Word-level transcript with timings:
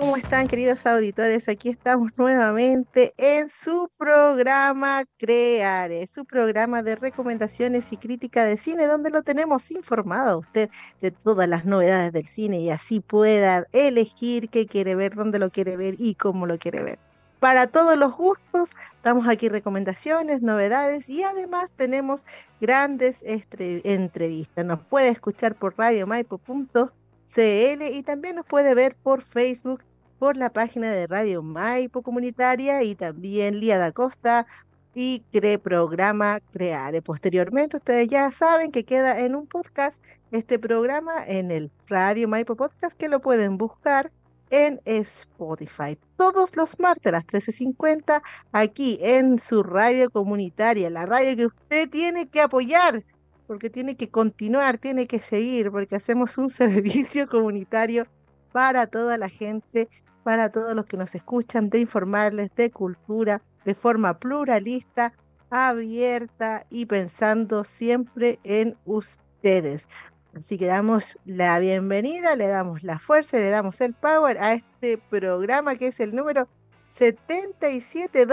¿Cómo 0.00 0.16
están 0.16 0.48
queridos 0.48 0.86
auditores? 0.86 1.46
Aquí 1.50 1.68
estamos 1.68 2.10
nuevamente 2.16 3.12
en 3.18 3.50
su 3.50 3.90
programa 3.98 5.04
Creare, 5.18 6.06
su 6.06 6.24
programa 6.24 6.82
de 6.82 6.96
recomendaciones 6.96 7.92
y 7.92 7.98
crítica 7.98 8.46
de 8.46 8.56
cine, 8.56 8.86
donde 8.86 9.10
lo 9.10 9.22
tenemos 9.22 9.70
informado 9.70 10.30
a 10.30 10.36
usted 10.38 10.70
de 11.02 11.10
todas 11.10 11.46
las 11.50 11.66
novedades 11.66 12.14
del 12.14 12.24
cine 12.24 12.60
y 12.60 12.70
así 12.70 13.00
pueda 13.00 13.66
elegir 13.72 14.48
qué 14.48 14.66
quiere 14.66 14.94
ver, 14.94 15.14
dónde 15.14 15.38
lo 15.38 15.50
quiere 15.50 15.76
ver 15.76 15.96
y 15.98 16.14
cómo 16.14 16.46
lo 16.46 16.58
quiere 16.58 16.82
ver. 16.82 16.98
Para 17.38 17.66
todos 17.66 17.98
los 17.98 18.16
gustos, 18.16 18.70
damos 19.04 19.28
aquí 19.28 19.50
recomendaciones, 19.50 20.40
novedades 20.40 21.10
y 21.10 21.24
además 21.24 21.72
tenemos 21.76 22.24
grandes 22.58 23.22
entrevistas. 23.22 24.64
Nos 24.64 24.80
puede 24.80 25.10
escuchar 25.10 25.56
por 25.56 25.76
radiomaipo.com 25.76 26.88
CL 27.32 27.82
y 27.92 28.02
también 28.02 28.36
nos 28.36 28.46
puede 28.46 28.74
ver 28.74 28.96
por 28.96 29.22
Facebook, 29.22 29.82
por 30.20 30.36
la 30.36 30.50
página 30.50 30.92
de 30.92 31.06
Radio 31.06 31.42
Maipo 31.42 32.02
Comunitaria 32.02 32.82
y 32.82 32.94
también 32.94 33.58
Lía 33.58 33.78
da 33.78 33.90
Costa 33.90 34.46
y 34.94 35.24
Cre 35.32 35.58
Programa 35.58 36.40
Creare. 36.52 37.00
Posteriormente, 37.00 37.78
ustedes 37.78 38.06
ya 38.08 38.30
saben 38.30 38.70
que 38.70 38.84
queda 38.84 39.18
en 39.18 39.34
un 39.34 39.46
podcast 39.46 40.04
este 40.30 40.58
programa 40.58 41.24
en 41.26 41.50
el 41.50 41.70
Radio 41.88 42.28
Maipo 42.28 42.54
Podcast 42.54 42.98
que 42.98 43.08
lo 43.08 43.20
pueden 43.20 43.56
buscar 43.56 44.12
en 44.50 44.78
Spotify. 44.84 45.96
Todos 46.18 46.54
los 46.54 46.78
martes 46.78 47.06
a 47.06 47.12
las 47.12 47.26
13.50 47.26 48.20
aquí 48.52 48.98
en 49.00 49.40
su 49.40 49.62
radio 49.62 50.10
comunitaria, 50.10 50.90
la 50.90 51.06
radio 51.06 51.34
que 51.34 51.46
usted 51.46 51.88
tiene 51.88 52.28
que 52.28 52.42
apoyar 52.42 53.02
porque 53.46 53.70
tiene 53.70 53.96
que 53.96 54.10
continuar, 54.10 54.76
tiene 54.76 55.06
que 55.06 55.18
seguir, 55.18 55.70
porque 55.70 55.96
hacemos 55.96 56.36
un 56.36 56.50
servicio 56.50 57.26
comunitario 57.26 58.04
para 58.52 58.86
toda 58.86 59.18
la 59.18 59.28
gente, 59.28 59.88
para 60.22 60.50
todos 60.50 60.74
los 60.74 60.86
que 60.86 60.96
nos 60.96 61.14
escuchan, 61.14 61.70
de 61.70 61.80
informarles 61.80 62.50
de 62.54 62.70
cultura 62.70 63.42
de 63.64 63.74
forma 63.74 64.18
pluralista, 64.18 65.12
abierta 65.50 66.66
y 66.70 66.86
pensando 66.86 67.64
siempre 67.64 68.38
en 68.44 68.76
ustedes. 68.84 69.88
Así 70.34 70.58
que 70.58 70.66
damos 70.66 71.18
la 71.24 71.58
bienvenida, 71.58 72.36
le 72.36 72.46
damos 72.46 72.84
la 72.84 72.98
fuerza, 72.98 73.38
le 73.38 73.50
damos 73.50 73.80
el 73.80 73.94
power 73.94 74.38
a 74.38 74.52
este 74.52 74.98
programa 74.98 75.76
que 75.76 75.88
es 75.88 76.00
el 76.00 76.14
número 76.14 76.48
77 76.86 78.26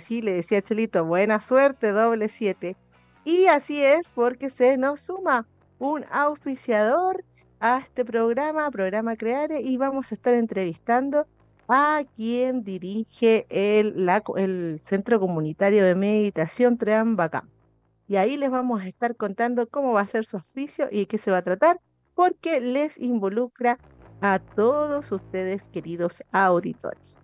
Sí, 0.00 0.22
le 0.22 0.32
decía 0.32 0.62
Chelito, 0.62 1.04
buena 1.04 1.40
suerte, 1.40 1.92
doble 1.92 2.28
7 2.28 2.76
y 3.24 3.46
así 3.46 3.84
es 3.84 4.12
porque 4.12 4.48
se 4.48 4.78
nos 4.78 5.02
suma 5.02 5.46
un 5.78 6.04
auspiciador 6.10 7.24
a 7.60 7.78
este 7.78 8.04
programa, 8.04 8.70
programa 8.70 9.16
Creare, 9.16 9.60
y 9.60 9.76
vamos 9.76 10.12
a 10.12 10.14
estar 10.14 10.34
entrevistando 10.34 11.26
a 11.68 12.02
quien 12.14 12.64
dirige 12.64 13.46
el, 13.50 14.80
Centro 14.82 15.20
Comunitario 15.20 15.84
de 15.84 15.94
Meditación 15.94 16.78
Treambacá. 16.78 17.44
Y 18.06 18.16
ahí 18.16 18.38
les 18.38 18.50
vamos 18.50 18.82
a 18.82 18.88
estar 18.88 19.16
contando 19.16 19.68
cómo 19.68 19.92
va 19.92 20.00
a 20.00 20.06
ser 20.06 20.24
su 20.24 20.38
auspicio 20.38 20.88
y 20.90 21.06
qué 21.06 21.18
se 21.18 21.30
va 21.30 21.38
a 21.38 21.42
tratar, 21.42 21.78
porque 22.14 22.60
les 22.60 22.98
involucra 22.98 23.78
a 24.22 24.38
todos 24.38 25.12
ustedes, 25.12 25.68
queridos 25.68 26.24
auditores. 26.32 27.18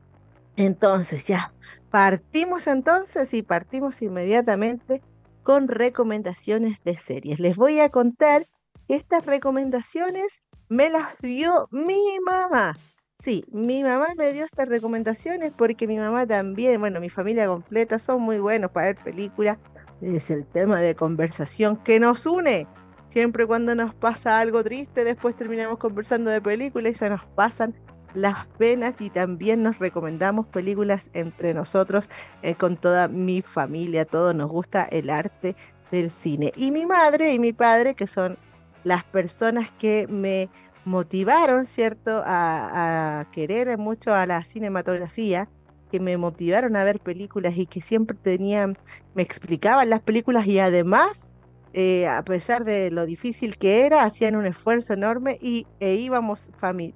Entonces 0.56 1.26
ya, 1.26 1.52
partimos 1.90 2.66
entonces 2.66 3.32
y 3.34 3.42
partimos 3.42 4.02
inmediatamente 4.02 5.02
con 5.42 5.68
recomendaciones 5.68 6.82
de 6.84 6.96
series. 6.96 7.40
Les 7.40 7.56
voy 7.56 7.80
a 7.80 7.88
contar 7.88 8.46
estas 8.88 9.26
recomendaciones 9.26 10.42
me 10.68 10.90
las 10.90 11.16
dio 11.20 11.68
mi 11.70 12.18
mamá. 12.24 12.76
Sí, 13.16 13.44
mi 13.52 13.84
mamá 13.84 14.08
me 14.16 14.32
dio 14.32 14.44
estas 14.44 14.68
recomendaciones 14.68 15.52
porque 15.56 15.86
mi 15.86 15.96
mamá 15.96 16.26
también, 16.26 16.80
bueno, 16.80 17.00
mi 17.00 17.08
familia 17.08 17.46
completa 17.46 17.98
son 17.98 18.22
muy 18.22 18.38
buenos 18.38 18.70
para 18.72 18.86
ver 18.86 18.96
películas. 19.04 19.58
Es 20.00 20.30
el 20.30 20.44
tema 20.46 20.80
de 20.80 20.94
conversación 20.94 21.76
que 21.76 22.00
nos 22.00 22.26
une. 22.26 22.66
Siempre 23.06 23.46
cuando 23.46 23.74
nos 23.74 23.94
pasa 23.94 24.40
algo 24.40 24.64
triste, 24.64 25.04
después 25.04 25.36
terminamos 25.36 25.78
conversando 25.78 26.30
de 26.30 26.40
películas 26.40 26.92
y 26.92 26.94
se 26.96 27.08
nos 27.08 27.24
pasan 27.36 27.74
las 28.14 28.46
penas 28.58 29.00
y 29.00 29.10
también 29.10 29.62
nos 29.62 29.78
recomendamos 29.78 30.46
películas 30.46 31.10
entre 31.14 31.54
nosotros 31.54 32.08
eh, 32.42 32.54
con 32.54 32.76
toda 32.76 33.08
mi 33.08 33.42
familia. 33.42 34.04
Todos 34.04 34.34
nos 34.34 34.50
gusta 34.50 34.84
el 34.84 35.10
arte 35.10 35.54
del 35.90 36.10
cine. 36.10 36.52
Y 36.56 36.72
mi 36.72 36.86
madre 36.86 37.32
y 37.32 37.38
mi 37.38 37.52
padre, 37.52 37.94
que 37.94 38.06
son 38.06 38.38
las 38.84 39.04
personas 39.04 39.70
que 39.72 40.06
me 40.08 40.48
motivaron, 40.84 41.66
¿cierto?, 41.66 42.22
a, 42.24 43.26
querer 43.32 43.76
mucho 43.78 44.14
a 44.14 44.26
la 44.26 44.44
cinematografía, 44.44 45.48
que 45.90 46.00
me 46.00 46.16
motivaron 46.16 46.76
a 46.76 46.84
ver 46.84 47.00
películas 47.00 47.56
y 47.56 47.66
que 47.66 47.80
siempre 47.80 48.16
tenían, 48.20 48.76
me 49.14 49.22
explicaban 49.22 49.90
las 49.90 50.00
películas 50.00 50.46
y 50.46 50.58
además 50.58 51.34
eh, 51.76 52.06
a 52.06 52.24
pesar 52.24 52.64
de 52.64 52.92
lo 52.92 53.04
difícil 53.04 53.58
que 53.58 53.84
era, 53.84 54.04
hacían 54.04 54.36
un 54.36 54.46
esfuerzo 54.46 54.92
enorme 54.92 55.38
y 55.40 55.66
e 55.80 55.94
íbamos 55.94 56.50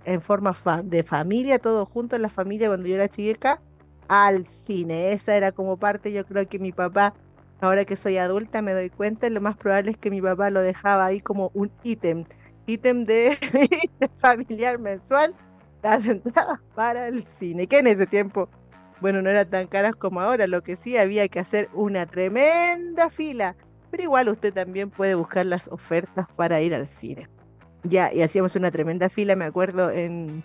en 0.04 0.20
forma 0.20 0.56
de 0.84 1.02
familia, 1.02 1.58
todos 1.58 1.88
juntos 1.88 2.20
la 2.20 2.28
familia 2.28 2.68
cuando 2.68 2.88
yo 2.88 2.94
era 2.94 3.08
chica, 3.08 3.60
al 4.06 4.46
cine. 4.46 5.12
Esa 5.12 5.36
era 5.36 5.50
como 5.50 5.78
parte, 5.78 6.12
yo 6.12 6.24
creo 6.24 6.48
que 6.48 6.60
mi 6.60 6.70
papá, 6.70 7.14
ahora 7.60 7.84
que 7.84 7.96
soy 7.96 8.18
adulta, 8.18 8.62
me 8.62 8.72
doy 8.72 8.90
cuenta, 8.90 9.28
lo 9.30 9.40
más 9.40 9.56
probable 9.56 9.92
es 9.92 9.96
que 9.96 10.10
mi 10.10 10.20
papá 10.20 10.50
lo 10.50 10.60
dejaba 10.60 11.06
ahí 11.06 11.20
como 11.20 11.50
un 11.54 11.70
ítem, 11.82 12.24
ítem 12.66 13.04
de 13.04 13.36
familiar 14.18 14.78
mensual, 14.78 15.34
las 15.82 16.06
entradas 16.06 16.60
para 16.74 17.08
el 17.08 17.24
cine, 17.26 17.66
que 17.66 17.78
en 17.78 17.86
ese 17.86 18.06
tiempo, 18.06 18.48
bueno, 19.00 19.22
no 19.22 19.30
eran 19.30 19.48
tan 19.48 19.66
caras 19.66 19.94
como 19.94 20.20
ahora, 20.20 20.46
lo 20.46 20.62
que 20.62 20.76
sí 20.76 20.96
había 20.96 21.28
que 21.28 21.40
hacer 21.40 21.68
una 21.72 22.06
tremenda 22.06 23.10
fila 23.10 23.56
pero 23.90 24.02
igual 24.02 24.28
usted 24.28 24.52
también 24.52 24.90
puede 24.90 25.14
buscar 25.14 25.46
las 25.46 25.68
ofertas 25.68 26.26
para 26.36 26.60
ir 26.60 26.74
al 26.74 26.86
cine. 26.86 27.28
Ya, 27.84 28.12
y 28.12 28.22
hacíamos 28.22 28.56
una 28.56 28.70
tremenda 28.70 29.08
fila, 29.08 29.36
me 29.36 29.44
acuerdo, 29.44 29.90
en, 29.90 30.42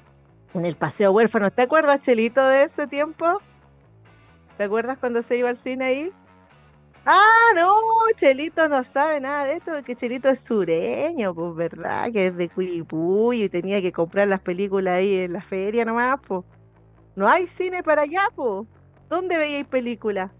en 0.53 0.65
el 0.65 0.75
Paseo 0.75 1.11
Huérfano. 1.11 1.51
¿Te 1.51 1.63
acuerdas, 1.63 2.01
Chelito, 2.01 2.45
de 2.47 2.63
ese 2.63 2.87
tiempo? 2.87 3.41
¿Te 4.57 4.65
acuerdas 4.65 4.97
cuando 4.97 5.21
se 5.23 5.37
iba 5.37 5.49
al 5.49 5.57
cine 5.57 5.85
ahí? 5.85 6.11
Ah, 7.05 7.51
no, 7.55 7.73
Chelito 8.15 8.69
no 8.69 8.83
sabe 8.83 9.19
nada 9.19 9.45
de 9.45 9.55
esto, 9.55 9.73
porque 9.73 9.95
Chelito 9.95 10.29
es 10.29 10.39
sureño, 10.39 11.35
pues, 11.35 11.55
¿verdad? 11.55 12.11
Que 12.13 12.27
es 12.27 12.37
de 12.37 12.47
Cuipuy 12.49 13.43
y 13.43 13.49
tenía 13.49 13.81
que 13.81 13.91
comprar 13.91 14.27
las 14.29 14.39
películas 14.39 14.95
ahí 14.95 15.15
en 15.15 15.33
la 15.33 15.41
feria 15.41 15.83
nomás, 15.83 16.17
pues. 16.25 16.45
No 17.15 17.27
hay 17.27 17.45
cine 17.47 17.83
para 17.83 18.03
allá, 18.03 18.27
pues. 18.35 18.67
¿Dónde 19.09 19.37
veíais 19.37 19.67
películas? 19.67 20.31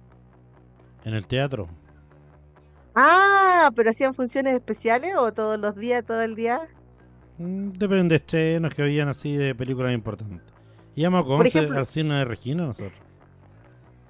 En 1.04 1.14
el 1.14 1.28
teatro. 1.28 1.68
Ah, 2.96 3.72
pero 3.76 3.90
hacían 3.90 4.14
funciones 4.14 4.56
especiales 4.56 5.16
o 5.18 5.34
todos 5.34 5.60
los 5.60 5.76
días, 5.76 6.06
todo 6.06 6.22
el 6.22 6.36
día? 6.36 6.62
Mm, 7.40 7.72
depende 7.72 8.14
de 8.14 8.16
estrenos 8.18 8.74
que 8.74 8.84
habían 8.84 9.10
así 9.10 9.36
de 9.36 9.54
películas 9.54 9.94
importantes. 9.94 10.42
Íbamos 10.96 11.26
con 11.26 11.46
ejemplo, 11.46 11.80
al 11.80 11.88
cine 11.88 12.20
de 12.20 12.26
Regina 12.26 12.66
nosotros. 12.66 13.03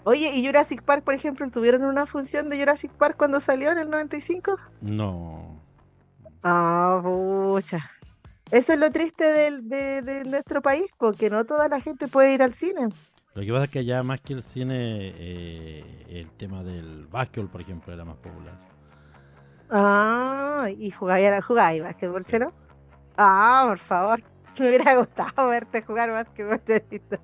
Oye, 0.06 0.32
¿y 0.36 0.46
Jurassic 0.46 0.82
Park, 0.84 1.04
por 1.04 1.14
ejemplo, 1.14 1.50
tuvieron 1.50 1.84
una 1.84 2.06
función 2.06 2.50
de 2.50 2.60
Jurassic 2.60 2.92
Park 2.92 3.16
cuando 3.18 3.40
salió 3.40 3.72
en 3.72 3.78
el 3.78 3.90
95? 3.90 4.58
No. 4.82 5.62
Ah, 6.44 7.00
pucha. 7.02 7.90
Eso 8.52 8.74
es 8.74 8.80
lo 8.80 8.92
triste 8.92 9.24
del- 9.24 9.68
de, 9.70 10.02
de 10.02 10.26
nuestro 10.26 10.62
país, 10.62 10.86
porque 10.98 11.30
no 11.30 11.46
toda 11.46 11.70
la 11.70 11.80
gente 11.80 12.08
puede 12.10 12.34
ir 12.34 12.44
al 12.44 12.54
cine. 12.54 12.90
Lo 13.34 13.42
que 13.42 13.52
pasa 13.52 13.64
es 13.64 13.70
que 13.72 13.80
allá 13.80 14.04
más 14.04 14.20
que 14.20 14.34
el 14.34 14.44
cine, 14.44 15.14
eh, 15.16 16.06
el 16.10 16.30
tema 16.32 16.64
del 16.64 17.08
básquetbol, 17.08 17.50
por 17.50 17.62
ejemplo, 17.62 17.94
era 17.94 18.04
más 18.06 18.18
popular. 18.18 18.54
Ah, 19.72 20.68
y 20.78 20.92
jugáis, 20.92 21.44
jugáis 21.46 21.82
básquetbol, 21.82 22.26
Chelo. 22.26 22.54
Ah, 23.18 23.66
por 23.68 23.80
favor. 23.80 24.22
Me 24.60 24.68
hubiera 24.68 24.96
gustado 24.98 25.48
verte 25.50 25.82
jugar 25.82 26.12
básquetbol, 26.12 26.62
Chelito. 26.64 27.18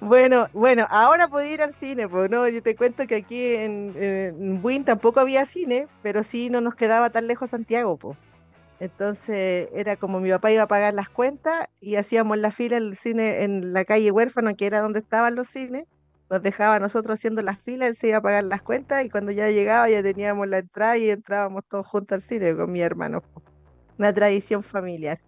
Bueno, 0.00 0.48
bueno, 0.52 0.86
ahora 0.90 1.26
puedo 1.26 1.44
ir 1.44 1.60
al 1.60 1.74
cine, 1.74 2.08
pues 2.08 2.30
no, 2.30 2.48
yo 2.48 2.62
te 2.62 2.76
cuento 2.76 3.04
que 3.06 3.16
aquí 3.16 3.54
en, 3.56 3.94
en 3.96 4.62
Buin 4.62 4.84
tampoco 4.84 5.18
había 5.18 5.44
cine, 5.44 5.88
pero 6.02 6.22
sí 6.22 6.50
no 6.50 6.60
nos 6.60 6.76
quedaba 6.76 7.10
tan 7.10 7.26
lejos 7.26 7.50
Santiago, 7.50 7.96
pues. 7.96 8.16
Entonces 8.78 9.68
era 9.72 9.96
como 9.96 10.20
mi 10.20 10.30
papá 10.30 10.52
iba 10.52 10.62
a 10.62 10.68
pagar 10.68 10.94
las 10.94 11.08
cuentas 11.08 11.68
y 11.80 11.96
hacíamos 11.96 12.38
la 12.38 12.52
fila 12.52 12.76
en 12.76 12.84
el 12.84 12.96
cine 12.96 13.42
en 13.42 13.72
la 13.72 13.84
calle 13.84 14.10
Huérfano, 14.10 14.54
que 14.54 14.66
era 14.66 14.80
donde 14.82 15.00
estaban 15.00 15.34
los 15.34 15.48
cines. 15.48 15.84
Nos 16.30 16.42
dejaba 16.42 16.78
nosotros 16.78 17.14
haciendo 17.14 17.42
las 17.42 17.60
filas, 17.60 17.88
él 17.88 17.96
se 17.96 18.08
iba 18.08 18.18
a 18.18 18.22
pagar 18.22 18.44
las 18.44 18.62
cuentas 18.62 19.04
y 19.04 19.10
cuando 19.10 19.32
ya 19.32 19.48
llegaba 19.50 19.88
ya 19.88 20.02
teníamos 20.02 20.46
la 20.48 20.58
entrada 20.58 20.96
y 20.98 21.10
entrábamos 21.10 21.64
todos 21.68 21.86
juntos 21.86 22.16
al 22.16 22.22
cine 22.22 22.56
con 22.56 22.70
mi 22.70 22.80
hermano. 22.80 23.22
Una 23.98 24.12
tradición 24.12 24.62
familiar. 24.62 25.20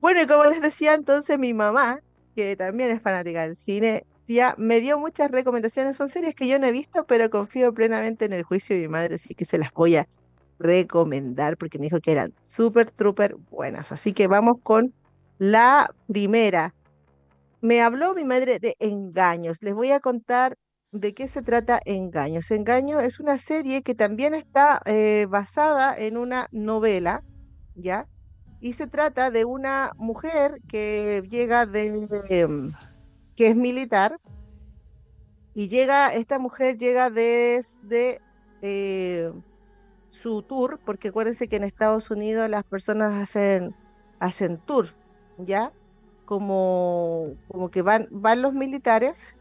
Bueno, 0.00 0.22
y 0.22 0.26
como 0.26 0.44
les 0.44 0.60
decía 0.62 0.94
entonces, 0.94 1.38
mi 1.38 1.54
mamá, 1.54 2.00
que 2.34 2.56
también 2.56 2.90
es 2.90 3.02
fanática 3.02 3.42
del 3.42 3.56
cine, 3.56 4.04
ya 4.28 4.54
me 4.58 4.80
dio 4.80 4.98
muchas 4.98 5.30
recomendaciones. 5.30 5.96
Son 5.96 6.08
series 6.08 6.34
que 6.34 6.48
yo 6.48 6.58
no 6.58 6.66
he 6.66 6.72
visto, 6.72 7.04
pero 7.06 7.30
confío 7.30 7.72
plenamente 7.72 8.24
en 8.24 8.32
el 8.32 8.42
juicio 8.42 8.76
de 8.76 8.82
mi 8.82 8.88
madre, 8.88 9.16
así 9.16 9.34
que 9.34 9.44
se 9.44 9.58
las 9.58 9.72
voy 9.72 9.96
a 9.96 10.08
recomendar 10.58 11.56
porque 11.56 11.78
me 11.78 11.86
dijo 11.86 12.00
que 12.00 12.12
eran 12.12 12.32
súper, 12.42 12.90
trooper 12.90 13.36
buenas. 13.50 13.92
Así 13.92 14.12
que 14.12 14.26
vamos 14.26 14.56
con 14.62 14.94
la 15.38 15.92
primera. 16.06 16.74
Me 17.60 17.82
habló 17.82 18.14
mi 18.14 18.24
madre 18.24 18.58
de 18.58 18.76
Engaños. 18.78 19.58
Les 19.62 19.74
voy 19.74 19.90
a 19.90 20.00
contar 20.00 20.56
de 20.92 21.14
qué 21.14 21.26
se 21.26 21.42
trata 21.42 21.80
Engaños. 21.84 22.50
Engaños 22.50 23.02
es 23.02 23.18
una 23.18 23.38
serie 23.38 23.82
que 23.82 23.94
también 23.94 24.34
está 24.34 24.80
eh, 24.84 25.26
basada 25.28 25.96
en 25.96 26.16
una 26.16 26.48
novela, 26.52 27.22
¿ya? 27.74 28.06
Y 28.62 28.74
se 28.74 28.86
trata 28.86 29.32
de 29.32 29.44
una 29.44 29.90
mujer 29.96 30.62
que 30.68 31.24
llega 31.28 31.66
de, 31.66 32.08
em, 32.30 32.72
que 33.34 33.48
es 33.48 33.56
militar, 33.56 34.20
y 35.52 35.66
llega, 35.66 36.14
esta 36.14 36.38
mujer 36.38 36.78
llega 36.78 37.10
desde 37.10 38.20
eh, 38.62 39.32
su 40.08 40.42
tour, 40.42 40.80
porque 40.84 41.08
acuérdense 41.08 41.48
que 41.48 41.56
en 41.56 41.64
Estados 41.64 42.08
Unidos 42.12 42.48
las 42.48 42.62
personas 42.62 43.20
hacen, 43.20 43.74
hacen 44.20 44.58
tour, 44.58 44.86
¿ya? 45.38 45.72
Como, 46.24 47.34
como 47.48 47.68
que 47.68 47.82
van, 47.82 48.06
van 48.12 48.42
los 48.42 48.54
militares 48.54 49.34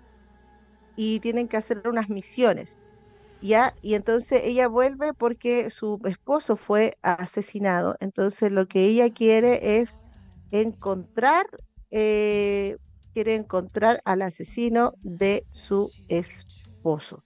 y 0.95 1.19
tienen 1.19 1.47
que 1.47 1.57
hacer 1.57 1.87
unas 1.87 2.09
misiones, 2.09 2.79
¿ya? 3.41 3.73
Y 3.81 3.95
entonces 3.95 4.41
ella 4.43 4.67
vuelve 4.67 5.13
porque 5.13 5.69
su 5.69 5.99
esposo 6.05 6.57
fue 6.57 6.93
asesinado, 7.01 7.95
entonces 7.99 8.51
lo 8.51 8.67
que 8.67 8.85
ella 8.85 9.09
quiere 9.11 9.79
es 9.79 10.03
encontrar, 10.51 11.47
eh, 11.91 12.77
quiere 13.13 13.35
encontrar 13.35 14.01
al 14.05 14.21
asesino 14.21 14.93
de 15.03 15.45
su 15.51 15.91
esposo, 16.07 17.23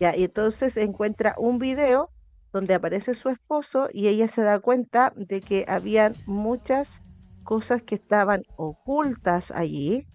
¿ya? 0.00 0.16
Y 0.16 0.24
entonces 0.24 0.76
encuentra 0.76 1.34
un 1.38 1.58
video 1.58 2.10
donde 2.52 2.74
aparece 2.74 3.14
su 3.14 3.28
esposo 3.28 3.88
y 3.92 4.08
ella 4.08 4.28
se 4.28 4.42
da 4.42 4.58
cuenta 4.60 5.12
de 5.16 5.40
que 5.42 5.64
habían 5.68 6.16
muchas 6.26 7.00
cosas 7.42 7.82
que 7.82 7.96
estaban 7.96 8.42
ocultas 8.56 9.50
allí, 9.50 10.06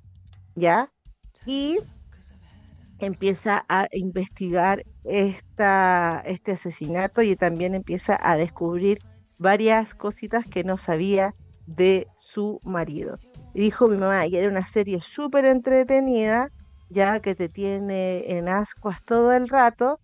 ¿ya? 0.56 0.92
Y 1.46 1.80
empieza 3.06 3.66
a 3.70 3.88
investigar 3.92 4.84
esta, 5.04 6.24
este 6.26 6.54
asesinato 6.54 7.22
y 7.22 7.36
también 7.36 7.76
empieza 7.76 8.18
a 8.22 8.38
descubrir 8.38 9.00
varias 9.40 9.96
cositas 9.96 10.46
que 10.48 10.64
no 10.64 10.78
sabía 10.78 11.34
de 11.66 12.08
su 12.16 12.60
marido. 12.64 13.18
Dijo 13.54 13.88
mi 13.88 13.98
mamá 13.98 14.28
que 14.28 14.40
era 14.40 14.50
una 14.50 14.66
serie 14.66 15.02
súper 15.02 15.46
entretenida, 15.46 16.50
ya 16.90 17.20
que 17.20 17.36
te 17.36 17.50
tiene 17.50 18.32
en 18.32 18.48
ascuas 18.48 19.04
todo 19.04 19.34
el 19.34 19.50
rato 19.50 20.00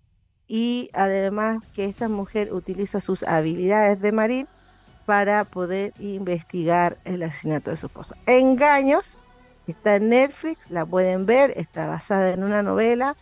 y 0.48 0.90
además 0.94 1.64
que 1.76 1.86
esta 1.86 2.10
mujer 2.10 2.54
utiliza 2.54 3.02
sus 3.02 3.24
habilidades 3.24 4.02
de 4.02 4.12
marín 4.12 4.48
para 5.06 5.44
poder 5.44 5.94
investigar 6.00 6.98
el 7.06 7.24
asesinato 7.24 7.72
de 7.72 7.78
su 7.78 7.88
esposa. 7.88 8.16
Engaños, 8.26 9.20
está 9.72 9.96
en 9.96 10.10
Netflix, 10.10 10.70
la 10.70 10.86
pueden 10.86 11.26
ver, 11.26 11.54
está 11.56 11.88
basada 11.88 12.32
en 12.32 12.44
una 12.44 12.64
novela. 12.64 13.16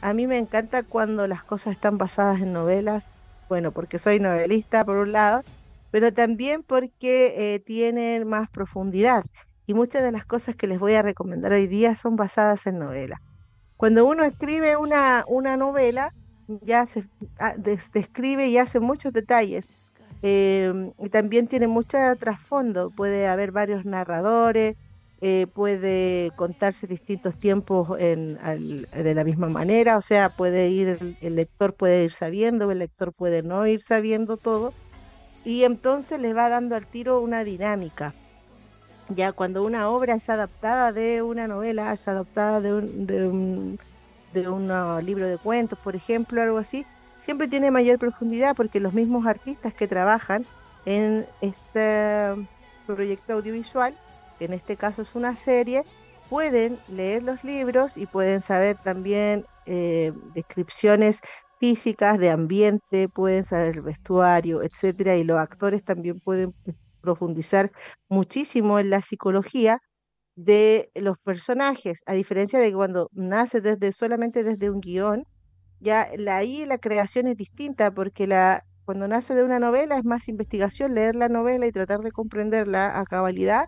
A 0.00 0.14
mí 0.14 0.26
me 0.26 0.36
encanta 0.36 0.82
cuando 0.82 1.26
las 1.26 1.44
cosas 1.44 1.72
están 1.74 1.98
basadas 1.98 2.40
en 2.40 2.52
novelas, 2.52 3.10
bueno, 3.48 3.72
porque 3.72 3.98
soy 3.98 4.18
novelista 4.18 4.84
por 4.84 4.96
un 4.96 5.12
lado, 5.12 5.42
pero 5.90 6.12
también 6.12 6.62
porque 6.62 7.54
eh, 7.54 7.58
tienen 7.60 8.28
más 8.28 8.48
profundidad. 8.50 9.24
Y 9.66 9.74
muchas 9.74 10.02
de 10.02 10.10
las 10.10 10.24
cosas 10.24 10.56
que 10.56 10.66
les 10.66 10.78
voy 10.80 10.94
a 10.94 11.02
recomendar 11.02 11.52
hoy 11.52 11.66
día 11.66 11.94
son 11.94 12.16
basadas 12.16 12.66
en 12.66 12.78
novelas. 12.78 13.20
Cuando 13.76 14.04
uno 14.06 14.24
escribe 14.24 14.76
una, 14.76 15.24
una 15.28 15.56
novela, 15.56 16.12
ya 16.46 16.86
se 16.86 17.04
ah, 17.38 17.54
des- 17.56 17.90
describe 17.92 18.46
y 18.48 18.58
hace 18.58 18.80
muchos 18.80 19.12
detalles. 19.12 19.92
Eh, 20.22 20.72
y 20.98 21.08
también 21.10 21.48
tiene 21.48 21.66
mucho 21.66 21.98
trasfondo. 22.18 22.90
Puede 22.90 23.26
haber 23.28 23.52
varios 23.52 23.84
narradores, 23.84 24.76
eh, 25.24 25.46
puede 25.46 26.32
contarse 26.34 26.88
distintos 26.88 27.38
tiempos 27.38 27.96
de 27.96 29.12
la 29.14 29.22
misma 29.22 29.48
manera. 29.48 29.96
O 29.96 30.02
sea, 30.02 30.30
puede 30.30 30.68
ir, 30.68 31.16
el, 31.20 31.36
lector 31.36 31.74
puede 31.74 32.02
ir 32.02 32.10
sabiendo, 32.10 32.68
el 32.72 32.80
lector 32.80 33.12
puede 33.12 33.44
no 33.44 33.64
ir 33.68 33.80
sabiendo 33.80 34.36
todo. 34.36 34.72
Y 35.44 35.62
entonces 35.62 36.20
le 36.20 36.34
va 36.34 36.48
dando 36.48 36.74
al 36.74 36.88
tiro 36.88 37.20
una 37.20 37.44
dinámica. 37.44 38.14
Ya 39.10 39.30
cuando 39.30 39.62
una 39.62 39.88
obra 39.90 40.16
es 40.16 40.28
adaptada 40.28 40.92
de 40.92 41.22
una 41.22 41.46
novela, 41.46 41.92
es 41.92 42.08
adaptada 42.08 42.60
de 42.60 42.72
un 43.28 43.78
ah, 44.72 45.00
libro 45.04 45.28
de 45.28 45.38
cuentos, 45.38 45.78
por 45.78 45.94
ejemplo, 45.94 46.42
algo 46.42 46.58
así, 46.58 46.84
siempre 47.18 47.46
tiene 47.46 47.70
mayor 47.70 48.00
profundidad 48.00 48.56
porque 48.56 48.80
los 48.80 48.92
mismos 48.92 49.24
artistas 49.26 49.72
que 49.72 49.86
trabajan 49.86 50.44
en 50.84 51.26
este 51.40 52.48
proyecto 52.86 53.34
audiovisual, 53.34 53.94
en 54.44 54.52
este 54.52 54.76
caso 54.76 55.02
es 55.02 55.14
una 55.14 55.36
serie, 55.36 55.84
pueden 56.28 56.78
leer 56.88 57.22
los 57.22 57.44
libros 57.44 57.96
y 57.96 58.06
pueden 58.06 58.42
saber 58.42 58.78
también 58.78 59.44
eh, 59.66 60.12
descripciones 60.34 61.20
físicas 61.60 62.18
de 62.18 62.30
ambiente, 62.30 63.08
pueden 63.08 63.44
saber 63.44 63.76
el 63.76 63.82
vestuario, 63.82 64.62
etcétera, 64.62 65.16
y 65.16 65.24
los 65.24 65.38
actores 65.38 65.84
también 65.84 66.18
pueden 66.20 66.54
profundizar 67.00 67.70
muchísimo 68.08 68.78
en 68.78 68.90
la 68.90 69.02
psicología 69.02 69.78
de 70.34 70.90
los 70.94 71.18
personajes, 71.18 72.00
a 72.06 72.14
diferencia 72.14 72.58
de 72.58 72.72
cuando 72.72 73.08
nace 73.12 73.60
desde 73.60 73.92
solamente 73.92 74.44
desde 74.44 74.70
un 74.70 74.80
guion, 74.80 75.24
ya 75.80 76.08
la, 76.16 76.38
ahí 76.38 76.64
la 76.66 76.78
creación 76.78 77.26
es 77.26 77.36
distinta 77.36 77.92
porque 77.92 78.26
la, 78.26 78.64
cuando 78.84 79.08
nace 79.08 79.34
de 79.34 79.44
una 79.44 79.58
novela 79.58 79.98
es 79.98 80.04
más 80.04 80.28
investigación, 80.28 80.94
leer 80.94 81.16
la 81.16 81.28
novela 81.28 81.66
y 81.66 81.72
tratar 81.72 82.00
de 82.00 82.12
comprenderla 82.12 82.98
a 82.98 83.04
cabalidad, 83.04 83.66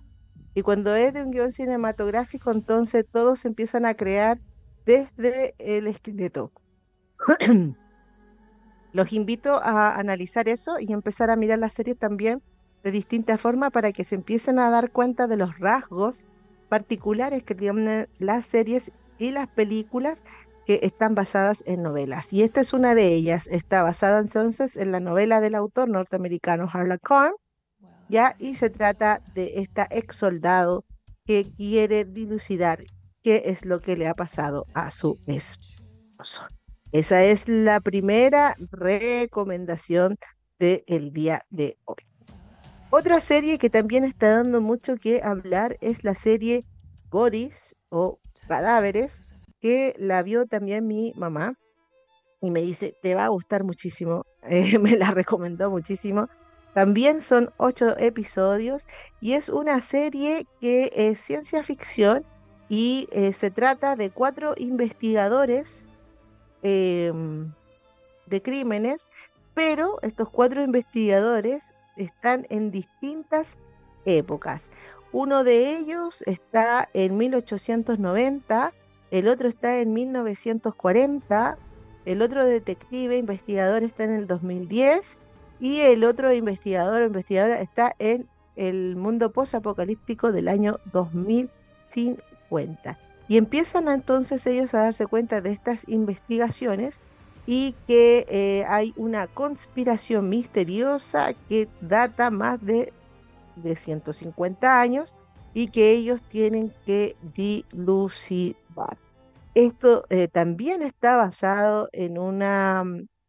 y 0.55 0.63
cuando 0.63 0.95
es 0.95 1.13
de 1.13 1.23
un 1.23 1.31
guion 1.31 1.53
cinematográfico, 1.53 2.51
entonces 2.51 3.05
todos 3.11 3.45
empiezan 3.45 3.85
a 3.87 3.95
crear 3.95 4.39
desde 4.87 5.55
el 5.59 5.87
esqueleto. 5.87 6.53
Los 8.93 9.13
invito 9.13 9.61
a 9.61 9.97
analizar 9.97 10.49
eso 10.49 10.77
y 10.79 10.93
empezar 10.93 11.29
a 11.31 11.37
mirar 11.37 11.59
las 11.59 11.73
series 11.73 11.99
también 11.99 12.43
de 12.85 12.93
distinta 12.93 13.39
forma 13.39 13.71
para 13.71 13.91
que 13.91 14.05
se 14.05 14.15
empiecen 14.15 14.61
a 14.61 14.71
dar 14.71 14.93
cuenta 14.93 15.27
de 15.27 15.37
los 15.37 15.59
rasgos 15.59 16.23
particulares 16.69 17.43
que 17.43 17.57
tienen 17.57 18.09
las 18.19 18.47
series 18.47 18.93
y 19.19 19.33
las 19.33 19.49
películas 19.49 20.23
que 20.65 20.81
están 20.83 21.15
basadas 21.15 21.65
en 21.67 21.83
novelas. 21.83 22.33
Y 22.33 22.43
esta 22.43 22.61
es 22.61 22.73
una 22.73 22.95
de 22.95 23.09
ellas. 23.09 23.49
Está 23.49 23.83
basada 23.83 24.21
entonces 24.21 24.77
en 24.77 24.93
la 24.93 25.01
novela 25.01 25.41
del 25.41 25.57
autor 25.57 25.89
norteamericano 25.89 26.69
Harlan 26.73 26.99
Cohen, 27.03 27.33
¿ya? 28.15 28.37
Y 28.39 28.55
se 28.55 28.71
trata 28.71 29.21
de 29.35 29.55
esta 29.57 29.89
ex 29.91 30.15
soldado 30.15 30.85
que 31.27 31.53
quiere 31.57 32.05
dilucidar 32.05 32.79
qué 33.25 33.43
es 33.47 33.65
lo 33.65 33.81
que 33.81 33.97
le 33.97 34.07
ha 34.07 34.15
pasado 34.15 34.67
a 34.73 34.93
su 34.93 35.19
esposo. 35.27 36.47
Esa 36.93 37.25
es 37.25 37.49
la 37.49 37.81
primera 37.81 38.55
recomendación 38.71 40.17
del 40.61 41.13
día 41.13 41.43
de 41.51 41.77
hoy. 41.87 41.97
Otra 42.91 43.21
serie 43.21 43.59
que 43.59 43.69
también 43.69 44.05
está 44.05 44.29
dando 44.29 44.61
mucho 44.61 44.95
que 44.95 45.21
hablar 45.25 45.77
es 45.81 46.05
la 46.05 46.15
serie 46.15 46.65
Boris 47.11 47.75
o 47.89 48.21
Cadáveres, 48.47 49.35
que 49.61 49.97
la 49.99 50.23
vio 50.23 50.47
también 50.47 50.87
mi 50.87 51.13
mamá 51.17 51.59
y 52.41 52.53
me 52.53 52.63
dice, 52.63 52.95
te 53.03 53.17
va 53.17 53.25
a 53.25 53.29
gustar 53.29 53.65
muchísimo, 53.65 54.25
eh, 54.45 54.79
me 54.79 54.97
la 54.97 55.11
recomendó 55.11 55.69
muchísimo. 55.69 56.29
También 56.75 57.21
son 57.21 57.53
ocho 57.57 57.97
episodios 57.99 58.89
y 59.21 59.35
es 59.35 59.49
una 59.49 59.81
serie 59.81 60.47
que 60.61 60.91
es 60.93 61.21
ciencia 61.21 61.63
ficción 61.63 62.25
y 62.69 63.07
eh, 63.13 63.33
se 63.33 63.53
trata 63.53 63.95
de 63.95 64.11
cuatro 64.11 64.55
investigadores 64.57 65.87
em, 66.63 67.53
de 68.27 68.43
crímenes, 68.43 69.09
pero 69.55 70.01
estos 70.03 70.29
cuatro 70.31 70.63
investigadores 70.65 71.75
están 71.97 72.45
en 72.51 72.73
distintas 72.73 73.57
épocas. 74.05 74.73
Uno 75.13 75.45
de 75.45 75.77
ellos 75.77 76.25
está 76.27 76.89
en 76.93 77.17
1890, 77.17 78.73
el 79.13 79.29
otro 79.29 79.49
está 79.49 79.79
en 79.79 79.93
1940, 79.93 81.57
el 82.05 82.21
otro 82.21 82.45
detective 82.45 83.17
investigador 83.17 83.85
está 83.85 84.03
en 84.03 84.15
el 84.15 84.27
2010 84.27 85.19
y 85.65 85.81
el 85.81 86.05
otro 86.05 86.33
investigador 86.33 87.03
o 87.03 87.07
investigadora 87.07 87.61
está 87.61 87.97
en 87.99 88.29
el 88.55 88.95
mundo 88.97 89.33
post-apocalíptico 89.33 90.31
del 90.31 90.47
año 90.49 90.77
2050. 90.93 92.99
Y 93.27 93.39
empiezan 93.39 93.89
entonces 93.89 94.47
ellos 94.47 94.75
a 94.75 94.83
darse 94.83 95.07
cuenta 95.07 95.41
de 95.41 95.53
estas 95.53 95.89
investigaciones 95.89 97.01
y 97.47 97.75
que 97.87 98.27
eh, 98.29 98.67
hay 98.69 98.93
una 98.97 99.27
conspiración 99.27 100.29
misteriosa 100.29 101.33
que 101.49 101.69
data 101.81 102.31
más 102.31 102.65
de 102.65 102.93
de 103.57 103.77
150 103.77 104.81
años 104.81 105.15
y 105.53 105.69
que 105.69 105.93
ellos 105.93 106.21
tienen 106.29 106.73
que 106.85 107.17
dilucidar. 107.35 108.99
Esto 109.55 110.05
eh, 110.11 110.29
también 110.29 110.83
está 110.83 111.17
basado 111.17 111.89
en, 111.93 112.19
una, 112.19 112.85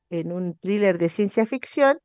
en 0.10 0.32
un 0.32 0.58
thriller 0.58 0.98
de 0.98 1.10
ciencia 1.10 1.46
ficción, 1.46 2.00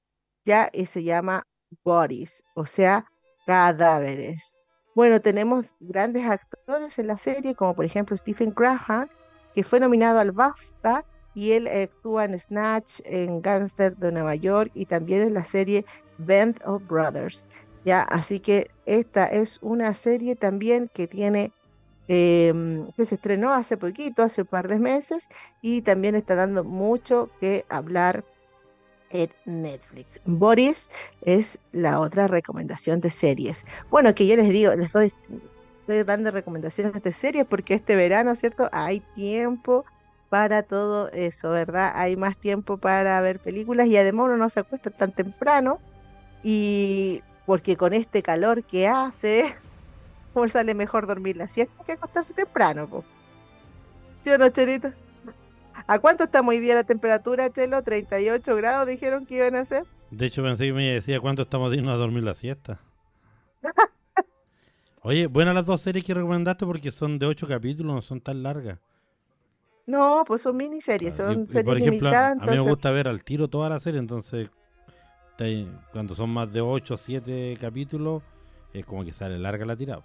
ya 0.45 0.69
y 0.73 0.87
se 0.87 1.05
llama 1.05 1.43
Bodies, 1.85 2.45
o 2.55 2.67
sea, 2.67 3.07
cadáveres. 3.47 4.55
Bueno, 4.95 5.21
tenemos 5.21 5.67
grandes 5.81 6.27
actores 6.27 6.99
en 6.99 7.07
la 7.07 7.17
serie, 7.17 7.55
como 7.55 7.75
por 7.75 7.85
ejemplo 7.85 8.17
Stephen 8.17 8.53
Graham, 8.55 9.09
que 9.55 9.63
fue 9.63 9.81
nominado 9.81 10.19
al 10.19 10.33
BAFTA 10.33 11.05
y 11.35 11.53
él 11.53 11.69
actúa 11.69 12.25
en 12.25 12.39
Snatch, 12.39 13.01
en 13.05 13.41
Gangster 13.41 13.97
de 13.97 14.13
Nueva 14.13 14.35
York 14.35 14.71
y 14.75 14.87
también 14.87 15.23
en 15.23 15.35
la 15.35 15.45
serie 15.45 15.85
Band 16.19 16.61
of 16.65 16.83
Brothers. 16.87 17.47
¿ya? 17.85 18.03
Así 18.03 18.41
que 18.41 18.71
esta 18.87 19.27
es 19.27 19.59
una 19.63 19.95
serie 19.95 20.37
también 20.37 20.91
que 20.93 21.07
tiene, 21.07 21.53
em, 22.09 22.91
que 22.97 23.05
se 23.05 23.15
estrenó 23.15 23.53
hace 23.53 23.77
poquito, 23.77 24.23
hace 24.23 24.43
un 24.43 24.49
par 24.49 24.69
de 24.69 24.79
meses, 24.79 25.29
y 25.63 25.83
también 25.83 26.15
está 26.15 26.35
dando 26.35 26.65
mucho 26.65 27.31
que 27.41 27.65
hablar 27.69 28.25
en 29.11 29.31
Netflix. 29.45 30.21
Boris 30.25 30.89
es 31.23 31.59
la 31.73 32.01
otra 32.01 32.27
recomendación 32.29 33.01
de 33.01 33.11
series. 33.11 33.67
Bueno, 33.91 34.15
que 34.15 34.27
yo 34.27 34.37
les 34.37 34.49
digo, 34.49 34.75
les 34.75 34.93
doy, 34.93 35.13
estoy 35.81 36.03
dando 36.05 36.31
recomendaciones 36.31 37.03
de 37.03 37.13
series 37.13 37.45
porque 37.45 37.75
este 37.75 37.97
verano, 37.97 38.35
¿cierto? 38.37 38.69
Hay 38.73 39.01
tiempo 39.15 39.85
para 40.29 40.63
todo 40.63 41.11
eso, 41.11 41.51
¿verdad? 41.51 41.93
Hay 41.97 42.17
más 42.17 42.37
tiempo 42.37 42.79
para 42.79 43.21
ver 43.21 43.41
películas 43.41 43.89
y 43.89 43.97
además 43.97 44.27
uno 44.27 44.37
no 44.37 44.49
se 44.49 44.61
acuesta 44.61 44.91
tan 44.91 45.13
temprano 45.13 45.81
y 46.43 47.23
porque 47.47 47.77
con 47.77 47.93
este 47.93 48.23
calor 48.23 48.63
que 48.65 48.87
hace, 48.87 49.57
pues 50.33 50.53
sale 50.53 50.75
mejor 50.75 51.07
dormir 51.07 51.37
la 51.37 51.49
siesta 51.49 51.85
que 51.85 51.93
acostarse 51.93 52.33
temprano, 52.33 52.87
po. 52.89 53.05
¿Sí 54.23 54.31
no, 54.39 54.49
Chelito? 54.51 54.93
¿A 55.87 55.99
cuánto 55.99 56.25
está 56.25 56.43
muy 56.43 56.61
bien 56.61 56.77
la 56.77 56.85
temperatura, 56.85 57.51
Chelo? 57.51 57.83
38 57.83 58.57
grados 58.57 58.87
dijeron 58.87 59.27
que 59.27 59.37
iban 59.37 59.55
a 59.55 59.65
ser. 59.65 59.85
De 60.11 60.27
hecho, 60.27 60.43
pensé 60.43 60.67
que 60.67 60.73
me 60.73 60.93
decía 60.93 61.21
cuánto 61.21 61.43
estamos 61.43 61.71
dignos 61.71 61.95
a 61.95 61.97
dormir 61.97 62.25
la 62.25 62.35
siesta. 62.35 62.81
Oye, 65.03 65.27
buenas 65.27 65.55
las 65.55 65.67
dos 65.67 65.81
series 65.81 66.05
que 66.05 66.15
recomendaste 66.15 66.67
porque 66.67 66.91
son 66.93 67.19
de 67.19 67.27
ocho 67.27 67.47
capítulos, 67.47 67.95
no 67.95 68.03
son 68.03 68.21
tan 68.21 68.43
largas. 68.43 68.79
No, 69.87 70.25
pues 70.27 70.43
son 70.43 70.57
miniseries, 70.57 71.15
son 71.15 71.49
series 71.49 71.65
por 71.65 71.79
ejemplo, 71.79 72.11
A 72.11 72.35
mí 72.35 72.53
me 72.53 72.61
gusta 72.61 72.91
ver 72.91 73.09
al 73.09 73.25
tiro 73.25 73.49
toda 73.49 73.69
la 73.69 73.81
serie, 73.81 73.99
entonces 73.99 74.51
cuando 75.93 76.15
son 76.15 76.31
más 76.31 76.53
de 76.53 76.61
8 76.61 76.95
o 76.95 76.99
7 76.99 77.57
capítulos, 77.61 78.23
es 78.73 78.85
como 78.85 79.05
que 79.05 79.13
sale 79.13 79.39
larga 79.39 79.65
la 79.65 79.77
tirada. 79.77 80.05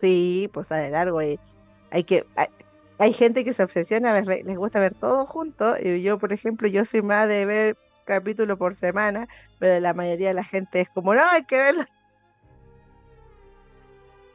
Sí, 0.00 0.48
pues 0.52 0.68
sale 0.68 0.90
largo. 0.90 1.20
Y 1.20 1.38
hay 1.90 2.04
que 2.04 2.24
hay, 2.36 2.46
gente 3.12 3.44
que 3.44 3.52
se 3.52 3.62
obsesiona, 3.62 4.20
les 4.20 4.56
gusta 4.56 4.80
ver 4.80 4.94
todo 4.94 5.26
junto. 5.26 5.76
Y 5.80 6.02
yo, 6.02 6.18
por 6.18 6.32
ejemplo, 6.32 6.68
yo 6.68 6.84
soy 6.84 7.02
más 7.02 7.28
de 7.28 7.46
ver 7.46 7.76
capítulo 8.04 8.56
por 8.56 8.74
semana, 8.74 9.28
pero 9.58 9.80
la 9.80 9.92
mayoría 9.92 10.28
de 10.28 10.34
la 10.34 10.44
gente 10.44 10.80
es 10.80 10.88
como, 10.88 11.14
no, 11.14 11.22
hay 11.30 11.44
que 11.44 11.58
verlo. 11.58 11.84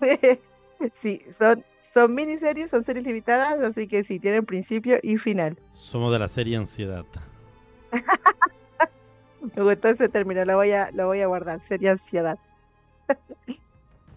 sí, 0.94 1.24
son, 1.32 1.64
son 1.82 2.14
miniseries, 2.14 2.70
son 2.70 2.84
series 2.84 3.06
limitadas, 3.06 3.60
así 3.60 3.88
que 3.88 4.04
sí, 4.04 4.20
tienen 4.20 4.46
principio 4.46 5.00
y 5.02 5.18
final. 5.18 5.58
Somos 5.74 6.12
de 6.12 6.20
la 6.20 6.28
serie 6.28 6.58
Ansiedad. 6.58 7.06
Me 9.56 9.64
gustó 9.64 9.88
ese 9.88 10.08
término, 10.08 10.46
lo 10.46 10.56
voy 10.56 10.72
a, 10.72 10.92
lo 10.92 11.08
voy 11.08 11.22
a 11.22 11.28
guardar, 11.28 11.62
sería 11.62 11.92
ansiedad. 11.92 12.38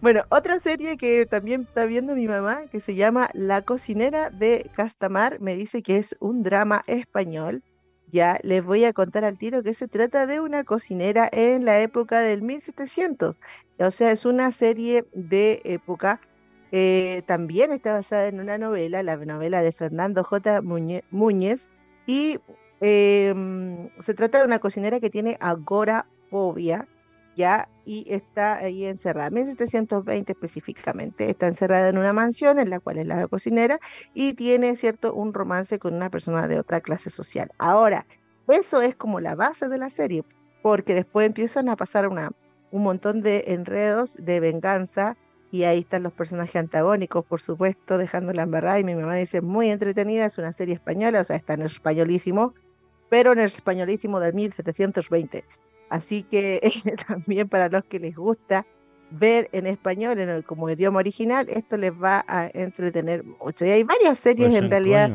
bueno, 0.05 0.21
otra 0.29 0.59
serie 0.59 0.97
que 0.97 1.25
también 1.25 1.61
está 1.61 1.87
viendo 1.87 2.15
mi 2.15 2.27
mamá, 2.27 2.67
que 2.71 2.79
se 2.79 2.93
llama 2.93 3.27
La 3.33 3.63
cocinera 3.63 4.29
de 4.29 4.69
Castamar, 4.75 5.39
me 5.39 5.55
dice 5.55 5.81
que 5.81 5.97
es 5.97 6.15
un 6.19 6.43
drama 6.43 6.83
español. 6.85 7.63
Ya 8.05 8.37
les 8.43 8.63
voy 8.63 8.85
a 8.85 8.93
contar 8.93 9.25
al 9.25 9.39
tiro 9.39 9.63
que 9.63 9.73
se 9.73 9.87
trata 9.87 10.27
de 10.27 10.39
una 10.39 10.63
cocinera 10.63 11.27
en 11.31 11.65
la 11.65 11.79
época 11.79 12.19
del 12.19 12.43
1700. 12.43 13.39
O 13.79 13.89
sea, 13.89 14.11
es 14.11 14.25
una 14.27 14.51
serie 14.51 15.05
de 15.15 15.63
época. 15.65 16.21
Eh, 16.71 17.23
también 17.25 17.71
está 17.71 17.93
basada 17.93 18.27
en 18.27 18.39
una 18.39 18.59
novela, 18.59 19.01
la 19.01 19.15
novela 19.17 19.63
de 19.63 19.71
Fernando 19.71 20.23
J. 20.23 20.61
Muñez, 20.61 21.67
y 22.05 22.37
Em, 22.81 23.89
se 23.99 24.13
trata 24.13 24.39
de 24.39 24.45
una 24.45 24.59
cocinera 24.59 24.99
que 24.99 25.09
tiene 25.09 25.37
agorafobia, 25.39 26.87
¿ya? 27.35 27.69
Y 27.85 28.05
está 28.11 28.55
ahí 28.57 28.85
encerrada, 28.85 29.29
1720 29.29 30.31
específicamente, 30.31 31.29
está 31.29 31.47
encerrada 31.47 31.89
en 31.89 31.97
una 31.97 32.13
mansión 32.13 32.57
en 32.59 32.69
la 32.69 32.79
cual 32.79 32.97
es 32.97 33.05
la 33.05 33.27
cocinera 33.27 33.79
y 34.13 34.33
tiene, 34.33 34.75
¿cierto?, 34.75 35.13
un 35.13 35.33
romance 35.33 35.77
con 35.77 35.93
una 35.93 36.09
persona 36.09 36.47
de 36.47 36.59
otra 36.59 36.81
clase 36.81 37.09
social. 37.09 37.51
Ahora, 37.59 38.07
eso 38.47 38.81
es 38.81 38.95
como 38.95 39.19
la 39.19 39.35
base 39.35 39.67
de 39.67 39.77
la 39.77 39.89
serie, 39.89 40.23
porque 40.63 40.95
después 40.95 41.27
empiezan 41.27 41.69
a 41.69 41.75
pasar 41.75 42.07
una, 42.07 42.31
un 42.71 42.83
montón 42.83 43.21
de 43.21 43.43
enredos 43.47 44.15
de 44.19 44.39
venganza 44.39 45.17
y 45.51 45.63
ahí 45.63 45.79
están 45.79 46.03
los 46.03 46.13
personajes 46.13 46.55
antagónicos, 46.55 47.23
por 47.25 47.41
supuesto, 47.41 47.97
dejando 47.97 48.33
la 48.33 48.43
embarrada 48.43 48.79
y 48.79 48.83
mi 48.83 48.95
mamá 48.95 49.15
dice 49.15 49.41
muy 49.41 49.69
entretenida, 49.69 50.25
es 50.25 50.37
una 50.37 50.53
serie 50.53 50.73
española, 50.73 51.21
o 51.21 51.23
sea, 51.23 51.35
está 51.35 51.53
en 51.53 51.61
españolísimo, 51.61 52.53
pero 53.09 53.31
en 53.33 53.39
el 53.39 53.45
españolísimo 53.45 54.19
del 54.19 54.33
1720. 54.33 55.45
Así 55.95 56.23
que 56.23 56.61
también 57.07 57.47
para 57.47 57.69
los 57.69 57.83
que 57.85 57.99
les 57.99 58.15
gusta 58.15 58.65
ver 59.11 59.49
en 59.53 59.65
español 59.65 60.19
en 60.19 60.29
el, 60.29 60.43
como 60.43 60.69
idioma 60.69 60.99
original, 60.99 61.47
esto 61.49 61.77
les 61.77 61.91
va 61.91 62.25
a 62.27 62.49
entretener 62.53 63.23
mucho. 63.23 63.65
Y 63.65 63.71
hay 63.71 63.83
varias 63.83 64.19
series 64.19 64.49
pues 64.49 64.61
en, 64.61 64.69
realidad. 64.69 65.11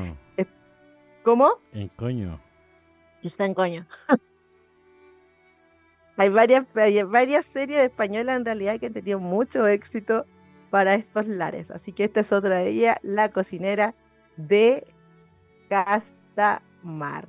¿Cómo? 1.22 1.60
En 1.72 1.88
coño. 1.88 2.40
Está 3.22 3.44
en 3.44 3.52
coño. 3.52 3.86
hay 6.16 6.30
varias, 6.30 6.64
varias 7.06 7.44
series 7.44 7.80
españolas 7.80 8.38
en 8.38 8.46
realidad 8.46 8.80
que 8.80 8.86
han 8.86 8.94
tenido 8.94 9.20
mucho 9.20 9.66
éxito 9.66 10.24
para 10.70 10.94
estos 10.94 11.26
lares. 11.26 11.70
Así 11.70 11.92
que 11.92 12.04
esta 12.04 12.20
es 12.20 12.32
otra 12.32 12.60
de 12.60 12.70
ellas, 12.70 12.96
La 13.02 13.30
cocinera 13.30 13.94
de 14.38 14.86
Castamar. 15.68 17.28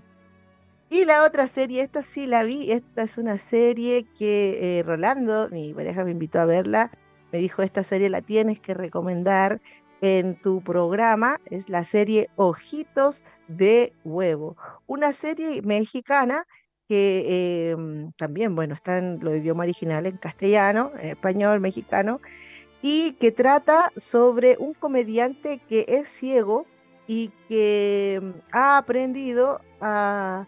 Y 0.94 1.06
la 1.06 1.24
otra 1.24 1.48
serie, 1.48 1.84
esta 1.84 2.04
sí 2.04 2.28
la 2.28 2.44
vi, 2.44 2.70
esta 2.70 3.04
es 3.04 3.18
una 3.18 3.38
serie 3.38 4.04
que 4.04 4.80
eh, 4.80 4.84
Rolando, 4.84 5.48
mi 5.50 5.74
pareja 5.74 6.04
me 6.04 6.12
invitó 6.12 6.42
a 6.42 6.46
verla, 6.46 6.92
me 7.32 7.40
dijo, 7.40 7.62
esta 7.62 7.82
serie 7.82 8.10
la 8.10 8.22
tienes 8.22 8.60
que 8.60 8.74
recomendar 8.74 9.62
en 10.02 10.36
tu 10.36 10.62
programa, 10.62 11.40
es 11.46 11.70
la 11.70 11.86
serie 11.86 12.28
Ojitos 12.36 13.24
de 13.48 13.94
Huevo, 14.04 14.58
una 14.86 15.14
serie 15.14 15.62
mexicana 15.62 16.46
que 16.90 17.72
em, 17.72 18.12
también, 18.18 18.54
bueno, 18.54 18.76
está 18.76 18.98
en 18.98 19.20
lo 19.22 19.34
idioma 19.34 19.64
original, 19.64 20.06
en 20.08 20.18
castellano, 20.18 20.92
en 21.00 21.12
español, 21.12 21.62
mexicano, 21.62 22.20
y 22.82 23.14
que 23.14 23.32
trata 23.32 23.94
sobre 23.96 24.58
un 24.60 24.74
comediante 24.74 25.60
que 25.70 25.86
es 25.88 26.10
ciego 26.10 26.66
y 27.08 27.32
que 27.48 28.16
em, 28.16 28.34
ha 28.52 28.78
aprendido 28.78 29.62
a 29.80 30.48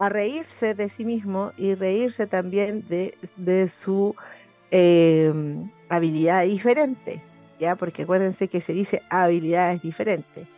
a 0.00 0.08
reírse 0.08 0.74
de 0.74 0.88
sí 0.88 1.04
mismo 1.04 1.52
y 1.56 1.74
reírse 1.74 2.26
también 2.26 2.84
de, 2.88 3.14
de 3.36 3.68
su 3.68 4.16
em, 4.70 5.70
habilidad 5.88 6.44
diferente, 6.44 7.22
¿ya? 7.58 7.76
Porque 7.76 8.02
acuérdense 8.02 8.48
que 8.48 8.60
se 8.60 8.72
dice 8.72 9.02
habilidades 9.10 9.82
diferentes, 9.82 10.48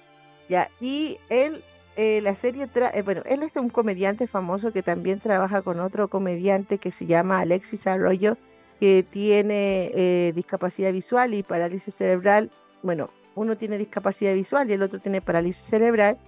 ¿ya? 0.48 0.70
Y 0.80 1.18
él 1.28 1.62
eh, 1.96 2.20
la 2.22 2.34
serie, 2.34 2.68
eh, 2.94 3.02
bueno, 3.02 3.22
él 3.26 3.42
es 3.42 3.54
un 3.56 3.68
comediante 3.68 4.26
famoso 4.26 4.72
que 4.72 4.82
también 4.82 5.20
trabaja 5.20 5.60
con 5.60 5.78
otro 5.78 6.08
comediante 6.08 6.78
que 6.78 6.90
se 6.90 7.04
llama 7.04 7.40
Alexis 7.40 7.86
Arroyo, 7.86 8.38
que 8.80 9.02
tiene 9.02 9.90
eh, 9.92 10.32
discapacidad 10.34 10.92
visual 10.92 11.34
y 11.34 11.42
parálisis 11.42 11.94
cerebral. 11.94 12.50
Bueno, 12.82 13.10
uno 13.34 13.56
tiene 13.56 13.76
discapacidad 13.76 14.32
visual 14.32 14.70
y 14.70 14.72
el 14.72 14.82
otro 14.82 15.00
tiene 15.00 15.20
parálisis 15.20 15.64
cerebral. 15.66 16.18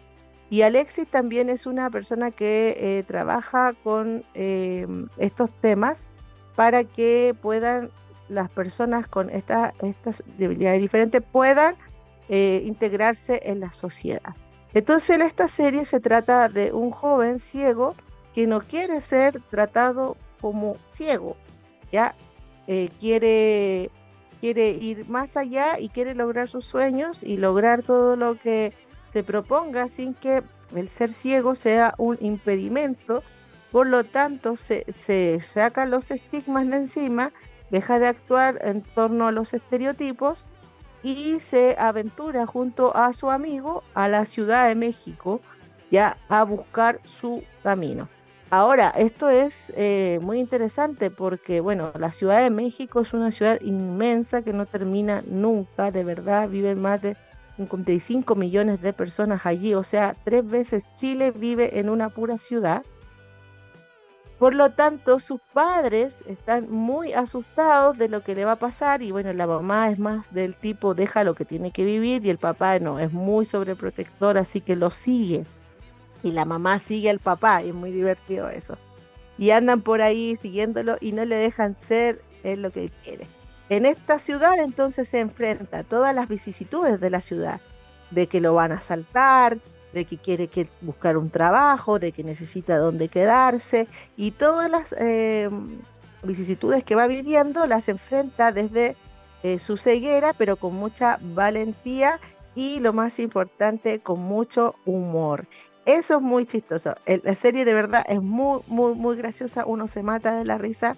Y 0.51 0.63
Alexis 0.63 1.09
también 1.09 1.49
es 1.49 1.67
una 1.67 1.91
persona 1.91 2.31
que 2.31 3.05
trabaja 3.09 3.73
con 3.83 4.25
estos 4.35 5.51
temas 5.61 6.07
para 6.55 6.85
que 6.85 7.35
puedan 7.41 7.91
las 8.29 8.51
personas 8.51 9.07
con 9.09 9.31
estas 9.31 10.23
debilidades 10.39 10.81
diferentes 10.81 11.23
puedan 11.23 11.77
integrarse 12.29 13.41
en 13.45 13.61
la 13.61 13.73
sociedad. 13.73 14.35
Entonces 14.75 15.11
en 15.11 15.23
esta 15.23 15.49
serie 15.49 15.85
se 15.85 16.01
trata 16.01 16.49
de 16.49 16.73
un 16.73 16.91
joven 16.91 17.39
ciego 17.39 17.95
que 18.35 18.47
no 18.49 18.61
quiere 18.61 19.01
ser 19.01 19.41
tratado 19.49 20.17
como 20.41 20.77
ciego, 20.91 21.37
ya 21.93 22.17
eh, 22.67 22.91
quiere, 22.99 23.91
quiere 24.41 24.71
ir 24.71 25.09
más 25.09 25.37
allá 25.37 25.79
y 25.79 25.89
quiere 25.89 26.15
lograr 26.17 26.49
sus 26.49 26.67
sueños 26.67 27.23
y 27.23 27.37
lograr 27.37 27.85
todo 27.85 28.17
lo 28.17 28.37
que 28.37 28.73
se 29.15 29.23
proponga 29.23 29.89
sin 29.89 30.13
que 30.13 30.43
el 30.75 30.89
ser 30.89 31.11
ciego 31.11 31.55
sea 31.55 31.95
un 31.99 32.19
impedimento. 32.21 33.23
Por 33.71 33.87
lo 33.87 34.03
tanto, 34.03 34.57
se, 34.57 34.85
se 34.93 35.39
saca 35.41 35.87
los 35.87 36.11
estigmas 36.11 36.69
de 36.69 36.79
encima, 36.79 37.33
deja 37.71 38.01
de 38.01 38.09
actuar 38.09 38.59
en 38.61 38.83
torno 38.83 39.29
a 39.29 39.33
los 39.33 39.55
estereotipos 39.55 40.45
y 41.05 41.39
se 41.39 41.77
aventura 41.79 42.45
junto 42.47 42.97
a 42.97 43.13
su 43.13 43.31
amigo 43.31 43.85
a 43.95 44.09
la 44.09 44.25
Ciudad 44.25 44.67
de 44.67 44.75
México 44.75 45.41
ya 45.93 46.17
a 46.29 46.43
buscar 46.43 47.01
su 47.05 47.45
camino. 47.63 48.09
Ahora, 48.51 48.91
esto 48.97 49.29
es 49.29 49.73
eh, 49.77 50.19
muy 50.23 50.41
interesante 50.41 51.13
porque, 51.13 51.61
bueno, 51.61 51.93
la 51.99 52.11
Ciudad 52.11 52.43
de 52.43 52.51
México 52.51 53.01
es 53.01 53.13
una 53.13 53.31
ciudad 53.31 53.61
inmensa 53.61 54.43
que 54.43 54.53
no 54.53 54.67
termina 54.67 55.23
nunca, 55.27 55.93
de 55.93 56.03
verdad, 56.03 56.49
viven 56.49 56.83
más 56.83 57.01
de 57.01 57.17
55 57.57 58.35
millones 58.35 58.81
de 58.83 58.93
personas 58.93 59.47
allí, 59.47 59.75
o 59.75 59.85
sea, 59.85 60.17
tres 60.25 60.49
veces 60.49 60.85
Chile 60.95 61.31
vive 61.31 61.79
en 61.79 61.89
una 61.89 62.09
pura 62.09 62.39
ciudad 62.39 62.85
por 64.39 64.55
lo 64.55 64.71
tanto, 64.73 65.21
sus 65.21 65.41
padres 65.53 66.25
están 66.27 66.71
muy 66.71 67.13
asustados 67.13 67.97
de 67.97 68.09
lo 68.09 68.23
que 68.23 68.35
le 68.35 68.45
va 68.45 68.53
a 68.53 68.57
pasar 68.57 69.01
y 69.01 69.13
bueno, 69.13 69.33
la 69.33 69.47
mamá 69.47 69.91
es 69.91 69.99
más 69.99 70.35
del 70.35 70.55
tipo 70.55 70.95
deja 70.95 71.23
lo 71.23 71.35
que 71.35 71.45
tiene 71.45 71.71
que 71.71 71.85
vivir 71.85 72.27
y 72.27 72.31
el 72.31 72.39
papá 72.39 72.79
no, 72.81 72.99
es 72.99 73.13
muy 73.13 73.47
sobreprotector, 73.47 74.37
así 74.37 74.61
que 74.61 74.75
lo 74.75 74.91
sigue. 74.91 75.47
Y 76.23 76.33
la 76.33 76.45
mamá 76.45 76.79
sigue 76.79 77.11
al 77.11 77.21
papá 77.21 77.63
y 77.63 77.69
es 77.69 77.75
muy 77.75 77.93
divertido 77.93 78.49
eso. 78.49 78.77
Y 79.39 79.51
andan 79.51 79.83
por 79.83 80.03
ahí 80.03 80.37
siguiéndolo 80.37 80.97
y 81.01 81.13
no 81.13 81.25
le 81.25 81.37
dejan 81.37 81.79
ser 81.79 82.21
él 82.43 82.63
lo 82.63 82.71
que 82.71 82.91
quiere. 83.03 83.27
En 83.69 83.87
esta 83.87 84.19
ciudad 84.19 84.59
entonces 84.59 85.09
se 85.09 85.21
enfrenta 85.21 85.79
a 85.79 85.85
todas 85.85 86.15
las 86.15 86.29
vicisitudes 86.29 87.01
de 87.01 87.11
la 87.11 87.21
ciudad, 87.21 87.61
de 88.11 88.27
que 88.27 88.41
lo 88.41 88.55
van 88.55 88.73
a 88.73 88.77
asaltar, 88.77 89.59
de 89.93 90.05
que 90.05 90.19
quiere 90.19 90.49
que 90.49 90.69
buscar 90.81 91.17
un 91.17 91.31
trabajo, 91.31 91.99
de 91.99 92.13
que 92.13 92.25
necesita 92.25 92.77
dónde 92.77 93.09
quedarse 93.09 93.89
y 94.17 94.33
todas 94.33 94.71
las 94.71 94.95
eh, 94.99 95.49
vicisitudes 96.23 96.85
que 96.85 96.97
va 96.97 97.07
viviendo 97.07 97.67
las 97.67 97.89
enfrenta 97.89 98.53
desde 98.53 98.97
eh, 99.43 99.59
su 99.59 99.77
ceguera, 99.77 100.33
pero 100.33 100.57
con 100.57 100.75
mucha 100.75 101.19
valentía 101.23 102.21
y 102.55 102.81
lo 102.81 102.93
más 102.93 103.19
importante, 103.19 104.01
con 104.01 104.21
mucho 104.21 104.75
humor. 104.85 105.47
Eso 105.87 106.17
es 106.17 106.23
muy 106.23 106.47
chistoso. 106.47 106.95
La 107.23 107.35
serie 107.35 107.65
de 107.65 107.75
verdad 107.75 108.05
es 108.09 108.23
muy, 108.23 108.63
muy, 108.67 108.95
muy 108.95 109.17
graciosa. 109.17 109.67
Uno 109.67 109.87
se 109.87 110.03
mata 110.03 110.35
de 110.35 110.47
la 110.47 110.57
risa. 110.57 110.97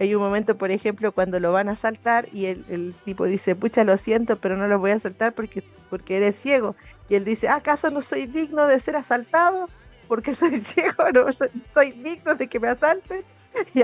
Hay 0.00 0.14
un 0.14 0.22
momento, 0.22 0.56
por 0.56 0.70
ejemplo, 0.70 1.12
cuando 1.12 1.38
lo 1.40 1.52
van 1.52 1.68
a 1.68 1.76
saltar 1.76 2.26
y 2.32 2.46
el, 2.46 2.94
tipo 3.04 3.26
dice, 3.26 3.54
pucha, 3.54 3.84
lo 3.84 3.98
siento, 3.98 4.40
pero 4.40 4.56
no 4.56 4.66
lo 4.66 4.78
voy 4.78 4.92
a 4.92 4.98
saltar 4.98 5.34
porque, 5.34 5.62
porque 5.90 6.16
eres 6.16 6.36
ciego. 6.36 6.74
Y 7.10 7.16
él 7.16 7.24
dice, 7.26 7.50
¿acaso 7.50 7.90
no 7.90 8.00
soy 8.00 8.24
digno 8.24 8.66
de 8.66 8.80
ser 8.80 8.96
asaltado? 8.96 9.68
Porque 10.08 10.32
soy 10.32 10.52
ciego, 10.56 11.10
no 11.12 11.26
soy, 11.74 11.90
digno 11.92 12.34
de 12.34 12.48
que 12.48 12.58
me 12.58 12.68
asalten. 12.68 13.24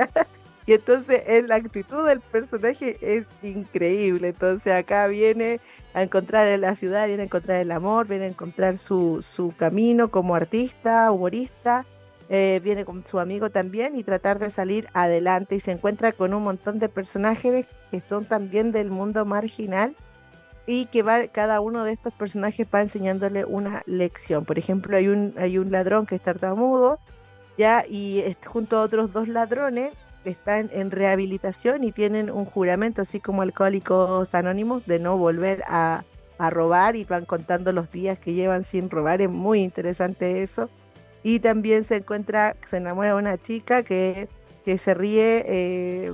y 0.66 0.72
entonces 0.72 1.22
la 1.46 1.57
actitud 1.57 2.07
del 2.07 2.22
personaje 2.22 2.96
es 3.02 3.26
increíble. 3.42 4.29
Entonces 4.29 4.72
acá 4.72 5.09
viene 5.09 5.61
a 5.92 6.02
encontrar 6.02 6.48
en 6.48 6.62
la 6.62 6.76
ciudad, 6.76 7.09
viene 7.09 7.24
a 7.24 7.26
encontrar 7.26 7.61
el 7.61 7.70
amor, 7.70 8.07
viene 8.07 8.24
a 8.24 8.29
encontrar 8.29 8.79
su, 8.79 9.20
su 9.20 9.52
camino 9.55 10.11
como 10.11 10.35
artista, 10.35 11.11
humorista. 11.11 11.85
Eh, 12.28 12.60
viene 12.64 12.84
con 12.84 13.06
su 13.06 13.20
amigo 13.20 13.50
también 13.50 13.94
y 13.94 14.02
tratar 14.02 14.40
de 14.40 14.50
salir 14.50 14.88
adelante 14.94 15.54
y 15.54 15.60
se 15.60 15.70
encuentra 15.70 16.10
con 16.10 16.34
un 16.34 16.42
montón 16.42 16.80
de 16.80 16.88
personajes 16.88 17.66
que 17.92 18.02
son 18.08 18.24
también 18.24 18.72
del 18.72 18.90
mundo 18.90 19.24
marginal 19.24 19.94
y 20.66 20.86
que 20.86 21.02
va, 21.02 21.28
cada 21.28 21.60
uno 21.60 21.84
de 21.84 21.92
estos 21.92 22.12
personajes 22.12 22.66
va 22.74 22.82
enseñándole 22.82 23.44
una 23.44 23.82
lección. 23.86 24.44
Por 24.44 24.58
ejemplo, 24.58 24.96
hay 24.96 25.06
un, 25.06 25.34
hay 25.38 25.58
un 25.58 25.70
ladrón 25.70 26.06
que 26.06 26.16
está 26.16 26.32
tartamudo, 26.32 26.98
ya, 27.56 27.84
y 27.88 28.36
junto 28.44 28.76
a 28.76 28.82
otros 28.82 29.12
dos 29.12 29.28
ladrones 29.28 29.92
están 30.24 30.68
en 30.72 30.90
rehabilitación 30.90 31.84
y 31.84 31.92
tienen 31.92 32.30
un 32.30 32.44
juramento, 32.44 33.02
así 33.02 33.20
como 33.20 33.42
alcohólicos 33.42 34.34
anónimos, 34.34 34.86
de 34.86 34.98
no 34.98 35.16
volver 35.16 35.62
a, 35.68 36.04
robar 36.38 36.96
y 36.96 37.04
van 37.04 37.24
contando 37.24 37.72
los 37.72 37.90
días 37.90 38.18
que 38.18 38.34
llevan 38.34 38.62
sin 38.64 38.90
robar. 38.90 39.22
Es 39.22 39.30
muy 39.30 39.62
interesante 39.62 40.42
eso. 40.42 40.68
Y 41.26 41.40
también 41.40 41.84
se 41.84 41.96
encuentra, 41.96 42.54
se 42.64 42.76
enamora 42.76 43.08
de 43.08 43.14
una 43.16 43.36
chica 43.36 43.82
que, 43.82 44.28
que 44.64 44.78
se 44.78 44.94
ríe, 44.94 45.44
eh, 45.48 46.12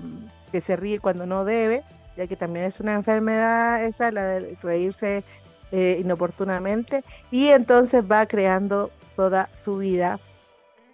que 0.51 0.63
se 0.63 0.75
ríe 0.75 1.01
cuando 1.01 1.27
no 1.27 1.45
debe 1.45 1.85
ya 2.17 2.27
que 2.27 2.37
también 2.37 2.67
es 2.67 2.81
una 2.81 2.95
enfermedad 2.95 3.85
esa, 3.85 4.11
la 4.11 4.25
de 4.25 4.57
reírse 4.63 5.25
eh, 5.71 5.99
inoportunamente, 6.01 7.05
y 7.31 7.49
entonces 7.49 8.05
va 8.11 8.27
creando 8.27 8.91
toda 9.17 9.49
su 9.55 9.79
vida 9.79 10.21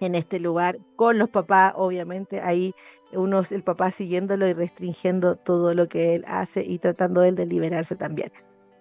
en 0.01 0.15
este 0.15 0.39
lugar 0.39 0.79
con 0.95 1.19
los 1.19 1.29
papás, 1.29 1.73
obviamente 1.77 2.41
ahí 2.41 2.75
uno 3.13 3.43
el 3.51 3.63
papá 3.63 3.91
siguiéndolo 3.91 4.47
y 4.47 4.53
restringiendo 4.53 5.37
todo 5.37 5.75
lo 5.75 5.89
que 5.89 6.15
él 6.15 6.25
hace 6.29 6.63
y 6.63 6.79
tratando 6.79 7.25
él 7.25 7.35
de 7.35 7.47
liberarse 7.47 7.97
también. 7.97 8.31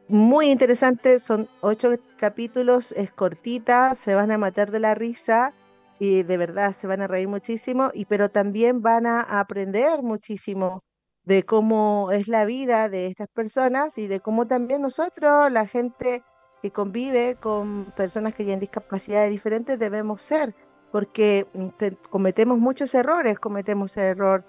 Muy 0.10 0.52
interesante, 0.52 1.20
son 1.20 1.50
ocho 1.60 1.90
capítulos, 2.18 2.94
es 2.94 3.12
cortita, 3.12 3.94
se 3.94 4.16
van 4.16 4.32
a 4.32 4.38
matar 4.38 4.72
de 4.72 4.80
la 4.80 4.96
risa 4.96 5.54
y 6.00 6.24
de 6.24 6.38
verdad 6.38 6.72
se 6.72 6.88
van 6.88 7.02
a 7.02 7.08
reír 7.08 7.28
muchísimo, 7.28 7.92
y 7.94 8.06
pero 8.06 8.30
también 8.30 8.82
van 8.82 9.06
a 9.06 9.22
aprender 9.22 10.02
muchísimo 10.04 10.84
de 11.26 11.44
cómo 11.44 12.10
es 12.14 12.30
la 12.30 12.46
vida 12.46 12.88
de 12.88 13.08
estas 13.08 13.28
personas 13.28 13.98
y 13.98 14.08
de 14.08 14.22
cómo 14.22 14.48
también 14.48 14.82
nosotros, 14.82 15.52
la 15.52 15.68
gente 15.68 16.24
que 16.62 16.72
convive 16.72 17.36
con 17.36 17.92
personas 17.98 18.34
que 18.34 18.44
tienen 18.44 18.62
discapacidades 18.62 19.30
diferentes, 19.32 19.78
debemos 19.78 20.24
ser, 20.24 20.56
porque 20.92 21.48
mm, 21.54 21.68
cometemos 22.10 22.60
muchos 22.60 22.96
errores, 22.96 23.40
cometemos 23.40 23.98
error 23.98 24.46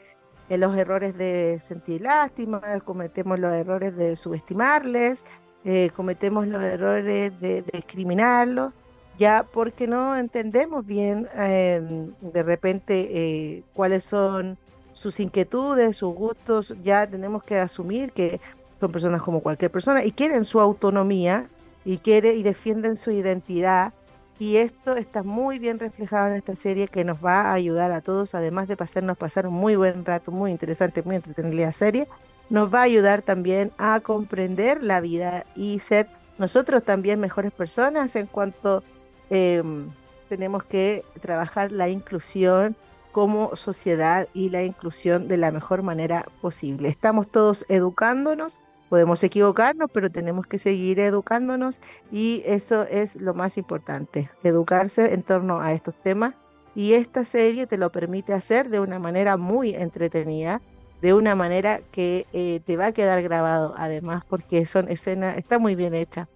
en 0.49 0.61
los 0.61 0.77
errores 0.77 1.19
de 1.19 1.59
sentir 1.61 2.03
lástima, 2.03 2.61
cometemos 2.85 3.41
los 3.41 3.53
errores 3.53 3.97
de 3.97 4.15
subestimarles, 4.15 5.25
eh, 5.65 5.91
cometemos 5.95 6.47
los 6.47 6.63
errores 6.63 7.33
de, 7.41 7.63
discriminarlos, 7.73 8.73
ya 9.19 9.45
porque 9.53 9.87
no 9.87 10.17
entendemos 10.17 10.87
bien 10.87 11.29
em, 11.35 12.13
de 12.21 12.43
repente 12.43 13.09
eh, 13.11 13.63
cuáles 13.75 14.05
son 14.05 14.57
sus 14.93 15.21
inquietudes, 15.21 15.97
sus 15.97 16.15
gustos, 16.15 16.75
ya 16.83 17.07
tenemos 17.07 17.43
que 17.45 17.59
asumir 17.59 18.13
que 18.13 18.41
son 18.81 18.93
personas 18.93 19.23
como 19.23 19.41
cualquier 19.41 19.71
persona 19.71 20.05
y 20.05 20.13
quieren 20.13 20.45
su 20.45 20.61
autonomía 20.61 21.49
y 21.85 21.99
quiere 21.99 22.35
y 22.35 22.43
defienden 22.43 22.97
su 22.97 23.11
identidad. 23.11 23.93
Y 24.41 24.57
esto 24.57 24.97
está 24.97 25.23
muy 25.25 25.59
bien 25.59 25.81
reflejado 25.81 26.29
en 26.29 26.35
esta 26.35 26.55
serie 26.55 26.87
que 26.87 27.05
nos 27.05 27.25
va 27.25 27.43
a 27.43 27.53
ayudar 27.55 27.91
a 27.91 28.01
todos, 28.01 28.35
además 28.37 28.69
de 28.69 28.77
pasarnos 28.77 29.17
pasar 29.17 29.49
un 29.49 29.55
muy 29.55 29.75
buen 29.75 30.05
rato, 30.05 30.31
muy 30.31 30.53
interesante, 30.53 31.03
muy 31.03 31.17
entretenida 31.17 31.73
serie, 31.73 32.07
nos 32.51 32.73
va 32.73 32.81
a 32.81 32.85
ayudar 32.85 33.23
también 33.23 33.73
a 33.79 34.01
comprender 34.01 34.83
la 34.83 35.01
vida 35.01 35.45
y 35.55 35.81
ser 35.81 36.09
nosotros 36.39 36.83
también 36.83 37.21
mejores 37.21 37.53
personas 37.53 38.15
en 38.17 38.27
cuanto 38.27 38.83
em, 39.29 39.91
tenemos 40.29 40.63
que 40.63 41.05
trabajar 41.21 41.73
la 41.73 41.89
inclusión 41.89 42.77
como 43.13 43.57
sociedad 43.57 44.29
y 44.33 44.51
la 44.51 44.63
inclusión 44.63 45.27
de 45.27 45.37
la 45.37 45.51
mejor 45.51 45.83
manera 45.83 46.27
posible. 46.41 46.89
Estamos 46.89 47.29
todos 47.29 47.65
educándonos, 47.69 48.59
podemos 48.89 49.23
equivocarnos, 49.25 49.91
pero 49.93 50.11
tenemos 50.11 50.47
que 50.47 50.59
seguir 50.59 51.01
educándonos 51.01 51.81
y 52.13 52.43
eso 52.47 52.85
es 52.85 53.17
lo 53.17 53.35
más 53.35 53.59
importante, 53.59 54.31
educarse 54.45 55.13
en 55.15 55.23
torno 55.23 55.61
a 55.61 55.73
estos 55.73 55.95
temas 55.97 56.35
y 56.75 56.93
esta 56.93 57.25
serie 57.25 57.67
te 57.67 57.77
lo 57.77 57.91
permite 57.91 58.33
hacer 58.35 58.69
de 58.69 58.79
una 58.79 59.01
manera 59.01 59.37
muy 59.37 59.75
entretenida, 59.75 60.61
de 61.01 61.15
una 61.15 61.35
manera 61.35 61.81
que 61.93 62.27
eh, 62.33 62.61
te 62.67 62.77
va 62.77 62.87
a 62.87 62.93
quedar 62.93 63.23
grabado 63.23 63.75
además 63.77 64.25
porque 64.29 64.67
son 64.67 64.89
escenas, 64.89 65.37
está 65.37 65.59
muy 65.59 65.75
bien 65.75 65.95
hecha. 65.95 66.29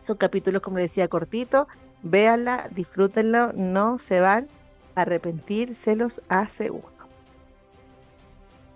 Son 0.00 0.16
capítulos, 0.16 0.60
como 0.60 0.76
decía, 0.78 1.08
cortitos, 1.08 1.66
véanla, 2.02 2.68
disfrútenlo, 2.74 3.52
no 3.54 3.98
se 3.98 4.20
van 4.20 4.48
a 4.94 5.02
arrepentir, 5.02 5.74
se 5.74 5.96
los 5.96 6.20
aseguro. 6.28 6.94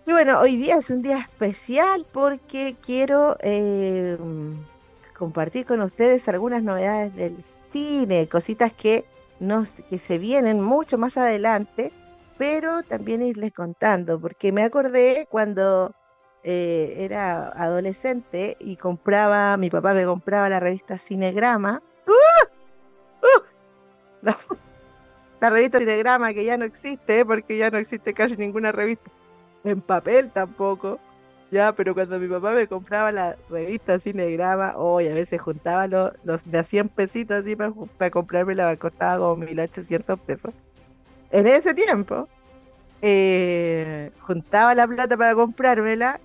Y 0.07 0.13
bueno, 0.13 0.41
hoy 0.41 0.57
día 0.57 0.77
es 0.77 0.89
un 0.89 1.03
día 1.03 1.19
especial 1.19 2.07
porque 2.11 2.77
quiero 2.83 3.37
eh, 3.41 4.17
compartir 5.19 5.67
con 5.67 5.83
ustedes 5.83 6.27
algunas 6.31 6.63
novedades 6.63 7.15
del 7.15 7.45
cine, 7.45 8.27
cositas 8.27 8.73
que, 8.73 9.05
nos, 9.39 9.75
que 9.75 9.99
se 9.99 10.17
vienen 10.17 10.63
mucho 10.63 10.97
más 10.97 11.19
adelante, 11.19 11.93
pero 12.39 12.83
también 12.85 13.23
irles 13.23 13.53
contando, 13.53 14.21
porque 14.21 14.53
me 14.53 14.63
acordé 14.63 15.27
cuando 15.29 15.93
eh, 16.45 16.95
era 16.99 17.49
adolescente 17.49 18.57
y 18.61 18.77
compraba, 18.77 19.57
mi 19.57 19.71
papá 19.71 19.93
me 19.93 20.05
compraba 20.07 20.49
la 20.49 20.61
revista 20.61 20.99
Cinegrama. 20.99 21.83
¡Uh! 22.07 23.27
¡Uh! 23.27 24.27
La, 25.41 25.51
revista 25.51 25.79
Cinegrama 25.79 26.33
que 26.33 26.45
ya 26.45 26.57
no 26.57 26.65
existe, 26.65 27.25
porque 27.25 27.59
ya 27.59 27.71
no 27.71 27.79
existe 27.79 28.13
casi 28.13 28.37
ninguna 28.37 28.73
revista 28.73 29.11
en 29.65 29.81
papel 29.81 30.31
tampoco. 30.33 30.99
Ya, 31.51 31.73
pero 31.73 31.95
cuando 31.95 32.19
mi 32.19 32.29
papá 32.29 32.53
me 32.53 32.67
compraba 32.67 33.13
la 33.13 33.37
revista 33.49 34.01
Cinegrama, 34.01 34.77
hoy 34.77 35.09
a 35.09 35.15
veces 35.15 35.41
juntaba 35.41 35.87
los, 35.87 36.13
los 36.25 36.45
de 36.51 36.59
a 36.59 36.65
100 36.65 36.89
pesitos 36.91 37.39
así 37.39 37.57
para, 37.57 37.73
para 37.73 38.11
comprarme 38.11 38.55
la 38.55 38.77
costaba 38.77 39.19
como 39.19 39.37
1800 39.47 40.19
pesos. 40.21 40.53
En 41.31 41.47
ese 41.47 41.75
tiempo, 41.75 42.29
eh, 43.03 44.11
juntaba 44.21 44.75
la 44.75 44.87
plata 44.87 45.17
para 45.17 45.35
comprármela 45.35 46.21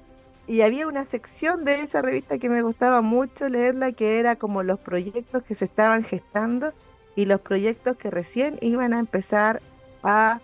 y 0.48 0.62
había 0.62 0.88
una 0.88 1.06
sección 1.06 1.66
de 1.66 1.82
esa 1.82 2.02
revista 2.02 2.38
que 2.38 2.50
me 2.50 2.62
gustaba 2.62 3.02
mucho 3.02 3.50
leerla, 3.50 3.92
que 3.92 4.20
era 4.20 4.36
como 4.36 4.64
los 4.64 4.80
proyectos 4.80 5.44
que 5.44 5.56
se 5.56 5.66
estaban 5.66 6.04
gestando 6.04 6.74
y 7.16 7.26
los 7.26 7.42
proyectos 7.42 7.98
que 7.98 8.12
recién 8.12 8.58
iban 8.62 8.94
a 8.94 9.00
empezar 9.00 9.62
a 10.04 10.42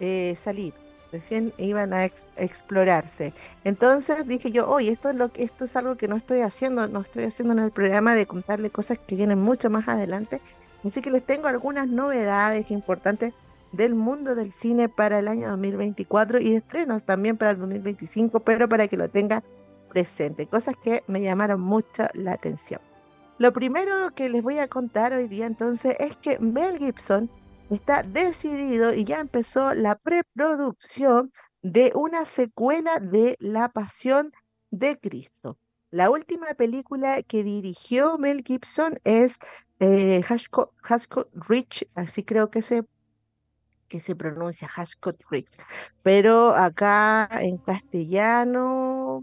eh, 0.00 0.34
salir 0.36 0.74
recién 1.12 1.52
iban 1.58 1.92
a 1.92 2.04
explorarse. 2.04 3.34
Entonces 3.64 4.26
dije 4.26 4.50
yo, 4.50 4.68
oye, 4.68 4.90
esto 4.90 5.10
es, 5.10 5.14
lo 5.14 5.30
que, 5.30 5.44
esto 5.44 5.66
es 5.66 5.76
algo 5.76 5.96
que 5.96 6.08
no 6.08 6.16
estoy 6.16 6.40
haciendo, 6.40 6.88
no 6.88 7.02
estoy 7.02 7.24
haciendo 7.24 7.52
en 7.52 7.60
el 7.60 7.70
programa 7.70 8.14
de 8.14 8.26
contarle 8.26 8.70
cosas 8.70 8.98
que 8.98 9.14
vienen 9.14 9.38
mucho 9.40 9.70
más 9.70 9.86
adelante. 9.86 10.40
Así 10.84 11.00
que 11.02 11.10
les 11.10 11.24
tengo 11.24 11.46
algunas 11.46 11.86
novedades 11.86 12.70
importantes 12.70 13.34
del 13.72 13.94
mundo 13.94 14.34
del 14.34 14.52
cine 14.52 14.88
para 14.88 15.18
el 15.18 15.28
año 15.28 15.48
2024 15.50 16.40
y 16.40 16.54
estrenos 16.54 17.04
también 17.04 17.36
para 17.36 17.52
el 17.52 17.58
2025, 17.58 18.40
pero 18.40 18.68
para 18.68 18.86
que 18.88 18.96
lo 18.96 19.08
tengan 19.08 19.42
presente, 19.88 20.46
cosas 20.46 20.74
que 20.82 21.02
me 21.06 21.20
llamaron 21.20 21.60
mucho 21.60 22.04
la 22.14 22.32
atención. 22.32 22.80
Lo 23.38 23.52
primero 23.52 24.14
que 24.14 24.28
les 24.28 24.42
voy 24.42 24.58
a 24.58 24.68
contar 24.68 25.12
hoy 25.12 25.26
día 25.26 25.46
entonces 25.46 25.96
es 25.98 26.16
que 26.16 26.38
Mel 26.38 26.78
Gibson 26.78 27.30
está 27.70 28.02
decidido 28.02 28.94
y 28.94 29.04
ya 29.04 29.20
empezó 29.20 29.74
la 29.74 29.96
preproducción 29.96 31.32
de 31.62 31.92
una 31.94 32.24
secuela 32.24 32.98
de 33.00 33.36
La 33.40 33.68
Pasión 33.68 34.32
de 34.70 34.98
Cristo. 34.98 35.58
La 35.90 36.10
última 36.10 36.46
película 36.54 37.22
que 37.22 37.42
dirigió 37.42 38.18
Mel 38.18 38.42
Gibson 38.44 38.98
es 39.04 39.38
eh, 39.80 40.22
Rich, 41.48 41.88
así 41.94 42.22
creo 42.22 42.50
que 42.50 42.62
se, 42.62 42.84
que 43.92 44.00
se 44.00 44.16
pronuncia 44.16 44.66
Hashcott 44.68 45.20
Rich, 45.30 45.58
pero 46.02 46.54
acá 46.54 47.28
en 47.42 47.58
castellano, 47.58 49.22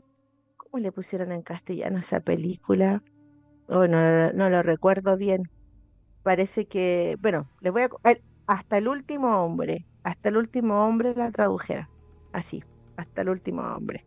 ¿cómo 0.58 0.78
le 0.80 0.92
pusieron 0.92 1.32
en 1.32 1.42
castellano 1.42 1.98
esa 1.98 2.20
película? 2.20 3.02
Oh, 3.68 3.88
no, 3.88 4.32
no 4.34 4.50
lo 4.50 4.62
recuerdo 4.62 5.18
bien 5.18 5.50
parece 6.24 6.68
que, 6.68 7.18
bueno, 7.22 7.50
les 7.62 7.72
voy 7.72 7.82
a 7.82 7.90
hasta 8.46 8.78
el 8.78 8.88
último 8.88 9.44
hombre, 9.44 9.88
hasta 10.04 10.30
el 10.30 10.38
último 10.38 10.86
hombre 10.86 11.16
la 11.16 11.32
tradujera, 11.32 11.90
así, 12.34 12.64
hasta 12.98 13.24
el 13.24 13.30
último 13.30 13.62
hombre. 13.62 14.06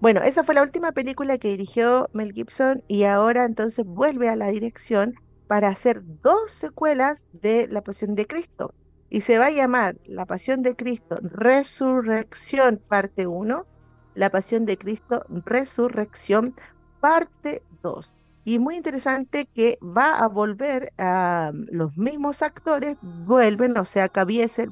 Bueno, 0.00 0.20
esa 0.20 0.44
fue 0.44 0.54
la 0.54 0.62
última 0.62 0.92
película 0.92 1.38
que 1.38 1.48
dirigió 1.48 2.08
Mel 2.12 2.32
Gibson 2.32 2.82
y 2.88 3.04
ahora 3.04 3.44
entonces 3.46 3.86
vuelve 3.86 4.28
a 4.28 4.36
la 4.36 4.48
dirección 4.48 5.14
para 5.46 5.68
hacer 5.68 6.02
dos 6.22 6.50
secuelas 6.50 7.26
de 7.32 7.68
La 7.68 7.82
Pasión 7.82 8.14
de 8.14 8.26
Cristo. 8.26 8.74
Y 9.12 9.20
se 9.20 9.38
va 9.38 9.48
a 9.48 9.50
llamar 9.50 9.98
La 10.06 10.24
Pasión 10.24 10.62
de 10.62 10.74
Cristo 10.74 11.18
Resurrección 11.20 12.80
parte 12.88 13.26
1, 13.26 13.66
La 14.14 14.30
Pasión 14.30 14.64
de 14.64 14.78
Cristo 14.78 15.26
Resurrección 15.28 16.54
parte 16.98 17.62
2. 17.82 18.14
Y 18.46 18.58
muy 18.58 18.74
interesante 18.76 19.44
que 19.44 19.78
va 19.82 20.18
a 20.18 20.28
volver 20.28 20.94
a 20.96 21.52
los 21.70 21.94
mismos 21.98 22.40
actores, 22.40 22.96
vuelven, 23.02 23.76
o 23.76 23.84
sea, 23.84 24.08
Caviezel 24.08 24.70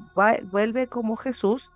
vuelve 0.51 0.87
como 0.87 1.17
Jesús, 1.17 1.69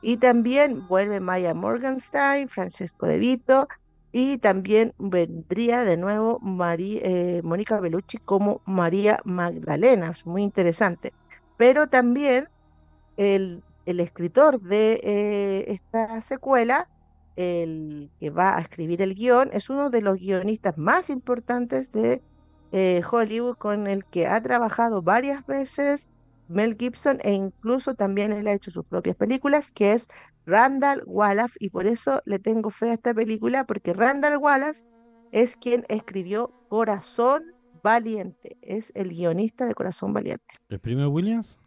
y 0.00 0.18
también 0.18 0.86
vuelve 0.86 1.18
Maya 1.18 1.52
Morgenstein, 1.52 2.48
Francesco 2.48 3.08
De 3.08 3.18
Vito, 3.18 3.66
y 4.12 4.38
también 4.38 4.94
vendría 4.98 5.80
de 5.80 5.96
nuevo 5.96 6.40
eh, 6.70 7.40
Mónica 7.42 7.80
Bellucci 7.80 8.18
como 8.18 8.60
María 8.66 9.18
Magdalena, 9.24 10.14
muy 10.24 10.44
interesante. 10.44 11.12
Pero 11.56 11.88
también 11.88 12.48
el, 13.16 13.62
el 13.86 14.00
escritor 14.00 14.60
de 14.60 15.00
eh, 15.02 15.64
esta 15.72 16.20
secuela 16.22 16.88
el 17.36 18.10
que 18.20 18.30
va 18.30 18.56
a 18.56 18.60
escribir 18.60 19.02
el 19.02 19.14
guion, 19.14 19.50
es 19.52 19.68
uno 19.70 19.90
de 19.90 20.02
los 20.02 20.18
guionistas 20.18 20.78
más 20.78 21.10
importantes 21.10 21.90
de 21.92 22.22
eh, 22.72 23.02
Hollywood, 23.10 23.56
con 23.56 23.86
el 23.86 24.04
que 24.04 24.26
ha 24.26 24.40
trabajado 24.42 25.02
varias 25.02 25.44
veces 25.46 26.08
Mel 26.48 26.76
Gibson 26.78 27.18
e 27.22 27.32
incluso 27.32 27.94
también 27.94 28.32
él 28.32 28.46
ha 28.46 28.52
hecho 28.52 28.70
sus 28.70 28.84
propias 28.84 29.16
películas, 29.16 29.72
que 29.72 29.92
es 29.92 30.08
Randall 30.46 31.02
Wallace, 31.06 31.56
y 31.58 31.70
por 31.70 31.86
eso 31.86 32.20
le 32.24 32.38
tengo 32.38 32.70
fe 32.70 32.90
a 32.90 32.94
esta 32.94 33.14
película, 33.14 33.64
porque 33.64 33.92
Randall 33.92 34.36
Wallace 34.36 34.84
es 35.32 35.56
quien 35.56 35.84
escribió 35.88 36.52
Corazón 36.68 37.44
Valiente, 37.84 38.56
es 38.62 38.92
el 38.94 39.10
guionista 39.10 39.66
de 39.66 39.74
Corazón 39.74 40.14
Valiente. 40.14 40.46
¿El 40.70 40.80
primer 40.80 41.06
Williams? 41.08 41.58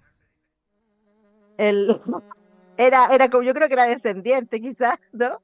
El, 1.59 1.89
era, 2.77 3.13
era 3.13 3.29
como, 3.29 3.43
yo 3.43 3.53
creo 3.53 3.67
que 3.67 3.75
era 3.75 3.85
descendiente 3.85 4.59
quizás, 4.59 4.97
¿no? 5.11 5.39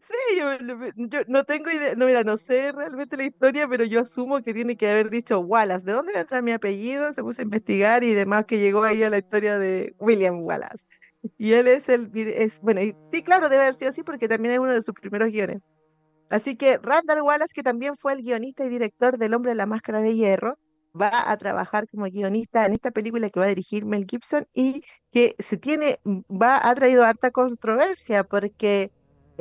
Sí, 0.00 0.38
yo, 0.38 1.20
no 1.28 1.44
tengo 1.44 1.70
idea, 1.70 1.94
no, 1.94 2.06
mira, 2.06 2.24
no 2.24 2.38
sé 2.38 2.72
realmente 2.72 3.18
la 3.18 3.24
historia, 3.24 3.68
pero 3.68 3.84
yo 3.84 4.00
asumo 4.00 4.40
que 4.40 4.54
tiene 4.54 4.74
que 4.74 4.88
haber 4.88 5.10
dicho 5.10 5.40
Wallace. 5.40 5.84
¿De 5.84 5.92
dónde 5.92 6.18
entra 6.18 6.40
mi 6.40 6.52
apellido? 6.52 7.12
Se 7.12 7.22
puso 7.22 7.42
a 7.42 7.44
investigar 7.44 8.02
y 8.02 8.14
demás 8.14 8.46
que 8.46 8.58
llegó 8.58 8.82
ahí 8.84 9.02
a 9.02 9.10
la 9.10 9.18
historia 9.18 9.58
de 9.58 9.94
William 9.98 10.42
Wallace. 10.42 10.86
Y 11.36 11.52
él 11.52 11.68
es 11.68 11.90
el, 11.90 12.10
es, 12.14 12.58
bueno, 12.62 12.80
sí, 13.12 13.22
claro, 13.22 13.50
debe 13.50 13.64
haber 13.64 13.74
sido 13.74 13.90
así 13.90 14.02
porque 14.02 14.28
también 14.28 14.54
es 14.54 14.60
uno 14.60 14.72
de 14.72 14.80
sus 14.80 14.94
primeros 14.94 15.30
guiones. 15.30 15.60
Así 16.30 16.56
que 16.56 16.78
Randall 16.78 17.22
Wallace, 17.22 17.52
que 17.54 17.62
también 17.62 17.96
fue 17.96 18.14
el 18.14 18.22
guionista 18.22 18.64
y 18.64 18.70
director 18.70 19.18
del 19.18 19.34
Hombre 19.34 19.50
de 19.52 19.56
la 19.56 19.66
Máscara 19.66 20.00
de 20.00 20.14
Hierro, 20.16 20.56
va 20.98 21.30
a 21.30 21.36
trabajar 21.36 21.86
como 21.88 22.06
guionista 22.06 22.64
en 22.64 22.72
esta 22.72 22.90
película 22.90 23.28
que 23.30 23.40
va 23.40 23.46
a 23.46 23.50
dirigir 23.50 23.84
Mel 23.84 24.06
Gibson 24.08 24.46
y 24.54 24.82
que 25.12 25.36
se 25.38 25.56
tiene, 25.58 25.98
va, 26.06 26.66
ha 26.68 26.74
traído 26.74 27.04
harta 27.04 27.30
controversia 27.30 28.24
porque 28.24 28.90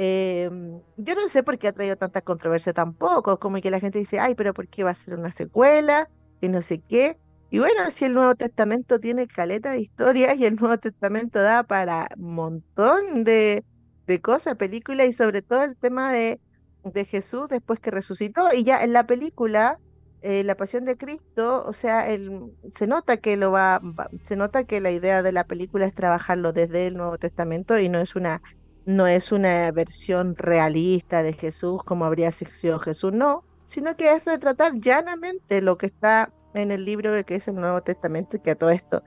Em, 0.02 0.82
yo 0.95 1.13
no 1.15 1.28
sé 1.28 1.43
por 1.43 1.58
qué 1.60 1.67
ha 1.67 1.73
traído 1.73 1.97
tanta 1.97 2.21
controversia 2.21 2.71
tampoco, 2.71 3.38
como 3.38 3.60
que 3.60 3.69
la 3.69 3.82
gente 3.82 3.99
dice, 3.99 4.17
ay, 4.17 4.34
pero 4.34 4.54
¿por 4.54 4.69
qué 4.69 4.86
va 4.86 4.91
a 4.91 4.95
ser 4.95 5.15
una 5.15 5.34
secuela? 5.34 6.10
Y 6.39 6.47
no 6.47 6.62
sé 6.62 6.80
qué. 6.80 7.17
Y 7.49 7.60
bueno, 7.60 7.91
si 7.91 8.06
el 8.06 8.13
Nuevo 8.13 8.34
Testamento 8.36 8.99
tiene 9.02 9.28
caleta 9.28 9.71
de 9.71 9.82
historias 9.82 10.38
y 10.38 10.45
el 10.45 10.56
Nuevo 10.56 10.78
Testamento 10.78 11.41
da 11.41 11.63
para 11.63 12.08
un 12.17 12.34
montón 12.34 13.25
de, 13.25 13.65
de 14.08 14.21
cosas, 14.21 14.56
películas 14.56 15.08
y 15.08 15.12
sobre 15.13 15.41
todo 15.41 15.63
el 15.63 15.75
tema 15.75 16.13
de, 16.13 16.39
de 16.84 17.06
Jesús 17.06 17.48
después 17.50 17.80
que 17.80 17.92
resucitó. 17.92 18.54
Y 18.54 18.63
ya 18.63 18.84
en 18.84 18.94
la 18.94 19.06
película, 19.06 19.80
eh, 20.22 20.44
La 20.44 20.56
Pasión 20.56 20.86
de 20.86 20.98
Cristo, 20.98 21.63
o 21.65 21.74
sea, 21.74 22.10
el, 22.10 22.52
se 22.72 22.88
nota 22.88 23.18
que 23.18 23.38
lo 23.38 23.52
va, 23.52 23.82
se 24.24 24.36
nota 24.36 24.63
que 24.65 24.82
la 24.82 24.92
idea 24.92 25.22
de 25.22 25.32
la 25.32 25.46
película 25.46 25.86
es 25.86 25.94
trabajarlo 25.94 26.54
desde 26.54 26.88
el 26.88 26.98
Nuevo 26.98 27.18
Testamento 27.18 27.80
y 27.80 27.89
no 27.89 28.00
es 28.00 28.15
una 28.15 28.42
no 28.86 29.06
es 29.06 29.32
una 29.32 29.70
versión 29.72 30.36
realista 30.36 31.22
de 31.22 31.34
Jesús 31.34 31.84
como 31.84 32.06
habría 32.06 32.32
sido 32.32 32.80
Jesús, 32.80 33.13
no, 33.13 33.44
sino 33.65 33.96
que 33.96 34.13
es 34.13 34.26
retratar 34.26 34.74
llanamente 34.78 35.62
lo 35.62 35.78
que 35.78 35.86
está 35.86 36.34
en 36.56 36.72
el 36.72 36.86
libro 36.86 37.12
que 37.24 37.36
es 37.36 37.48
el 37.48 37.56
Nuevo 37.56 37.82
Testamento 37.82 38.38
y 38.38 38.39
que 38.39 38.52
a 38.52 38.56
todo 38.56 38.72
esto, 38.72 39.04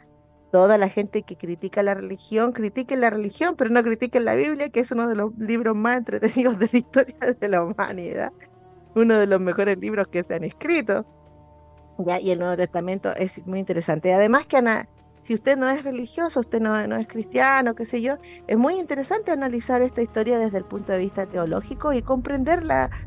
toda 0.53 0.77
la 0.77 0.91
gente 0.91 1.23
que 1.23 1.37
critica 1.37 1.83
la 1.83 1.95
religión, 1.95 2.53
critique 2.53 2.95
la 2.95 3.09
religión, 3.09 3.57
pero 3.57 3.71
no 3.71 3.83
critique 3.83 4.21
la 4.21 4.35
Biblia, 4.35 4.69
que 4.69 4.81
es 4.81 4.91
uno 4.93 5.09
de 5.09 5.17
los 5.17 5.37
libros 5.39 5.75
más 5.75 5.97
entretenidos 5.97 6.59
de 6.59 6.69
la 6.71 6.79
historia 6.79 7.17
de 7.41 7.49
la 7.49 7.65
humanidad, 7.65 8.33
uno 8.95 9.17
de 9.19 9.27
los 9.27 9.41
mejores 9.41 9.79
libros 9.79 10.07
que 10.09 10.23
se 10.23 10.35
han 10.35 10.45
escrito. 10.45 11.07
Ya, 11.99 12.21
y 12.21 12.31
el 12.31 12.39
Nuevo 12.39 12.57
Testamento 12.57 13.15
es 13.17 13.45
muy 13.47 13.61
interesante. 13.61 14.13
Además 14.13 14.47
que 14.47 14.63
si 15.23 15.33
usted 15.33 15.57
no 15.57 15.71
es 15.71 15.85
religioso, 15.85 16.41
usted 16.41 16.61
no, 16.61 16.87
no, 16.87 16.97
es 16.97 17.09
cristiano, 17.09 17.75
qué 17.75 17.87
sé 17.87 18.03
yo, 18.03 18.17
es 18.47 18.59
muy 18.59 18.75
interesante 18.75 19.31
analizar 19.31 19.81
esta 19.81 20.03
historia 20.03 20.39
desde 20.39 20.59
el 20.59 20.65
punto 20.65 20.93
de 20.93 20.99
vista 20.99 21.25
teológico 21.27 21.95
y 21.95 22.03
comprender 22.03 22.63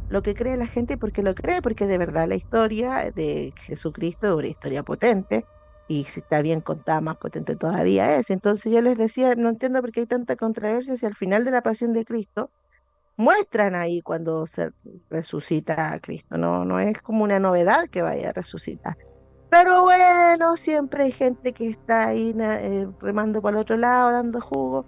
lo 0.10 0.23
que 0.23 0.34
cree 0.34 0.58
la 0.58 0.65
gente 0.65 0.95
y 0.95 0.97
por 0.97 1.12
qué 1.12 1.21
lo 1.21 1.36
cree, 1.36 1.62
porque 1.62 1.86
de 1.86 1.99
verdad 1.99 2.27
la 2.27 2.36
historia 2.36 3.12
de 3.12 3.53
Jesucristo 3.55 4.27
es 4.27 4.34
una 4.34 4.47
historia 4.47 4.81
potente 4.81 5.45
y 5.88 6.04
si 6.06 6.19
está 6.19 6.41
bien 6.41 6.62
contada, 6.62 7.02
más 7.02 7.17
potente 7.17 7.56
todavía 7.56 8.17
es. 8.17 8.30
Entonces 8.30 8.71
yo 8.71 8.82
les 8.82 8.98
decía, 8.98 9.36
no 9.36 9.50
entiendo 9.50 9.82
por 9.82 9.91
qué 9.91 10.02
hay 10.02 10.06
tanta 10.08 10.36
controversia 10.36 10.98
si 10.98 11.06
al 11.06 11.15
final 11.15 11.45
de 11.45 11.52
la 11.52 11.62
pasión 11.62 11.93
de 11.93 12.06
Cristo 12.06 12.52
muestran 13.17 13.76
ahí 13.76 14.02
cuando 14.02 14.45
se 14.48 14.71
resucita 15.10 15.93
a 15.93 16.00
Cristo, 16.00 16.38
no, 16.38 16.65
no 16.65 16.80
es 16.80 17.02
como 17.02 17.24
una 17.24 17.39
novedad 17.39 17.88
que 17.88 18.02
vaya 18.02 18.30
a 18.30 18.34
resucitar. 18.34 18.98
Pero 19.50 19.84
bueno, 19.84 20.58
siempre 20.58 21.04
hay 21.04 21.12
gente 21.12 21.54
que 21.54 21.69
está 21.69 22.10
ahí 22.10 22.36
eh, 22.38 22.88
remando 23.00 23.41
para 23.41 23.58
el 23.58 23.62
otro 23.62 23.78
lado, 23.78 24.12
dando 24.12 24.41
jugo. 24.41 24.86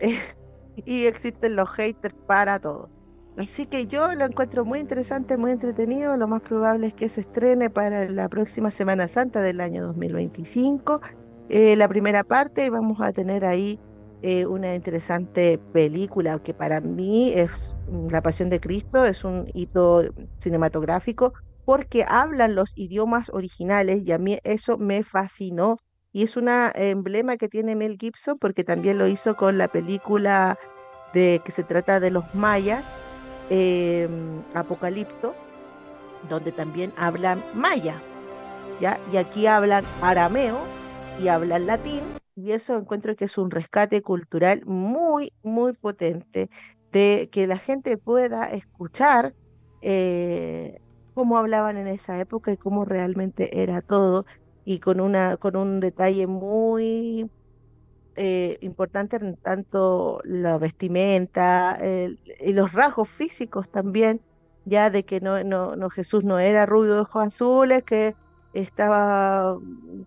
y 0.76 1.06
existen 1.06 1.56
los 1.56 1.70
haters 1.70 2.14
para 2.26 2.58
todo. 2.58 2.90
Así 3.36 3.66
que 3.66 3.86
yo 3.86 4.12
lo 4.14 4.26
encuentro 4.26 4.64
muy 4.64 4.78
interesante, 4.78 5.36
muy 5.36 5.52
entretenido. 5.52 6.16
Lo 6.16 6.28
más 6.28 6.42
probable 6.42 6.88
es 6.88 6.94
que 6.94 7.08
se 7.08 7.22
estrene 7.22 7.70
para 7.70 8.08
la 8.08 8.28
próxima 8.28 8.70
Semana 8.70 9.08
Santa 9.08 9.40
del 9.40 9.60
año 9.60 9.82
2025. 9.86 11.00
Eh, 11.48 11.76
la 11.76 11.88
primera 11.88 12.24
parte 12.24 12.68
vamos 12.68 13.00
a 13.00 13.12
tener 13.12 13.44
ahí 13.44 13.80
eh, 14.22 14.46
una 14.46 14.74
interesante 14.74 15.58
película 15.72 16.38
que 16.38 16.54
para 16.54 16.80
mí 16.80 17.32
es 17.32 17.74
La 18.10 18.22
Pasión 18.22 18.50
de 18.50 18.60
Cristo, 18.60 19.04
es 19.04 19.24
un 19.24 19.46
hito 19.52 20.04
cinematográfico 20.38 21.32
porque 21.64 22.04
hablan 22.06 22.54
los 22.54 22.72
idiomas 22.76 23.30
originales 23.30 24.06
y 24.06 24.12
a 24.12 24.18
mí 24.18 24.38
eso 24.44 24.78
me 24.78 25.02
fascinó. 25.02 25.78
Y 26.12 26.24
es 26.24 26.36
un 26.36 26.48
emblema 26.48 27.36
que 27.38 27.48
tiene 27.48 27.74
Mel 27.74 27.96
Gibson 27.98 28.36
porque 28.38 28.64
también 28.64 28.98
lo 28.98 29.08
hizo 29.08 29.34
con 29.34 29.58
la 29.58 29.68
película 29.68 30.58
de 31.12 31.40
que 31.44 31.52
se 31.52 31.64
trata 31.64 32.00
de 32.00 32.10
los 32.10 32.24
mayas, 32.34 32.94
em, 33.54 34.42
Apocalipto, 34.54 35.34
donde 36.28 36.52
también 36.52 36.90
hablan 36.96 37.42
maya. 37.52 37.94
¿ya? 38.80 38.98
Y 39.12 39.18
aquí 39.18 39.46
hablan 39.46 39.84
arameo 40.00 40.58
y 41.20 41.28
hablan 41.28 41.66
latín. 41.66 42.02
Y 42.34 42.52
eso 42.52 42.76
encuentro 42.76 43.14
que 43.14 43.26
es 43.26 43.36
un 43.36 43.50
rescate 43.50 44.00
cultural 44.00 44.64
muy, 44.64 45.32
muy 45.42 45.74
potente 45.74 46.48
de 46.92 47.28
que 47.30 47.46
la 47.46 47.58
gente 47.58 47.98
pueda 47.98 48.46
escuchar 48.46 49.34
eh, 49.82 50.78
cómo 51.12 51.36
hablaban 51.36 51.76
en 51.76 51.88
esa 51.88 52.18
época 52.18 52.52
y 52.52 52.56
cómo 52.56 52.86
realmente 52.86 53.62
era 53.62 53.82
todo, 53.82 54.24
y 54.64 54.78
con, 54.78 55.00
una, 55.00 55.36
con 55.36 55.56
un 55.56 55.80
detalle 55.80 56.26
muy 56.26 57.28
eh, 58.16 58.58
importante 58.60 59.18
tanto 59.42 60.20
la 60.24 60.58
vestimenta 60.58 61.78
y 62.40 62.52
los 62.52 62.72
rasgos 62.72 63.08
físicos 63.08 63.70
también, 63.70 64.20
ya 64.64 64.90
de 64.90 65.04
que 65.04 65.20
no, 65.20 65.42
no, 65.44 65.76
no 65.76 65.90
Jesús 65.90 66.24
no 66.24 66.38
era 66.38 66.66
rubio 66.66 66.94
de 66.94 67.00
ojos 67.00 67.26
azules, 67.26 67.82
que 67.82 68.14
estaba 68.52 69.58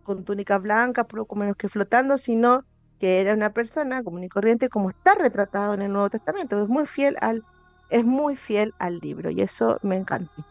con 0.04 0.24
túnica 0.24 0.58
blanca, 0.58 1.06
poco 1.06 1.36
menos 1.36 1.56
que 1.56 1.70
flotando, 1.70 2.18
sino 2.18 2.64
que 3.00 3.22
era 3.22 3.34
una 3.34 3.52
persona 3.54 4.04
común 4.04 4.24
y 4.24 4.30
corriente 4.30 4.70
como 4.70 4.90
está 4.90 5.16
retratado 5.16 5.74
en 5.74 5.82
el 5.82 5.92
Nuevo 5.92 6.10
Testamento. 6.10 6.62
Es 6.62 6.70
muy 6.70 6.86
fiel 6.86 7.16
al, 7.22 7.44
es 7.90 8.06
muy 8.06 8.36
fiel 8.36 8.74
al 8.80 9.00
libro 9.00 9.30
y 9.32 9.42
eso 9.42 9.80
me 9.82 9.96
encanta. 9.96 10.46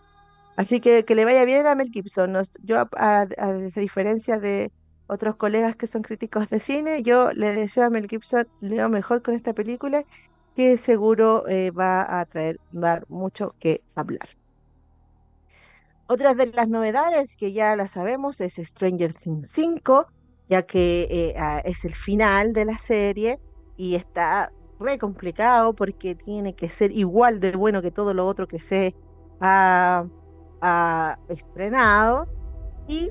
Así 0.56 0.80
que 0.80 1.04
que 1.04 1.14
le 1.14 1.24
vaya 1.24 1.44
bien 1.44 1.66
a 1.66 1.74
Mel 1.74 1.90
Gibson. 1.90 2.36
yo, 2.62 2.88
a, 2.96 3.26
diferencia 3.76 4.38
de 4.38 4.72
otros 5.14 5.36
colegas 5.36 5.76
que 5.76 5.86
son 5.86 6.02
críticos 6.02 6.50
de 6.50 6.60
cine, 6.60 7.02
yo 7.02 7.32
le 7.32 7.54
deseo 7.54 7.84
a 7.84 7.90
Mel 7.90 8.08
Gibson 8.08 8.46
lo 8.60 8.88
mejor 8.88 9.22
con 9.22 9.34
esta 9.34 9.52
película, 9.52 10.04
que 10.54 10.78
seguro 10.78 11.48
eh, 11.48 11.70
va 11.70 12.20
a 12.20 12.24
traer, 12.26 12.60
dar 12.72 13.04
mucho 13.08 13.54
que 13.58 13.82
hablar. 13.94 14.28
Otra 16.06 16.34
de 16.34 16.46
las 16.46 16.68
novedades 16.68 17.36
que 17.36 17.52
ya 17.52 17.74
la 17.76 17.88
sabemos 17.88 18.40
es 18.40 18.54
Stranger 18.56 19.14
Things 19.14 19.50
5, 19.50 20.06
ya 20.50 20.62
que 20.62 21.08
eh, 21.10 21.62
es 21.64 21.84
el 21.84 21.94
final 21.94 22.52
de 22.52 22.66
la 22.66 22.78
serie 22.78 23.40
y 23.76 23.94
está 23.94 24.52
re 24.78 24.98
complicado 24.98 25.72
porque 25.74 26.14
tiene 26.14 26.54
que 26.54 26.68
ser 26.68 26.92
igual 26.92 27.40
de 27.40 27.52
bueno 27.52 27.80
que 27.80 27.90
todo 27.90 28.12
lo 28.12 28.26
otro 28.26 28.46
que 28.46 28.60
se 28.60 28.94
ha 29.40 30.04
ha 30.64 31.18
estrenado 31.28 32.26
y 32.88 33.10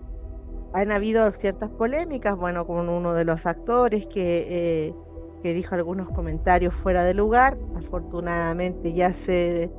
han 0.73 0.91
habido 0.91 1.31
ciertas 1.31 1.69
polémicas, 1.69 2.35
bueno, 2.35 2.65
con 2.65 2.89
uno 2.89 3.13
de 3.13 3.25
los 3.25 3.45
actores 3.45 4.07
que, 4.07 4.47
eh, 4.87 4.95
que 5.41 5.53
dijo 5.53 5.75
algunos 5.75 6.09
comentarios 6.09 6.73
fuera 6.73 7.03
de 7.03 7.13
lugar, 7.13 7.57
afortunadamente 7.75 8.93
ya 8.93 9.13
se, 9.13 9.71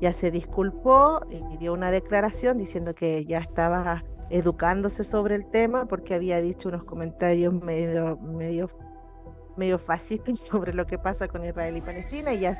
ya 0.00 0.12
se 0.12 0.30
disculpó 0.30 1.20
y 1.30 1.56
dio 1.56 1.72
una 1.72 1.90
declaración 1.90 2.58
diciendo 2.58 2.94
que 2.94 3.24
ya 3.24 3.38
estaba 3.38 4.04
educándose 4.30 5.04
sobre 5.04 5.34
el 5.36 5.46
tema 5.46 5.86
porque 5.86 6.14
había 6.14 6.40
dicho 6.40 6.68
unos 6.68 6.84
comentarios 6.84 7.54
medio, 7.54 8.18
medio, 8.18 8.70
medio 9.56 9.78
fascistas 9.78 10.38
sobre 10.46 10.74
lo 10.74 10.86
que 10.86 10.98
pasa 10.98 11.28
con 11.28 11.44
Israel 11.44 11.76
y 11.76 11.80
Palestina 11.80 12.32
y 12.32 12.40
ya 12.40 12.56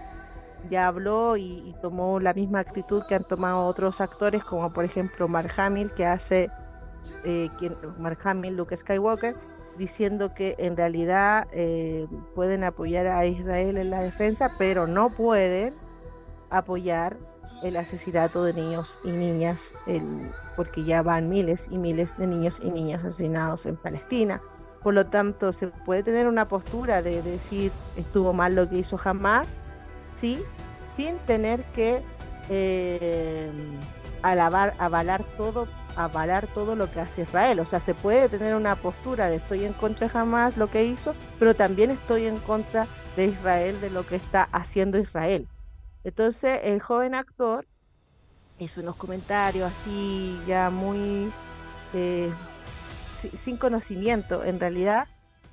ya 0.71 0.87
habló 0.87 1.37
y, 1.37 1.75
tomó 1.83 2.21
la 2.21 2.33
misma 2.33 2.61
actitud 2.61 3.03
que 3.09 3.17
han 3.17 3.25
tomado 3.25 3.67
otros 3.67 4.01
actores, 4.01 4.45
como 4.45 4.73
por 4.73 4.85
ejemplo 4.85 5.27
Mark 5.27 5.51
Hamill, 5.57 5.91
que 5.97 6.07
hace 6.07 6.49
eh, 7.25 7.49
quien, 7.59 7.77
Mark 7.99 8.19
Hamill, 8.25 8.57
Luke 8.57 8.77
Skywalker, 8.77 9.35
diciendo 9.79 10.35
que 10.35 10.55
en 10.59 10.77
realidad 10.77 11.47
eh, 11.53 12.07
pueden 12.35 12.65
apoyar 12.65 13.07
a 13.07 13.25
Israel 13.27 13.77
en 13.77 13.91
la 13.91 14.03
defensa, 14.03 14.51
pero 14.59 14.87
no 14.87 15.11
pueden 15.11 15.75
apoyar 16.51 17.17
el 17.62 17.77
asesinato 17.77 18.45
de 18.45 18.55
niños 18.55 18.99
y 19.05 19.11
niñas, 19.12 19.73
porque 20.57 20.85
ya 20.85 21.03
van 21.03 21.29
miles 21.29 21.69
y 21.71 21.79
miles 21.79 22.19
de 22.19 22.27
niños 22.27 22.61
y 22.62 22.71
niñas 22.71 23.05
asesinados 23.05 23.67
en 23.67 23.77
Palestina. 23.77 24.41
Por 24.83 24.95
lo 24.95 25.07
tanto, 25.07 25.53
se 25.53 25.69
puede 25.69 26.03
tener 26.03 26.27
una 26.27 26.49
postura 26.49 27.03
de 27.03 27.23
decir 27.23 27.71
estuvo 27.97 28.33
mal 28.33 28.57
lo 28.57 28.69
que 28.69 28.79
hizo 28.79 28.99
jamás, 28.99 29.61
¿sí? 30.12 30.43
Sin 30.85 31.19
tener 31.19 31.62
que 31.67 32.03
eh, 32.49 33.51
alabar, 34.23 34.75
avalar 34.79 35.25
todo, 35.37 35.69
avalar 35.97 36.47
todo 36.49 36.77
lo 36.77 36.91
que 36.91 37.01
hace 37.01 37.23
Israel. 37.23 37.61
O 37.61 37.65
sea, 37.65 37.81
se 37.81 37.95
puede 37.95 38.29
tener 38.29 38.55
una 38.55 38.77
postura 38.77 39.29
de 39.29 39.37
estoy 39.37 39.65
en 39.65 39.73
contra 39.73 40.09
de 40.09 40.53
lo 40.57 40.71
que 40.71 40.85
hizo, 40.85 41.15
pero 41.39 41.55
también 41.55 41.91
estoy 41.91 42.27
en 42.27 42.39
contra 42.39 42.87
de 43.17 43.27
Israel, 43.27 43.81
de 43.81 43.91
lo 43.91 44.07
que 44.07 44.17
está 44.17 44.49
haciendo 44.53 44.99
Israel. 44.99 45.49
Entonces, 46.05 46.61
el 46.65 46.81
joven 46.81 47.15
actor 47.15 47.67
hizo 48.59 48.81
unos 48.81 48.97
comentarios 48.97 49.71
así 49.71 50.41
ya 50.47 50.71
muy 50.71 51.33
eh, 51.95 52.33
sin 53.37 53.57
conocimiento 53.57 54.45
en 54.45 54.61
realidad 54.61 55.09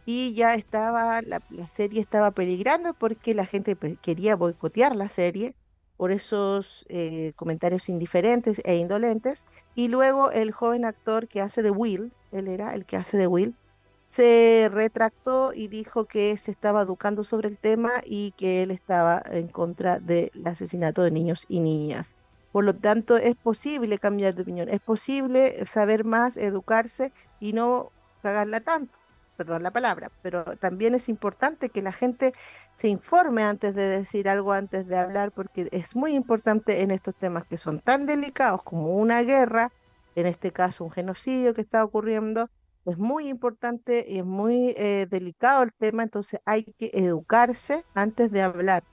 y 0.05 0.33
ya 0.33 0.55
estaba, 0.55 1.21
la, 1.21 1.41
serie 1.67 2.01
estaba 2.01 2.31
peligrando 2.31 2.93
porque 2.93 3.35
la 3.35 3.45
gente 3.45 3.77
quería 4.01 4.35
boicotear 4.35 4.95
la 4.95 5.09
serie 5.09 5.53
por 5.99 6.13
esos 6.13 6.85
eh, 6.87 7.33
comentarios 7.35 7.89
indiferentes 7.89 8.61
e 8.63 8.77
indolentes. 8.77 9.45
Y 9.75 9.89
luego 9.89 10.31
el 10.31 10.53
joven 10.53 10.85
actor 10.85 11.27
que 11.27 11.41
hace 11.41 11.61
de 11.61 11.71
Will, 11.71 12.13
él 12.31 12.47
era 12.47 12.73
el 12.73 12.85
que 12.85 12.95
hace 12.95 13.17
de 13.17 13.27
Will, 13.27 13.53
se 14.01 14.69
retractó 14.71 15.51
y 15.53 15.67
dijo 15.67 16.05
que 16.05 16.37
se 16.37 16.51
estaba 16.51 16.83
educando 16.83 17.25
sobre 17.25 17.49
el 17.49 17.57
tema 17.57 17.91
y 18.05 18.31
que 18.37 18.63
él 18.63 18.71
estaba 18.71 19.21
en 19.25 19.49
contra 19.49 19.99
del 19.99 20.31
asesinato 20.45 21.03
de 21.03 21.11
niños 21.11 21.45
y 21.49 21.59
niñas. 21.59 22.15
Por 22.53 22.63
lo 22.63 22.73
tanto, 22.73 23.17
es 23.17 23.35
posible 23.35 23.97
cambiar 23.97 24.35
de 24.35 24.43
opinión, 24.43 24.69
es 24.69 24.79
posible 24.79 25.65
saber 25.65 26.05
más, 26.05 26.37
educarse 26.37 27.11
y 27.41 27.51
no 27.51 27.91
cagarla 28.21 28.61
tanto 28.61 28.97
perdón 29.39 29.63
la 29.63 29.71
palabra, 29.71 30.11
pero 30.21 30.43
también 30.43 30.95
es 30.95 31.07
importante 31.07 31.69
que 31.69 31.81
la 31.81 31.93
gente 31.93 32.33
se 32.73 32.89
informe 32.89 33.43
antes 33.43 33.73
de 33.73 33.87
decir 33.87 34.27
algo, 34.27 34.51
antes 34.51 34.85
de 34.85 34.97
hablar, 34.97 35.31
porque 35.31 35.69
es 35.71 35.95
muy 35.95 36.13
importante 36.13 36.81
en 36.81 36.91
estos 36.91 37.15
temas 37.15 37.45
que 37.45 37.57
son 37.57 37.79
tan 37.79 38.05
delicados 38.05 38.63
como 38.63 38.97
una 38.97 39.21
guerra, 39.21 39.71
en 40.15 40.27
este 40.27 40.51
caso 40.51 40.83
un 40.83 40.91
genocidio 40.91 41.53
que 41.53 41.61
está 41.61 41.85
ocurriendo, 41.85 42.49
es 42.83 42.97
muy 42.97 43.29
importante 43.29 44.03
y 44.05 44.17
es 44.19 44.25
muy 44.25 44.73
eh, 44.75 45.07
delicado 45.09 45.63
el 45.63 45.71
tema, 45.71 46.03
entonces 46.03 46.41
hay 46.43 46.65
que 46.65 46.91
educarse 46.93 47.85
antes 47.93 48.31
de 48.31 48.41
hablar. 48.41 48.83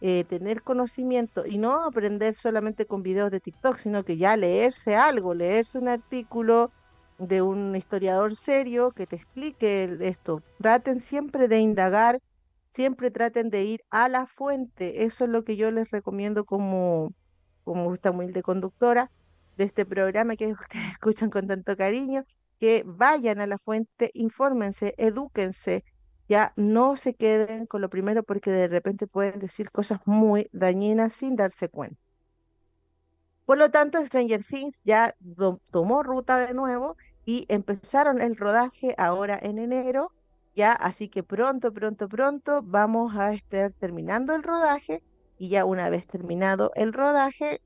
Eh, 0.00 0.22
tener 0.28 0.62
conocimiento 0.62 1.44
y 1.44 1.58
no 1.58 1.82
aprender 1.82 2.36
solamente 2.36 2.86
con 2.86 3.02
videos 3.02 3.32
de 3.32 3.40
TikTok, 3.40 3.78
sino 3.78 4.04
que 4.04 4.16
ya 4.16 4.36
leerse 4.36 4.94
algo, 4.94 5.34
leerse 5.34 5.76
un 5.76 5.88
artículo, 5.88 6.70
de 7.18 7.42
un 7.42 7.74
historiador 7.76 8.36
serio 8.36 8.92
que 8.92 9.06
te 9.06 9.16
explique 9.16 9.96
esto. 10.00 10.42
Traten 10.58 11.00
siempre 11.00 11.48
de 11.48 11.60
indagar, 11.60 12.20
siempre 12.66 13.10
traten 13.10 13.50
de 13.50 13.64
ir 13.64 13.80
a 13.90 14.08
la 14.08 14.26
fuente. 14.26 15.04
Eso 15.04 15.24
es 15.24 15.30
lo 15.30 15.44
que 15.44 15.56
yo 15.56 15.70
les 15.70 15.90
recomiendo 15.90 16.44
como, 16.44 17.12
como 17.64 17.92
esta 17.92 18.10
humilde 18.12 18.42
conductora 18.42 19.10
de 19.56 19.64
este 19.64 19.84
programa 19.84 20.36
que 20.36 20.46
ustedes 20.52 20.92
escuchan 20.92 21.30
con 21.30 21.46
tanto 21.46 21.76
cariño. 21.76 22.24
que 22.60 22.82
vayan 22.86 23.40
a 23.40 23.46
la 23.46 23.58
fuente, 23.58 24.10
infórmense, 24.14 24.94
edúquense, 24.98 25.84
ya 26.28 26.52
no 26.56 26.96
se 26.96 27.14
queden 27.14 27.66
con 27.66 27.80
lo 27.82 27.88
primero 27.90 28.22
porque 28.24 28.50
de 28.50 28.68
repente 28.68 29.06
pueden 29.06 29.38
decir 29.40 29.70
cosas 29.70 30.00
muy 30.06 30.48
dañinas 30.52 31.14
sin 31.14 31.36
darse 31.36 31.68
cuenta. 31.68 32.00
Por 33.46 33.56
lo 33.58 33.70
tanto, 33.70 34.04
Stranger 34.04 34.44
Things 34.44 34.80
ya 34.84 35.14
tomó 35.70 36.02
ruta 36.02 36.36
de 36.46 36.52
nuevo 36.52 36.96
y 37.28 37.44
empezaron 37.50 38.22
el 38.22 38.38
rodaje 38.38 38.94
ahora 38.96 39.38
en 39.42 39.58
enero, 39.58 40.12
ya, 40.56 40.72
así 40.72 41.10
que 41.10 41.22
pronto, 41.22 41.74
pronto, 41.74 42.08
pronto 42.08 42.62
vamos 42.62 43.14
a 43.16 43.34
estar 43.34 43.70
terminando 43.74 44.34
el 44.34 44.42
rodaje 44.42 45.02
y 45.36 45.50
ya 45.50 45.66
una 45.66 45.90
vez 45.90 46.06
terminado 46.06 46.72
el 46.74 46.94
rodaje, 46.94 47.60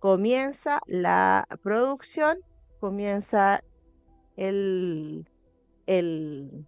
comienza 0.00 0.80
la 0.88 1.46
producción, 1.62 2.38
comienza 2.80 3.62
el, 4.34 5.30
el 5.86 6.66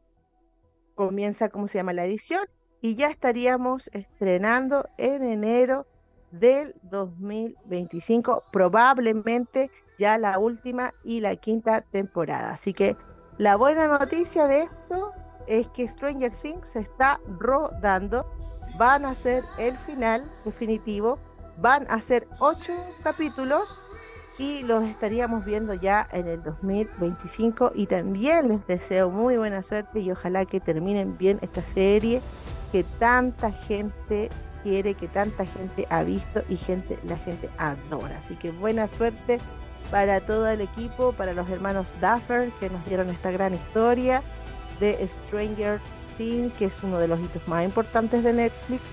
comienza, 0.94 1.48
¿cómo 1.48 1.66
se 1.66 1.79
llama? 1.79 1.92
La 1.92 2.05
edición 2.05 2.46
y 2.81 2.94
ya 2.94 3.09
estaríamos 3.09 3.90
estrenando 3.92 4.88
en 4.96 5.24
enero 5.24 5.88
del 6.31 6.77
2025, 6.85 8.44
probablemente 8.53 9.72
ya 9.98 10.16
la 10.16 10.38
última 10.38 10.94
y 11.02 11.20
la 11.20 11.37
quinta 11.37 11.82
temporada. 11.82 12.52
Así 12.52 12.72
que 12.72 12.96
la 13.37 13.56
buena 13.56 13.88
noticia 13.88 14.46
de 14.46 14.62
esto 14.62 15.12
es 15.46 15.68
que 15.68 15.88
Stranger 15.88 16.32
Things 16.32 16.70
se 16.70 16.80
está 16.80 17.20
rodando, 17.38 18.26
van 18.78 19.04
a 19.04 19.14
ser 19.14 19.42
el 19.58 19.76
final 19.78 20.30
definitivo, 20.44 21.18
van 21.58 21.87
a 21.90 22.00
ser 22.00 22.28
ocho 22.38 22.72
capítulos 23.02 23.80
y 24.38 24.62
los 24.62 24.84
estaríamos 24.84 25.44
viendo 25.44 25.74
ya 25.74 26.06
en 26.12 26.28
el 26.28 26.42
2025 26.42 27.72
y 27.74 27.87
también 27.87 28.48
les 28.48 28.66
deseo 28.66 29.11
muy 29.11 29.37
buena 29.37 29.62
suerte 29.62 30.00
y 30.00 30.11
ojalá 30.11 30.44
que 30.44 30.61
terminen 30.61 31.16
bien 31.18 31.38
esta 31.42 31.62
serie 31.62 32.20
que 32.70 32.84
tanta 32.84 33.50
gente 33.50 34.28
quiere, 34.62 34.94
que 34.94 35.08
tanta 35.08 35.44
gente 35.46 35.87
ha 35.90 36.02
visto 36.02 36.42
y 36.48 36.56
gente 36.56 36.98
la 37.04 37.16
gente 37.16 37.48
adora. 37.58 38.18
Así 38.18 38.37
que 38.37 38.50
buena 38.52 38.87
suerte 38.87 39.40
para 39.90 40.20
todo 40.20 40.48
el 40.48 40.61
equipo, 40.61 41.12
para 41.12 41.33
los 41.33 41.48
hermanos 41.48 41.87
Duffer 42.01 42.51
que 42.61 42.70
nos 42.70 42.85
dieron 42.87 43.09
esta 43.11 43.31
gran 43.31 43.55
historia 43.55 44.22
de 44.81 45.07
Stranger 45.09 45.81
Things, 46.16 46.53
que 46.55 46.66
es 46.66 46.83
uno 46.83 46.98
de 46.98 47.09
los 47.09 47.20
hitos 47.20 47.46
más 47.48 47.64
importantes 47.64 48.22
de 48.22 48.33
Netflix 48.33 48.92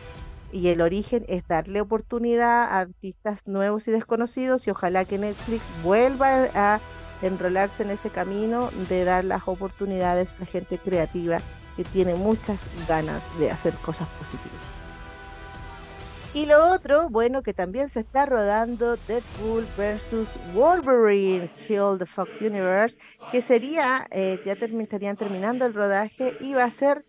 y 0.51 0.69
el 0.69 0.81
origen 0.81 1.25
es 1.27 1.45
darle 1.47 1.81
oportunidad 1.81 2.63
a 2.63 2.79
artistas 2.79 3.41
nuevos 3.45 3.87
y 3.87 3.91
desconocidos 3.91 4.65
y 4.67 4.71
ojalá 4.71 5.03
que 5.03 5.17
Netflix 5.17 5.63
vuelva 5.83 6.47
a 6.55 6.79
enrolarse 7.21 7.83
en 7.83 7.91
ese 7.91 8.09
camino 8.09 8.69
de 8.89 9.03
dar 9.03 9.25
las 9.25 9.47
oportunidades 9.47 10.33
a 10.41 10.45
gente 10.45 10.77
creativa 10.77 11.39
que 11.75 11.83
tiene 11.83 12.15
muchas 12.15 12.69
ganas 12.87 13.21
de 13.37 13.51
hacer 13.51 13.73
cosas 13.75 14.07
positivas. 14.17 14.74
Y 16.35 16.47
lo 16.47 16.73
otro, 16.73 17.07
bueno, 17.09 17.41
que 17.43 17.53
también 17.53 17.87
se 17.87 18.01
está 18.01 18.25
rodando 18.25 18.97
Deadpool 19.07 19.65
versus 19.77 20.37
Wolverine, 20.53 21.49
Kill 21.65 21.97
the 21.97 22.05
Fox 22.05 22.41
Universe, 22.41 22.97
que 23.31 23.41
sería, 23.41 24.05
eh, 24.11 24.37
ya 24.43 24.51
estarían 24.51 25.15
terminando 25.15 25.65
el 25.65 25.73
rodaje 25.73 26.35
y 26.41 26.53
va 26.53 26.65
a 26.65 26.71
ser, 26.71 27.05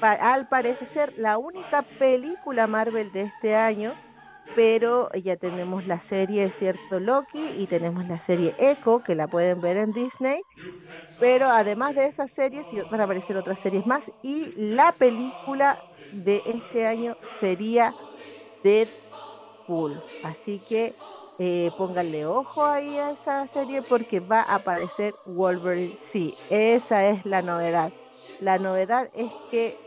al 0.00 0.48
parecer, 0.48 1.12
la 1.14 1.36
única 1.36 1.82
película 1.98 2.66
Marvel 2.68 3.12
de 3.12 3.24
este 3.24 3.54
año, 3.54 3.92
pero 4.54 5.10
ya 5.12 5.36
tenemos 5.36 5.86
la 5.86 6.00
serie, 6.00 6.50
cierto, 6.50 7.00
Loki, 7.00 7.52
y 7.58 7.66
tenemos 7.66 8.08
la 8.08 8.18
serie 8.18 8.54
Echo, 8.56 9.00
que 9.00 9.14
la 9.14 9.28
pueden 9.28 9.60
ver 9.60 9.76
en 9.76 9.92
Disney, 9.92 10.40
pero 11.18 11.48
además 11.50 11.94
de 11.94 12.06
esas 12.06 12.32
series, 12.32 12.68
van 12.90 13.02
a 13.02 13.04
aparecer 13.04 13.36
otras 13.36 13.60
series 13.60 13.84
más, 13.84 14.10
y 14.22 14.52
la 14.56 14.92
película 14.92 15.82
de 16.10 16.42
este 16.46 16.86
año 16.86 17.18
sería 17.22 17.94
Deadpool. 18.62 20.04
Así 20.20 20.60
que 20.60 20.96
eh, 21.38 21.72
pónganle 21.76 22.26
ojo 22.26 22.64
ahí 22.66 22.98
a 22.98 23.10
esa 23.12 23.46
serie 23.46 23.82
porque 23.82 24.20
va 24.20 24.40
a 24.42 24.56
aparecer 24.56 25.18
Wolverine. 25.24 25.96
Sí, 25.96 26.40
esa 26.48 27.06
es 27.08 27.24
la 27.24 27.42
novedad. 27.42 27.92
La 28.38 28.58
novedad 28.58 29.10
es 29.14 29.34
que 29.48 29.80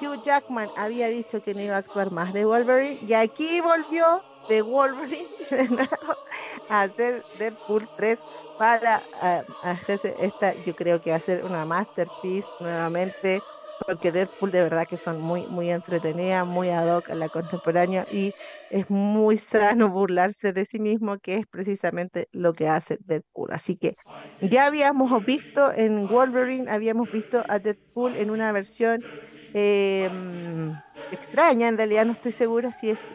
Hugh 0.00 0.20
Jackman 0.22 0.70
había 0.74 1.08
dicho 1.08 1.40
que 1.42 1.54
no 1.54 1.62
iba 1.62 1.76
a 1.76 1.78
actuar 1.78 2.10
más 2.10 2.32
de 2.32 2.44
Wolverine 2.44 2.98
y 3.02 3.14
aquí 3.14 3.60
volvió 3.60 4.24
de 4.46 4.62
Wolverine 4.62 5.28
a 6.68 6.82
hacer 6.82 7.26
Deadpool 7.32 7.88
3 7.94 8.18
para 8.56 9.08
eh, 9.22 9.44
hacerse 9.60 10.14
esta, 10.18 10.54
yo 10.56 10.74
creo 10.74 11.00
que 11.00 11.12
hacer 11.12 11.44
una 11.44 11.64
masterpiece 11.66 12.52
nuevamente 12.58 13.44
porque 13.86 14.12
Deadpool 14.12 14.50
de 14.50 14.62
verdad 14.62 14.86
que 14.88 14.98
son 14.98 15.20
muy, 15.20 15.46
muy 15.48 15.70
entretenidas, 15.70 16.46
muy 16.46 16.70
ad 16.70 16.88
hoc 16.96 17.10
a 17.10 17.14
la 17.14 17.28
contemporánea 17.28 18.04
y 18.08 18.32
es 18.68 18.88
muy 18.90 19.36
sano 19.38 19.88
burlarse 19.90 20.52
de 20.52 20.64
sí 20.64 20.78
mismo, 20.80 21.18
que 21.18 21.36
es 21.36 21.46
precisamente 21.46 22.28
lo 22.32 22.52
que 22.54 22.68
hace 22.68 22.98
Deadpool. 23.04 23.50
Así 23.52 23.76
que 23.76 23.94
ya 24.40 24.66
habíamos 24.66 25.22
visto 25.24 25.72
en 25.72 26.06
Wolverine, 26.06 26.70
habíamos 26.70 27.08
visto 27.10 27.42
a 27.48 27.58
Deadpool 27.58 28.16
en 28.16 28.30
una 28.30 28.52
versión 28.52 29.04
em, 29.52 30.80
extraña, 31.10 31.68
en 31.68 31.76
realidad 31.78 32.06
no 32.06 32.12
estoy 32.14 32.32
segura 32.32 32.72
si 32.72 32.90
es 32.90 33.12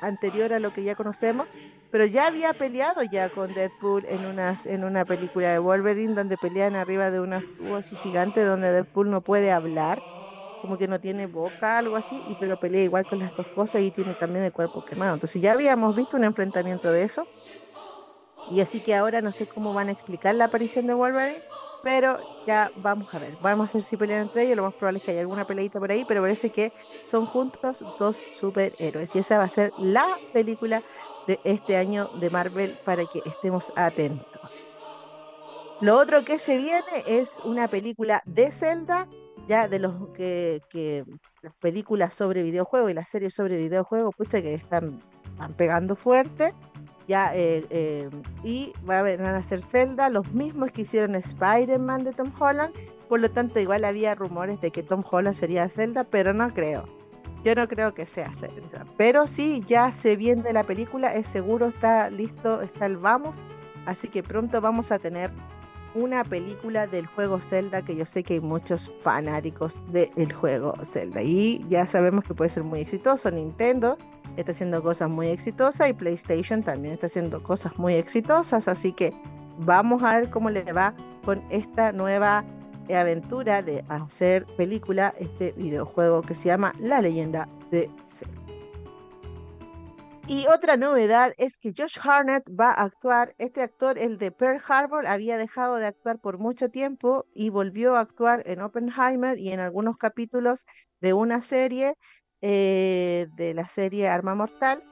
anterior 0.00 0.52
a 0.52 0.60
lo 0.60 0.72
que 0.72 0.82
ya 0.84 0.94
conocemos, 0.94 1.46
pero 1.92 2.06
ya 2.06 2.26
había 2.28 2.54
peleado 2.54 3.04
ya 3.04 3.30
con 3.30 3.54
Deadpool 3.54 4.06
en 4.08 4.26
una, 4.26 4.58
en 4.64 4.84
una 4.84 5.06
película 5.06 5.50
de 5.52 5.60
Wolverine 5.60 6.14
donde 6.14 6.38
pelean 6.38 6.76
arriba 6.76 7.12
de 7.12 7.20
unas 7.20 7.46
tubos 7.56 7.80
así 7.80 7.96
gigantes 7.96 8.46
donde 8.48 8.72
Deadpool 8.72 9.10
no 9.10 9.22
puede 9.22 9.52
hablar, 9.52 10.02
como 10.60 10.78
que 10.78 10.88
no 10.88 11.00
tiene 11.00 11.26
boca, 11.26 11.78
algo 11.78 11.96
así, 11.96 12.22
y 12.26 12.36
pero 12.36 12.58
pelea 12.58 12.82
igual 12.84 13.06
con 13.06 13.20
las 13.20 13.34
dos 13.34 13.46
cosas 13.50 13.82
y 13.82 13.92
tiene 13.92 14.16
también 14.16 14.44
el 14.46 14.52
cuerpo 14.52 14.82
quemado. 14.82 15.14
Entonces 15.14 15.42
ya 15.42 15.52
habíamos 15.54 15.94
visto 15.94 16.16
un 16.18 16.24
enfrentamiento 16.24 16.92
de 16.92 17.04
eso. 17.04 17.28
Y 18.44 18.60
así 18.60 18.80
que 18.82 18.94
ahora 18.94 19.22
no 19.22 19.32
sé 19.32 19.46
cómo 19.46 19.72
van 19.72 19.88
a 19.88 19.92
explicar 19.92 20.34
la 20.34 20.46
aparición 20.46 20.86
de 20.86 20.94
Wolverine, 20.94 21.42
pero 21.80 22.20
ya 22.44 22.72
vamos 22.74 23.14
a 23.14 23.18
ver. 23.18 23.36
Vamos 23.38 23.70
a 23.74 23.78
ver 23.78 23.84
si 23.84 23.96
pelean 23.96 24.22
entre 24.22 24.42
ellos. 24.44 24.56
Lo 24.56 24.64
más 24.64 24.74
probable 24.74 24.98
es 24.98 25.04
que 25.04 25.12
haya 25.12 25.20
alguna 25.20 25.44
peleita 25.44 25.78
por 25.80 25.90
ahí, 25.92 26.04
pero 26.04 26.22
parece 26.22 26.50
que 26.50 26.72
son 27.02 27.26
juntos 27.26 27.84
dos 27.96 28.24
superhéroes. 28.30 29.14
Y 29.14 29.18
esa 29.18 29.38
va 29.38 29.44
a 29.44 29.48
ser 29.48 29.72
la 29.76 30.20
película 30.32 30.82
de 31.26 31.40
este 31.44 31.76
año 31.76 32.08
de 32.20 32.30
Marvel 32.30 32.78
para 32.84 33.04
que 33.06 33.22
estemos 33.24 33.72
atentos. 33.76 34.78
Lo 35.80 35.98
otro 35.98 36.24
que 36.24 36.38
se 36.38 36.56
viene 36.56 37.02
es 37.06 37.40
una 37.44 37.68
película 37.68 38.22
de 38.24 38.52
Zelda, 38.52 39.08
ya 39.48 39.66
de 39.66 39.80
los 39.80 40.10
que, 40.14 41.04
las 41.42 41.54
películas 41.56 42.14
sobre 42.14 42.42
videojuegos 42.42 42.90
y 42.90 42.94
las 42.94 43.08
series 43.08 43.34
sobre 43.34 43.56
videojuegos, 43.56 44.14
pues 44.16 44.28
que 44.28 44.54
están, 44.54 45.02
están 45.24 45.54
pegando 45.54 45.96
fuerte. 45.96 46.54
Ya, 47.08 47.34
eh, 47.34 47.66
eh, 47.70 48.08
y 48.44 48.72
van 48.84 49.20
a 49.22 49.42
ser 49.42 49.60
Zelda, 49.60 50.08
los 50.08 50.32
mismos 50.32 50.70
que 50.70 50.82
hicieron 50.82 51.16
Spider-Man 51.16 52.04
de 52.04 52.12
Tom 52.12 52.32
Holland, 52.38 52.72
por 53.08 53.18
lo 53.18 53.28
tanto 53.28 53.58
igual 53.58 53.84
había 53.84 54.14
rumores 54.14 54.60
de 54.60 54.70
que 54.70 54.84
Tom 54.84 55.02
Holland 55.10 55.34
sería 55.34 55.68
Zelda, 55.68 56.04
pero 56.04 56.32
no 56.32 56.48
creo. 56.54 57.01
Yo 57.44 57.54
no 57.56 57.66
creo 57.66 57.92
que 57.92 58.06
sea 58.06 58.30
pero 58.96 59.26
sí, 59.26 59.62
ya 59.66 59.90
se 59.90 60.16
viene 60.16 60.52
la 60.52 60.64
película, 60.64 61.12
es 61.14 61.28
seguro, 61.28 61.66
está 61.66 62.08
listo, 62.08 62.60
está 62.62 62.86
el 62.86 62.96
vamos, 62.96 63.36
así 63.86 64.08
que 64.08 64.22
pronto 64.22 64.60
vamos 64.60 64.92
a 64.92 64.98
tener 64.98 65.32
una 65.94 66.24
película 66.24 66.86
del 66.86 67.06
juego 67.06 67.40
Zelda 67.40 67.82
que 67.82 67.96
yo 67.96 68.06
sé 68.06 68.22
que 68.22 68.34
hay 68.34 68.40
muchos 68.40 68.90
fanáticos 69.00 69.82
del 69.92 70.32
juego 70.32 70.74
Zelda 70.84 71.20
y 71.20 71.64
ya 71.68 71.86
sabemos 71.86 72.24
que 72.24 72.34
puede 72.34 72.48
ser 72.48 72.62
muy 72.62 72.80
exitoso. 72.80 73.30
Nintendo 73.30 73.98
está 74.36 74.52
haciendo 74.52 74.82
cosas 74.82 75.10
muy 75.10 75.26
exitosas 75.26 75.90
y 75.90 75.92
PlayStation 75.92 76.62
también 76.62 76.94
está 76.94 77.06
haciendo 77.06 77.42
cosas 77.42 77.76
muy 77.78 77.94
exitosas, 77.94 78.68
así 78.68 78.92
que 78.92 79.12
vamos 79.58 80.02
a 80.02 80.18
ver 80.18 80.30
cómo 80.30 80.48
le 80.48 80.72
va 80.72 80.94
con 81.24 81.42
esta 81.50 81.92
nueva 81.92 82.44
aventura 82.90 83.62
de 83.62 83.84
hacer 83.88 84.46
película 84.56 85.14
este 85.18 85.52
videojuego 85.52 86.22
que 86.22 86.34
se 86.34 86.48
llama 86.48 86.74
La 86.80 87.00
leyenda 87.00 87.48
de 87.70 87.90
Zelda. 88.06 88.42
Y 90.28 90.46
otra 90.46 90.76
novedad 90.76 91.32
es 91.36 91.58
que 91.58 91.74
Josh 91.76 91.98
Harnett 92.00 92.48
va 92.48 92.70
a 92.70 92.84
actuar. 92.84 93.34
Este 93.38 93.60
actor, 93.60 93.98
el 93.98 94.18
de 94.18 94.30
Pearl 94.30 94.60
Harbor, 94.66 95.06
había 95.06 95.36
dejado 95.36 95.76
de 95.76 95.86
actuar 95.86 96.20
por 96.20 96.38
mucho 96.38 96.68
tiempo 96.68 97.26
y 97.34 97.50
volvió 97.50 97.96
a 97.96 98.00
actuar 98.00 98.42
en 98.46 98.60
Oppenheimer 98.60 99.38
y 99.38 99.50
en 99.50 99.58
algunos 99.58 99.96
capítulos 99.96 100.64
de 101.00 101.12
una 101.12 101.42
serie, 101.42 101.94
eh, 102.40 103.26
de 103.34 103.54
la 103.54 103.66
serie 103.66 104.08
Arma 104.08 104.34
Mortal 104.36 104.84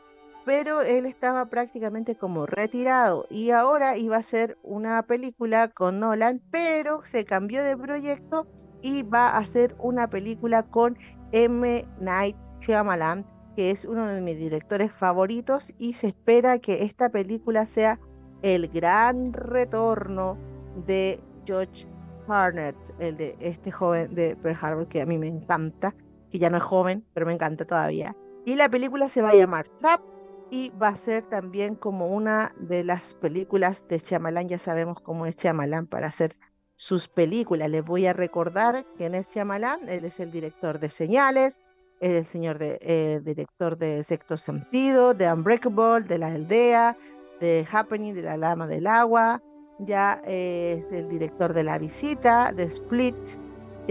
pero 0.51 0.83
él 0.83 1.07
estaba 1.07 1.47
prácticamente 1.47 2.17
como 2.17 2.45
retirado 2.45 3.25
y 3.31 3.53
ahora 3.53 3.97
iba 3.97 4.17
a 4.17 4.19
hacer 4.19 4.59
una 4.65 5.01
película 5.05 5.69
con 5.69 6.01
Nolan, 6.01 6.43
pero 6.51 7.05
se 7.05 7.25
cambió 7.25 7.63
de 7.63 7.77
proyecto 7.77 8.49
y 8.83 9.05
va 9.05 9.29
a 9.29 9.39
hacer 9.39 9.77
una 9.79 10.11
película 10.11 10.65
con 10.65 10.99
M. 11.31 11.87
Night 12.01 12.35
Shyamalan, 12.63 13.25
que 13.55 13.71
es 13.71 13.85
uno 13.85 14.09
de 14.09 14.21
mis 14.23 14.39
directores 14.39 14.93
favoritos 14.93 15.73
y 15.79 15.93
se 15.93 16.09
espera 16.09 16.59
que 16.59 16.83
esta 16.83 17.11
película 17.11 17.65
sea 17.69 18.01
el 18.43 18.67
gran 18.67 19.33
retorno 19.33 20.37
de 20.85 21.21
George 21.45 21.87
Harnett, 22.27 22.75
el 22.99 23.17
de 23.17 23.37
este 23.39 23.71
joven 23.71 24.17
de 24.17 24.35
Pearl 24.35 24.59
Harbor 24.61 24.89
que 24.89 25.01
a 25.01 25.07
mí 25.07 25.17
me 25.17 25.29
encanta, 25.29 25.95
que 26.29 26.41
ya 26.41 26.51
no 26.51 26.57
es 26.57 26.65
joven, 26.65 27.05
pero 27.15 27.25
me 27.25 27.35
encanta 27.35 27.65
todavía. 27.65 28.17
Y 28.45 28.57
la 28.57 28.69
película 28.69 29.09
se 29.09 29.23
va 29.23 29.31
a 29.31 29.35
llamar 29.37 29.69
Trap 29.79 30.10
y 30.51 30.71
va 30.71 30.89
a 30.89 30.97
ser 30.97 31.23
también 31.29 31.75
como 31.75 32.09
una 32.09 32.53
de 32.59 32.85
las 32.85 33.15
películas 33.15 33.87
de 33.89 33.99
Shyamalan. 33.99 34.49
Ya 34.49 34.59
sabemos 34.59 35.01
cómo 35.01 35.27
es 35.27 35.37
Shyamalan 35.37 35.87
para 35.87 36.09
hacer 36.09 36.33
sus 36.77 37.09
películas. 37.09 37.71
Les 37.71 37.85
voy 37.85 38.07
a 38.07 38.13
recordar 38.13 38.85
quién 38.97 39.15
es 39.15 39.33
Shyamalan. 39.33 39.89
Él 39.89 40.05
es 40.05 40.19
el 40.19 40.31
director 40.31 40.81
de 40.81 40.89
Señales, 40.89 41.61
es 42.01 42.13
el 42.13 42.25
señor 42.25 42.59
de, 42.59 42.79
eh, 42.81 43.21
director 43.23 43.77
de 43.77 44.03
Sexto 44.03 44.37
Sentido, 44.37 45.15
de 45.15 45.33
Unbreakable, 45.33 46.07
de 46.07 46.19
La 46.19 46.29
Aldea, 46.29 46.97
de 47.41 47.67
Happening, 47.71 48.15
de 48.15 48.23
La 48.23 48.37
Lama 48.37 48.67
del 48.67 48.87
Agua. 48.87 49.43
Ya 49.79 50.21
es 50.25 50.85
el 50.91 51.09
director 51.09 51.53
de 51.53 51.65
La 51.65 51.79
Visita, 51.79 52.53
de 52.53 52.65
Split, 52.65 53.17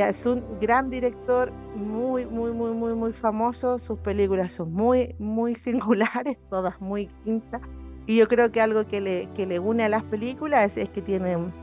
es 0.07 0.25
un 0.25 0.43
gran 0.59 0.89
director, 0.89 1.51
muy, 1.75 2.25
muy, 2.25 2.51
muy, 2.51 2.71
muy, 2.71 2.93
muy 2.93 3.11
famoso. 3.11 3.79
Sus 3.79 3.99
películas 3.99 4.53
son 4.53 4.71
muy, 4.71 5.15
muy 5.19 5.55
singulares, 5.55 6.37
todas 6.49 6.79
muy 6.79 7.07
quintas. 7.23 7.61
Y 8.05 8.17
yo 8.17 8.27
creo 8.27 8.51
que 8.51 8.61
algo 8.61 8.87
que 8.87 9.01
le, 9.01 9.29
que 9.33 9.45
le 9.45 9.59
une 9.59 9.83
a 9.83 9.89
las 9.89 10.03
películas 10.03 10.77
es, 10.77 10.89
que 10.89 11.01
tienen 11.01 11.53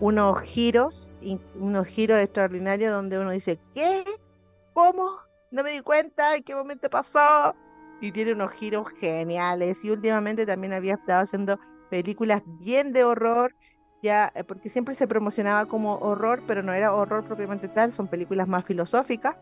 unos 0.00 0.40
giros, 0.42 1.10
unos 1.54 1.86
giros 1.86 2.18
extraordinarios 2.18 2.92
donde 2.92 3.18
uno 3.18 3.30
dice, 3.30 3.60
¿qué? 3.74 4.04
¿Cómo? 4.72 5.18
No 5.50 5.62
me 5.62 5.72
di 5.72 5.80
cuenta, 5.80 6.34
¿en 6.34 6.42
qué 6.42 6.54
momento 6.54 6.88
pasó? 6.88 7.54
Y 8.00 8.10
tiene 8.10 8.32
unos 8.32 8.52
giros 8.52 8.88
geniales. 8.98 9.84
Y 9.84 9.90
últimamente 9.90 10.46
también 10.46 10.72
había 10.72 10.94
estado 10.94 11.22
haciendo 11.22 11.58
películas 11.90 12.42
bien 12.58 12.92
de 12.92 13.04
horror 13.04 13.54
ya, 14.02 14.32
eh, 14.34 14.44
porque 14.44 14.68
siempre 14.68 14.94
se 14.94 15.06
promocionaba 15.06 15.66
como 15.66 15.96
horror, 15.98 16.42
pero 16.46 16.62
no 16.62 16.72
era 16.72 16.92
horror 16.92 17.24
propiamente 17.24 17.68
tal, 17.68 17.92
son 17.92 18.08
películas 18.08 18.48
más 18.48 18.64
filosóficas. 18.64 19.36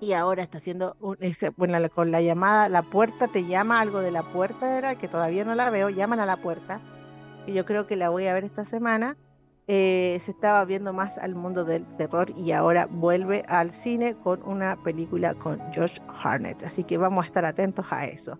Y 0.00 0.12
ahora 0.12 0.42
está 0.42 0.58
haciendo, 0.58 0.96
un, 1.00 1.18
bueno, 1.56 1.78
con 1.90 2.10
la 2.10 2.22
llamada, 2.22 2.68
la 2.68 2.82
puerta 2.82 3.28
te 3.28 3.44
llama, 3.46 3.80
algo 3.80 4.00
de 4.00 4.10
la 4.10 4.22
puerta 4.22 4.78
era, 4.78 4.94
que 4.94 5.08
todavía 5.08 5.44
no 5.44 5.54
la 5.54 5.70
veo, 5.70 5.90
llaman 5.90 6.20
a 6.20 6.26
la 6.26 6.36
puerta, 6.36 6.80
y 7.46 7.52
yo 7.52 7.64
creo 7.64 7.86
que 7.86 7.96
la 7.96 8.10
voy 8.10 8.26
a 8.26 8.34
ver 8.34 8.44
esta 8.44 8.64
semana. 8.64 9.16
Eh, 9.72 10.18
se 10.20 10.32
estaba 10.32 10.64
viendo 10.64 10.92
más 10.92 11.16
al 11.16 11.36
mundo 11.36 11.64
del 11.64 11.86
terror 11.96 12.30
y 12.36 12.50
ahora 12.50 12.86
vuelve 12.90 13.44
al 13.46 13.70
cine 13.70 14.16
con 14.16 14.42
una 14.42 14.74
película 14.82 15.34
con 15.34 15.60
George 15.72 16.00
Harnett. 16.08 16.64
Así 16.64 16.82
que 16.82 16.98
vamos 16.98 17.24
a 17.24 17.26
estar 17.26 17.44
atentos 17.44 17.86
a 17.90 18.06
eso. 18.06 18.36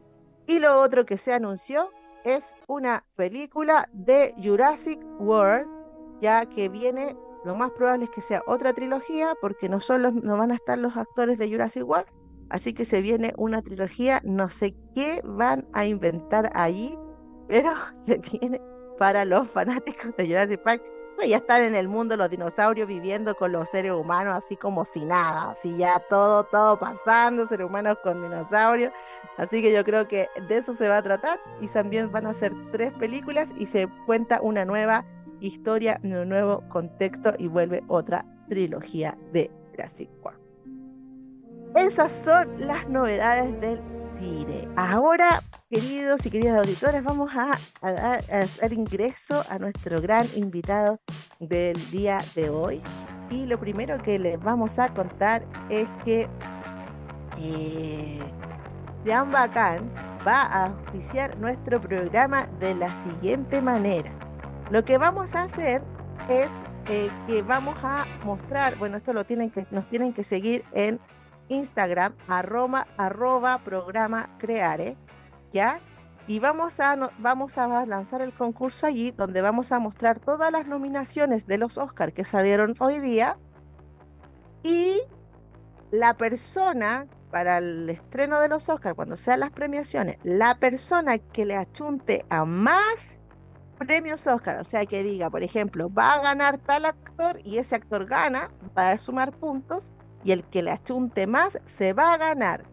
Y 0.49 0.59
lo 0.59 0.81
otro 0.81 1.07
que 1.07 1.19
se 1.19 1.33
anunció 1.33 1.91
es 2.25 2.57
una 2.67 3.05
película 3.17 3.89
de 3.93 4.35
Jurassic 4.43 5.01
World, 5.19 5.67
ya 6.21 6.47
que 6.47 6.69
viene, 6.69 7.17
lo 7.45 7.55
más 7.55 7.71
probable 7.73 8.05
es 8.05 8.11
que 8.11 8.23
sea 8.23 8.43
otra 8.47 8.73
trilogía, 8.73 9.35
porque 9.41 9.69
no, 9.69 9.81
solo, 9.81 10.11
no 10.13 10.37
van 10.37 10.51
a 10.51 10.57
estar 10.57 10.79
los 10.79 10.97
actores 10.97 11.39
de 11.39 11.51
Jurassic 11.51 11.89
World, 11.89 12.07
así 12.51 12.73
que 12.73 12.85
se 12.85 13.01
viene 13.01 13.33
una 13.37 13.63
trilogía, 13.63 14.21
no 14.25 14.49
sé 14.49 14.75
qué 14.95 15.23
van 15.25 15.67
a 15.73 15.87
inventar 15.87 16.51
allí, 16.55 16.99
pero 17.49 17.73
se 18.01 18.19
viene 18.19 18.61
para 18.99 19.25
los 19.25 19.49
fanáticos 19.49 20.15
de 20.17 20.27
Jurassic 20.27 20.63
Park 20.63 20.83
ya 21.29 21.39
están 21.39 21.63
en 21.63 21.75
el 21.75 21.89
mundo 21.89 22.17
los 22.17 22.31
dinosaurios 22.31 22.89
viviendo 22.89 23.35
con 23.35 23.53
los 23.53 23.69
seres 23.69 23.93
humanos 23.93 24.37
así 24.37 24.57
como 24.57 24.85
si 24.85 25.05
nada, 25.05 25.51
así 25.51 25.77
ya 25.77 25.99
todo, 26.09 26.45
todo 26.45 26.79
pasando, 26.79 27.47
seres 27.47 27.67
humanos 27.67 27.99
con 28.03 28.23
dinosaurios. 28.23 28.93
Así 29.37 29.63
que 29.63 29.73
yo 29.73 29.85
creo 29.85 30.09
que 30.09 30.29
de 30.49 30.57
eso 30.57 30.75
se 30.75 30.89
va 30.89 30.99
a 30.99 31.03
tratar 31.03 31.41
y 31.61 31.69
también 31.69 32.11
van 32.11 32.27
a 32.27 32.35
ser 32.35 32.53
tres 32.73 32.93
películas 32.95 33.49
y 33.57 33.67
se 33.67 33.89
cuenta 34.07 34.41
una 34.43 34.65
nueva 34.65 35.05
historia, 35.41 36.01
un 36.03 36.29
nuevo 36.29 36.63
contexto 36.69 37.33
y 37.39 37.49
vuelve 37.49 37.83
otra 37.89 38.25
trilogía 38.49 39.17
de 39.33 39.51
Jurassic. 39.71 40.11
Esas 41.77 42.11
son 42.11 42.49
las 42.59 42.89
novedades 42.89 43.61
del 43.61 43.81
cine. 44.05 44.69
Ahora, 44.77 45.41
queridos 45.71 46.27
y 46.27 46.31
queridas 46.31 46.59
auditores, 46.59 47.03
vamos 47.05 47.31
a, 47.35 47.57
dar 47.81 48.73
ingreso 48.73 49.45
a 49.49 49.59
nuestro 49.59 50.01
gran 50.01 50.27
invitado 50.35 50.99
del 51.39 51.77
día 51.91 52.19
de 52.35 52.51
hoy. 52.51 52.83
Y 53.31 53.47
lo 53.47 53.59
primero 53.59 53.99
que 54.03 54.19
les 54.19 54.41
vamos 54.41 54.81
a 54.81 54.93
contar 54.93 55.45
es 55.69 55.89
que 56.05 56.29
eh, 57.39 58.19
Jan 59.07 59.31
Bacán 59.31 59.89
va 60.27 60.43
a 60.43 60.67
auspiciar 60.67 61.39
nuestro 61.39 61.81
programa 61.81 62.49
de 62.59 62.75
la 62.75 62.93
siguiente 63.05 63.63
manera. 63.63 64.11
Lo 64.71 64.85
que 64.85 64.99
vamos 64.99 65.37
a 65.37 65.45
hacer 65.45 65.83
es 66.29 66.65
eh, 66.89 67.09
que 67.29 67.43
vamos 67.43 67.77
a 67.85 68.07
mostrar, 68.25 68.77
bueno, 68.77 68.97
esto 68.97 69.13
lo 69.13 69.23
tienen 69.23 69.51
que, 69.51 69.65
nos 69.71 69.89
tienen 69.89 70.13
que 70.13 70.25
seguir 70.25 70.65
en 70.73 70.99
Instagram, 71.51 72.15
arroba, 72.29 72.87
arroba 72.97 73.59
programa 73.63 74.31
creare, 74.39 74.97
¿ya? 75.53 75.81
Y 76.27 76.39
vamos 76.39 76.81
a, 76.81 77.11
vamos 77.19 77.59
a 77.59 77.85
lanzar 77.87 78.23
el 78.23 78.33
concurso 78.33 78.87
allí, 78.87 79.11
donde 79.11 79.43
vamos 79.43 79.73
a 79.73 79.79
mostrar 79.79 80.21
todas 80.21 80.51
las 80.53 80.67
nominaciones 80.67 81.47
de 81.47 81.59
los 81.59 81.77
Oscars 81.77 82.15
que 82.15 82.25
salieron 82.25 82.75
hoy 82.79 83.01
día. 83.01 83.37
Y 84.63 85.03
la 85.91 86.17
persona, 86.17 87.07
para 87.31 87.59
el 87.59 87.91
estreno 87.91 88.41
de 88.41 88.49
los 88.49 88.69
Oscars, 88.69 88.95
cuando 88.95 89.17
sean 89.17 89.41
las 89.41 89.51
premiaciones, 89.51 90.19
la 90.23 90.55
persona 90.55 91.19
que 91.19 91.45
le 91.45 91.57
achunte 91.57 92.25
a 92.31 92.45
más 92.45 93.21
premios 93.87 94.27
Oscar, 94.27 94.61
o 94.61 94.65
sea, 94.65 94.85
que 94.87 95.03
diga, 95.03 95.31
por 95.31 95.43
ejemplo, 95.43 95.93
va 95.93 96.15
a 96.15 96.23
ganar 96.23 96.59
tal 96.59 96.85
actor 96.85 97.39
y 97.45 97.59
ese 97.59 97.77
actor 97.77 98.07
gana, 98.07 98.51
va 98.77 98.91
a 98.91 98.99
sumar 98.99 99.33
puntos, 99.33 99.89
y 100.25 100.33
el 100.33 100.45
que 100.45 100.63
le 100.63 100.71
achunte 100.71 101.27
más 101.27 101.59
se 101.65 101.93
va 101.93 102.15
a 102.15 102.19
ganar, 102.19 102.65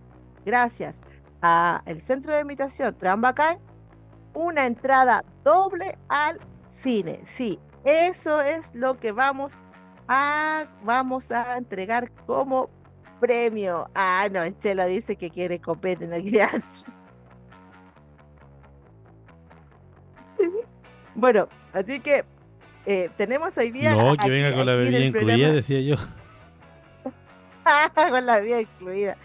gracias 0.45 1.01
a 1.41 1.81
el 1.85 2.01
centro 2.01 2.33
de 2.33 2.41
imitación 2.41 2.95
Trambacal, 2.97 3.59
una 4.33 4.65
entrada 4.65 5.23
doble 5.43 5.97
al 6.09 6.39
cine. 6.63 7.21
Sí, 7.25 7.59
eso 7.83 8.41
es 8.41 8.73
lo 8.75 8.99
que 8.99 9.11
vamos 9.11 9.53
a, 10.07 10.65
vamos 10.83 11.31
a 11.31 11.57
entregar 11.57 12.11
como 12.25 12.69
premio. 13.19 13.89
Ah, 13.95 14.27
no, 14.31 14.47
Chelo 14.59 14.85
dice 14.85 15.15
que 15.15 15.29
quiere 15.29 15.59
copete 15.59 16.05
en 16.05 16.13
el 16.13 16.23
Bueno, 21.15 21.49
así 21.73 21.99
que 21.99 22.23
eh, 22.85 23.09
tenemos 23.17 23.57
hoy 23.57 23.71
día. 23.71 23.95
No, 23.95 24.15
que 24.15 24.29
venga 24.29 24.53
con 24.53 24.67
la 24.67 24.75
bebida 24.75 24.99
incluida, 24.99 25.51
decía 25.51 25.81
yo. 25.81 25.95
con 28.09 28.26
la 28.26 28.39
vida 28.39 28.61
incluida. 28.61 29.18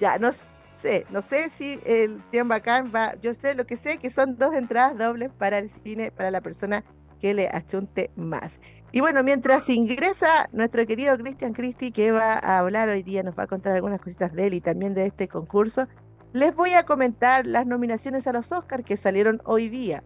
Ya, 0.00 0.18
no 0.18 0.30
sé, 0.76 1.06
no 1.10 1.22
sé 1.22 1.50
si 1.50 1.80
el 1.84 2.22
Trián 2.30 2.48
Bacán 2.48 2.92
va, 2.94 3.14
yo 3.20 3.34
sé 3.34 3.54
lo 3.54 3.66
que 3.66 3.76
sé, 3.76 3.98
que 3.98 4.10
son 4.10 4.38
dos 4.38 4.54
entradas 4.54 4.96
dobles 4.96 5.30
para 5.30 5.58
el 5.58 5.70
cine, 5.70 6.10
para 6.10 6.30
la 6.30 6.40
persona 6.40 6.84
que 7.20 7.34
le 7.34 7.48
achunte 7.48 8.10
más. 8.16 8.60
Y 8.92 9.00
bueno, 9.00 9.22
mientras 9.22 9.68
ingresa 9.68 10.48
nuestro 10.52 10.84
querido 10.86 11.16
Cristian 11.16 11.52
Cristi, 11.52 11.92
que 11.92 12.10
va 12.10 12.34
a 12.34 12.58
hablar 12.58 12.88
hoy 12.88 13.02
día, 13.02 13.22
nos 13.22 13.38
va 13.38 13.44
a 13.44 13.46
contar 13.46 13.76
algunas 13.76 14.00
cositas 14.00 14.32
de 14.32 14.48
él 14.48 14.54
y 14.54 14.60
también 14.60 14.94
de 14.94 15.06
este 15.06 15.28
concurso, 15.28 15.86
les 16.32 16.54
voy 16.54 16.72
a 16.72 16.84
comentar 16.84 17.46
las 17.46 17.66
nominaciones 17.66 18.26
a 18.26 18.32
los 18.32 18.50
Oscars 18.50 18.84
que 18.84 18.96
salieron 18.96 19.40
hoy 19.44 19.68
día. 19.68 20.02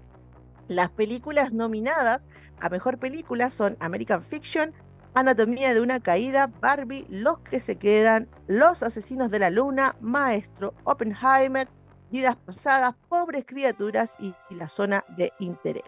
Las 0.69 0.91
películas 0.91 1.55
nominadas 1.55 2.29
a 2.61 2.69
Mejor 2.69 2.99
Película 2.99 3.51
son 3.51 3.77
American 3.81 4.23
Fiction, 4.23 4.73
Anatomía 5.15 5.73
de 5.75 5.81
una 5.81 6.01
caída, 6.01 6.51
Barbie, 6.61 7.07
Los 7.09 7.39
que 7.39 7.61
se 7.61 7.77
quedan, 7.77 8.29
Los 8.49 8.83
asesinos 8.83 9.31
de 9.31 9.39
la 9.39 9.51
luna, 9.51 9.95
Maestro, 10.01 10.75
Oppenheimer, 10.83 11.69
Vidas 12.11 12.37
pasadas, 12.37 12.97
Pobres 13.09 13.45
criaturas 13.47 14.17
y, 14.19 14.35
la 14.51 14.69
zona 14.69 15.05
de 15.17 15.33
interés. 15.39 15.85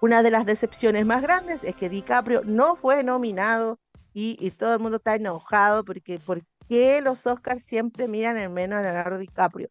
Una 0.00 0.22
de 0.22 0.30
las 0.30 0.46
decepciones 0.46 1.04
más 1.04 1.22
grandes 1.22 1.64
es 1.64 1.74
que 1.74 1.88
DiCaprio 1.88 2.42
no 2.44 2.76
fue 2.76 3.02
nominado 3.02 3.80
y, 4.14 4.50
todo 4.52 4.74
el 4.74 4.80
mundo 4.80 4.98
está 4.98 5.16
enojado 5.16 5.84
porque 5.84 6.20
¿por 6.20 6.42
qué 6.68 7.00
los 7.00 7.26
Oscars 7.26 7.64
siempre 7.64 8.06
miran 8.06 8.36
en 8.36 8.54
menos 8.54 8.78
a 8.78 8.82
Leonardo 8.82 9.18
DiCaprio? 9.18 9.68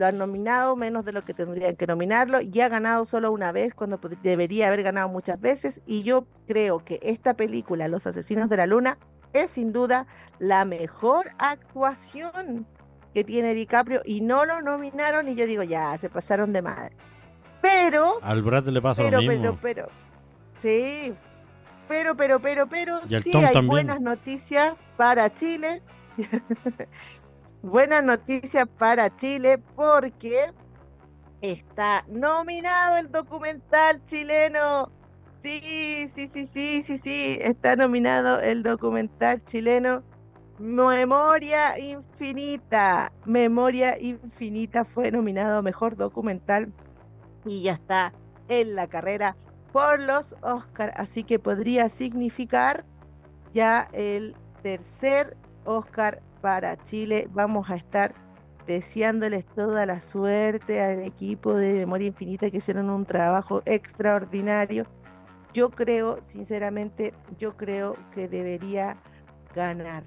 Lo 0.00 0.06
han 0.06 0.16
nominado 0.16 0.76
menos 0.76 1.04
de 1.04 1.12
lo 1.12 1.22
que 1.22 1.34
tendrían 1.34 1.76
que 1.76 1.86
nominarlo 1.86 2.40
y 2.40 2.58
ha 2.62 2.70
ganado 2.70 3.04
solo 3.04 3.30
una 3.30 3.52
vez 3.52 3.74
cuando 3.74 4.00
debería 4.22 4.68
haber 4.68 4.82
ganado 4.82 5.10
muchas 5.10 5.38
veces 5.38 5.82
y 5.84 6.02
yo 6.02 6.26
creo 6.48 6.82
que 6.82 6.98
esta 7.02 7.34
película 7.34 7.86
Los 7.86 8.06
Asesinos 8.06 8.48
de 8.48 8.56
la 8.56 8.66
Luna 8.66 8.96
es 9.34 9.50
sin 9.50 9.74
duda 9.74 10.06
la 10.38 10.64
mejor 10.64 11.28
actuación 11.38 12.66
que 13.12 13.24
tiene 13.24 13.52
DiCaprio 13.52 14.00
y 14.06 14.22
no 14.22 14.46
lo 14.46 14.62
nominaron 14.62 15.28
y 15.28 15.34
yo 15.34 15.46
digo 15.46 15.62
ya 15.64 15.98
se 15.98 16.08
pasaron 16.08 16.54
de 16.54 16.62
madre. 16.62 16.96
Pero 17.60 18.20
al 18.22 18.42
Brad 18.42 18.68
le 18.68 18.80
pasa 18.80 19.02
pero, 19.02 19.20
lo 19.20 19.28
mismo. 19.28 19.58
pero 19.60 19.86
pero 19.86 19.88
sí 20.60 21.14
pero 21.88 22.16
pero 22.16 22.40
pero 22.40 22.66
pero 22.66 23.06
sí 23.06 23.36
hay 23.36 23.66
buenas 23.66 24.00
noticias 24.00 24.74
para 24.96 25.28
Chile 25.34 25.82
buena 27.62 28.02
noticia 28.02 28.66
para 28.66 29.14
Chile 29.16 29.58
porque 29.76 30.52
está 31.40 32.04
nominado 32.08 32.98
el 32.98 33.10
documental 33.10 34.04
chileno 34.04 34.90
Sí, 35.42 36.06
sí, 36.10 36.26
sí, 36.26 36.44
sí, 36.44 36.82
sí, 36.82 36.98
sí. 36.98 37.38
Está 37.40 37.74
nominado 37.74 38.40
el 38.40 38.62
documental 38.62 39.42
chileno 39.44 40.02
Memoria 40.58 41.78
Infinita. 41.78 43.10
Memoria 43.24 43.98
Infinita 43.98 44.84
fue 44.84 45.10
nominado 45.10 45.62
Mejor 45.62 45.96
Documental 45.96 46.70
y 47.46 47.62
ya 47.62 47.72
está 47.72 48.12
en 48.48 48.74
la 48.74 48.86
carrera 48.86 49.34
por 49.72 49.98
los 49.98 50.36
Oscar. 50.42 50.92
Así 50.96 51.24
que 51.24 51.38
podría 51.38 51.88
significar 51.88 52.84
ya 53.50 53.88
el 53.94 54.36
tercer 54.62 55.38
Oscar 55.64 56.20
para 56.40 56.76
Chile. 56.82 57.28
Vamos 57.32 57.70
a 57.70 57.76
estar 57.76 58.14
deseándoles 58.66 59.44
toda 59.46 59.86
la 59.86 60.00
suerte 60.00 60.82
al 60.82 61.00
equipo 61.00 61.54
de 61.54 61.74
Memoria 61.74 62.08
Infinita 62.08 62.50
que 62.50 62.58
hicieron 62.58 62.90
un 62.90 63.04
trabajo 63.04 63.62
extraordinario. 63.66 64.84
Yo 65.52 65.70
creo, 65.70 66.18
sinceramente, 66.24 67.12
yo 67.38 67.56
creo 67.56 67.96
que 68.12 68.28
debería 68.28 68.96
ganar. 69.54 70.04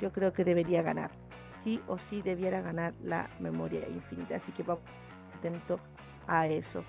Yo 0.00 0.12
creo 0.12 0.32
que 0.32 0.44
debería 0.44 0.82
ganar. 0.82 1.10
Sí 1.54 1.82
o 1.86 1.98
sí 1.98 2.22
debiera 2.22 2.60
ganar 2.60 2.94
la 3.02 3.28
Memoria 3.40 3.86
Infinita. 3.88 4.36
Así 4.36 4.52
que 4.52 4.62
vamos 4.62 4.84
atento 5.38 5.80
a 6.26 6.46
eso. 6.46 6.84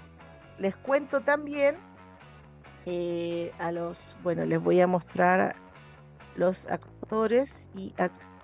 Les 0.58 0.76
cuento 0.76 1.22
también 1.22 1.78
eh, 2.86 3.52
a 3.60 3.72
los, 3.72 4.16
bueno, 4.24 4.46
les 4.46 4.62
voy 4.62 4.82
a 4.82 4.88
mostrar 4.88 5.56
los 6.36 6.66
actores 6.68 7.68
y 7.76 7.94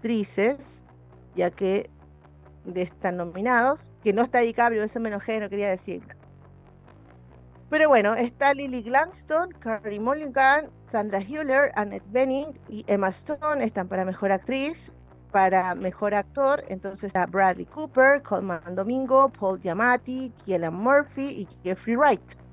actrices, 0.06 0.84
ya 1.36 1.50
que 1.50 1.90
están 2.76 3.18
nominados, 3.18 3.90
que 4.04 4.14
no 4.14 4.22
está 4.22 4.40
DiCaprio, 4.40 4.84
ese 4.84 5.00
me 5.00 5.10
enojé, 5.10 5.40
no 5.40 5.50
quería 5.50 5.70
decirlo. 5.70 6.14
Pero 7.72 7.90
bueno, 7.90 8.14
está 8.14 8.54
Lily 8.54 8.84
Gladstone, 8.84 9.52
Carrie 9.58 10.00
Mulligan, 10.00 10.70
Sandra 10.82 11.20
Hüller, 11.20 11.72
Annette 11.76 12.06
Bening 12.12 12.54
y 12.70 12.86
Emma 12.88 13.08
Stone 13.08 13.64
están 13.64 13.88
para 13.88 14.06
Mejor 14.06 14.32
Actriz, 14.32 14.94
para 15.32 15.74
Mejor 15.74 16.14
Actor, 16.14 16.64
entonces 16.68 17.06
está 17.06 17.26
Bradley 17.26 17.66
Cooper, 17.66 18.22
Colman 18.22 18.76
Domingo, 18.76 19.30
Paul 19.30 19.60
Giamatti, 19.60 20.32
Kielan 20.46 20.76
Murphy 20.76 21.30
y 21.42 21.48
Jeffrey 21.64 21.96
Wright. 21.96 22.45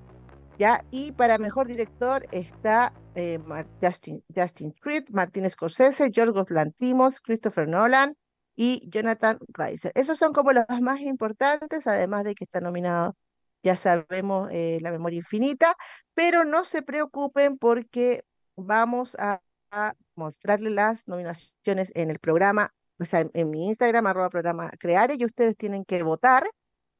Y 0.90 1.12
para 1.12 1.38
Mejor 1.38 1.66
Director 1.66 2.26
está 2.30 2.92
eh, 3.14 3.40
Justin, 3.80 4.22
Justin 4.34 4.70
Street, 4.76 5.04
Martin 5.10 5.48
Scorsese, 5.50 6.10
Yorgos 6.10 6.50
Lantimos, 6.50 7.20
Christopher 7.20 7.66
Nolan 7.66 8.16
y 8.54 8.88
Jonathan 8.90 9.38
Reiser. 9.48 9.92
Esos 9.94 10.18
son 10.18 10.32
como 10.32 10.52
los 10.52 10.64
más 10.80 11.00
importantes, 11.00 11.86
además 11.86 12.24
de 12.24 12.34
que 12.34 12.44
está 12.44 12.60
nominado, 12.60 13.16
ya 13.62 13.76
sabemos, 13.76 14.50
eh, 14.52 14.78
La 14.82 14.92
Memoria 14.92 15.18
Infinita, 15.18 15.76
pero 16.14 16.44
no 16.44 16.64
se 16.64 16.82
preocupen 16.82 17.58
porque 17.58 18.24
vamos 18.56 19.16
a, 19.18 19.40
mostrarles 20.14 20.72
las 20.72 21.08
nominaciones 21.08 21.90
en 21.94 22.10
el 22.10 22.18
programa, 22.18 22.74
o 23.00 23.06
sea, 23.06 23.26
en, 23.32 23.50
mi 23.50 23.68
Instagram, 23.68 24.06
arroba 24.06 24.28
programa 24.28 24.70
Creare, 24.78 25.14
y 25.18 25.24
ustedes 25.24 25.56
tienen 25.56 25.86
que 25.86 26.02
votar 26.02 26.44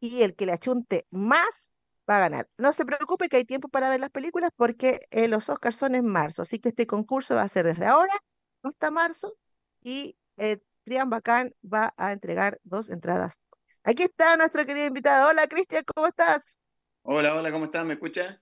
y 0.01 0.23
el 0.23 0.35
que 0.35 0.47
le 0.47 0.53
achunte 0.53 1.07
más 1.11 1.75
va 2.13 2.19
a 2.19 2.29
ganar. 2.29 2.49
No 2.59 2.73
se 2.73 2.85
preocupe 2.85 3.29
que 3.29 3.39
hay 3.39 3.45
tiempo 3.45 3.69
para 3.69 3.91
ver 3.91 4.01
las 4.01 4.11
películas 4.11 4.51
porque 4.57 5.01
eh, 5.11 5.29
los 5.29 5.49
Oscars 5.49 5.77
son 5.77 5.95
en 5.95 6.07
marzo, 6.07 6.43
así 6.43 6.59
que 6.59 6.71
este 6.71 6.87
concurso 6.87 7.35
va 7.35 7.43
a 7.43 7.49
ser 7.49 7.67
desde 7.67 7.87
ahora 7.87 8.13
hasta 8.63 8.91
marzo 8.91 9.35
y 9.83 10.17
eh, 10.37 10.59
Trian 10.85 11.11
Bacán 11.11 11.55
va 11.63 11.95
a 11.97 12.13
entregar 12.13 12.61
dos 12.65 12.91
entradas. 12.91 13.39
Aquí 13.85 14.05
está 14.05 14.37
nuestro 14.37 14.67
querido 14.67 14.87
invitado. 14.87 15.31
Hola 15.31 15.47
Cristian, 15.47 15.83
¿cómo 15.95 16.07
estás? 16.07 16.59
Hola, 17.03 17.35
hola, 17.35 17.51
¿cómo 17.51 17.65
estás? 17.67 17.85
¿Me 17.85 17.95
escuchas? 17.95 18.39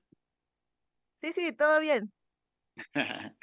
Sí, 1.22 1.32
sí, 1.32 1.52
todo 1.52 1.80
bien. 1.80 2.12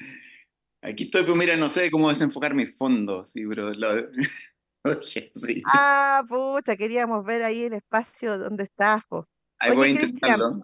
Aquí 0.82 1.06
estoy, 1.06 1.24
pero 1.24 1.36
mira, 1.36 1.56
no 1.56 1.70
sé 1.70 1.90
cómo 1.90 2.10
desenfocar 2.10 2.54
mis 2.54 2.76
fondos, 2.78 3.32
sí, 3.32 3.46
pero 3.48 3.72
sí. 5.02 5.62
Ah, 5.66 6.24
pucha, 6.28 6.76
queríamos 6.78 7.26
ver 7.26 7.44
ahí 7.44 7.64
el 7.64 7.74
espacio 7.74 8.38
donde 8.38 8.66
estás, 8.66 9.04
Ahí 9.60 9.76
voy 9.76 9.88
a 9.88 9.92
intentarlo. 9.92 10.62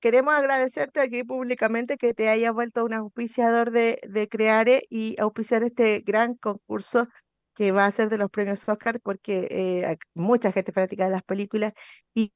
Queremos 0.00 0.34
agradecerte 0.34 1.00
aquí 1.00 1.24
públicamente 1.24 1.96
que 1.96 2.14
te 2.14 2.28
hayas 2.28 2.52
vuelto 2.52 2.84
un 2.84 2.92
auspiciador 2.92 3.70
de, 3.70 3.98
de 4.08 4.28
Creare 4.28 4.82
y 4.90 5.16
auspiciar 5.18 5.62
este 5.62 6.00
gran 6.00 6.34
concurso 6.34 7.08
que 7.56 7.72
va 7.72 7.86
a 7.86 7.90
ser 7.90 8.10
de 8.10 8.18
los 8.18 8.30
premios 8.30 8.68
Oscar 8.68 9.00
porque 9.00 9.48
eh, 9.50 9.86
hay 9.86 9.96
mucha 10.14 10.52
gente 10.52 10.72
fanática 10.72 11.06
de 11.06 11.10
las 11.10 11.22
películas 11.22 11.72
y, 12.14 12.32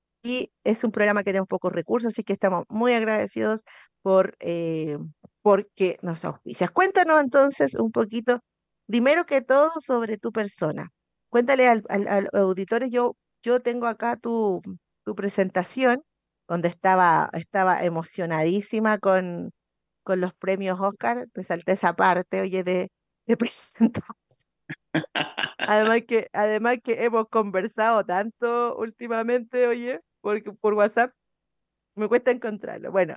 es 0.65 0.85
un 0.85 0.93
programa 0.93 1.23
que 1.23 1.33
tiene 1.33 1.47
pocos 1.47 1.73
recursos, 1.73 2.13
así 2.13 2.23
que 2.25 2.35
estamos 2.35 2.65
muy 2.69 2.93
agradecidos 2.93 3.63
por 4.03 4.37
eh, 4.41 4.99
porque 5.41 5.99
nos 6.03 6.27
auspicias. 6.27 6.71
Cuéntanos 6.71 7.21
entonces 7.23 7.75
un 7.75 7.91
poquito, 7.91 8.41
primero 8.87 9.25
que 9.25 9.41
todo, 9.41 9.71
sobre 9.81 10.19
tu 10.19 10.31
persona. 10.31 10.91
Cuéntale 11.31 11.69
al, 11.69 11.85
al, 11.89 12.29
auditorio, 12.35 12.89
yo, 12.89 13.17
yo 13.43 13.61
tengo 13.61 13.87
acá 13.87 14.17
tu, 14.19 14.61
tu 15.05 15.15
presentación, 15.15 16.03
donde 16.49 16.69
estaba, 16.69 17.31
estaba 17.35 17.85
emocionadísima 17.85 18.99
con, 18.99 19.53
con 20.03 20.21
los 20.21 20.35
premios 20.35 20.79
Oscar, 20.81 21.29
te 21.33 21.45
salté 21.45 21.73
esa 21.73 21.95
parte, 21.95 22.41
oye, 22.43 22.65
de, 22.65 22.91
de 23.27 23.37
presentar 23.39 24.05
Además 25.59 26.03
que, 26.07 26.29
además 26.33 26.79
que 26.83 27.05
hemos 27.05 27.29
conversado 27.29 28.05
tanto 28.05 28.77
últimamente, 28.77 29.67
oye, 29.67 30.01
por, 30.21 30.43
por 30.59 30.75
WhatsApp, 30.75 31.13
me 31.95 32.09
cuesta 32.09 32.31
encontrarlo. 32.31 32.91
Bueno, 32.93 33.17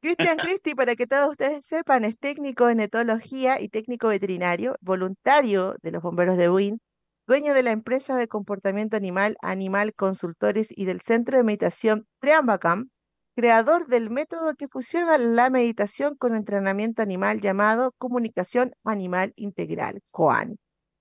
Cristian 0.00 0.38
Cristi, 0.60 0.74
para 0.74 0.94
que 0.94 1.06
todos 1.06 1.30
ustedes 1.30 1.66
sepan, 1.66 2.04
es 2.04 2.18
técnico 2.18 2.68
en 2.68 2.80
etología 2.80 3.60
y 3.60 3.68
técnico 3.68 4.08
veterinario, 4.08 4.76
voluntario 4.80 5.76
de 5.82 5.92
los 5.92 6.02
bomberos 6.02 6.36
de 6.36 6.48
Buin, 6.48 6.80
dueño 7.26 7.54
de 7.54 7.62
la 7.62 7.72
empresa 7.72 8.16
de 8.16 8.28
comportamiento 8.28 8.96
animal 8.96 9.36
Animal 9.42 9.94
Consultores 9.94 10.68
y 10.70 10.84
del 10.84 11.00
centro 11.00 11.36
de 11.36 11.42
meditación 11.44 12.06
Triambacam, 12.20 12.90
creador 13.34 13.86
del 13.88 14.10
método 14.10 14.54
que 14.54 14.68
fusiona 14.68 15.18
la 15.18 15.50
meditación 15.50 16.16
con 16.16 16.34
entrenamiento 16.34 17.02
animal 17.02 17.40
llamado 17.40 17.92
comunicación 17.98 18.72
animal 18.84 19.32
integral, 19.36 20.00
COAN. 20.10 20.56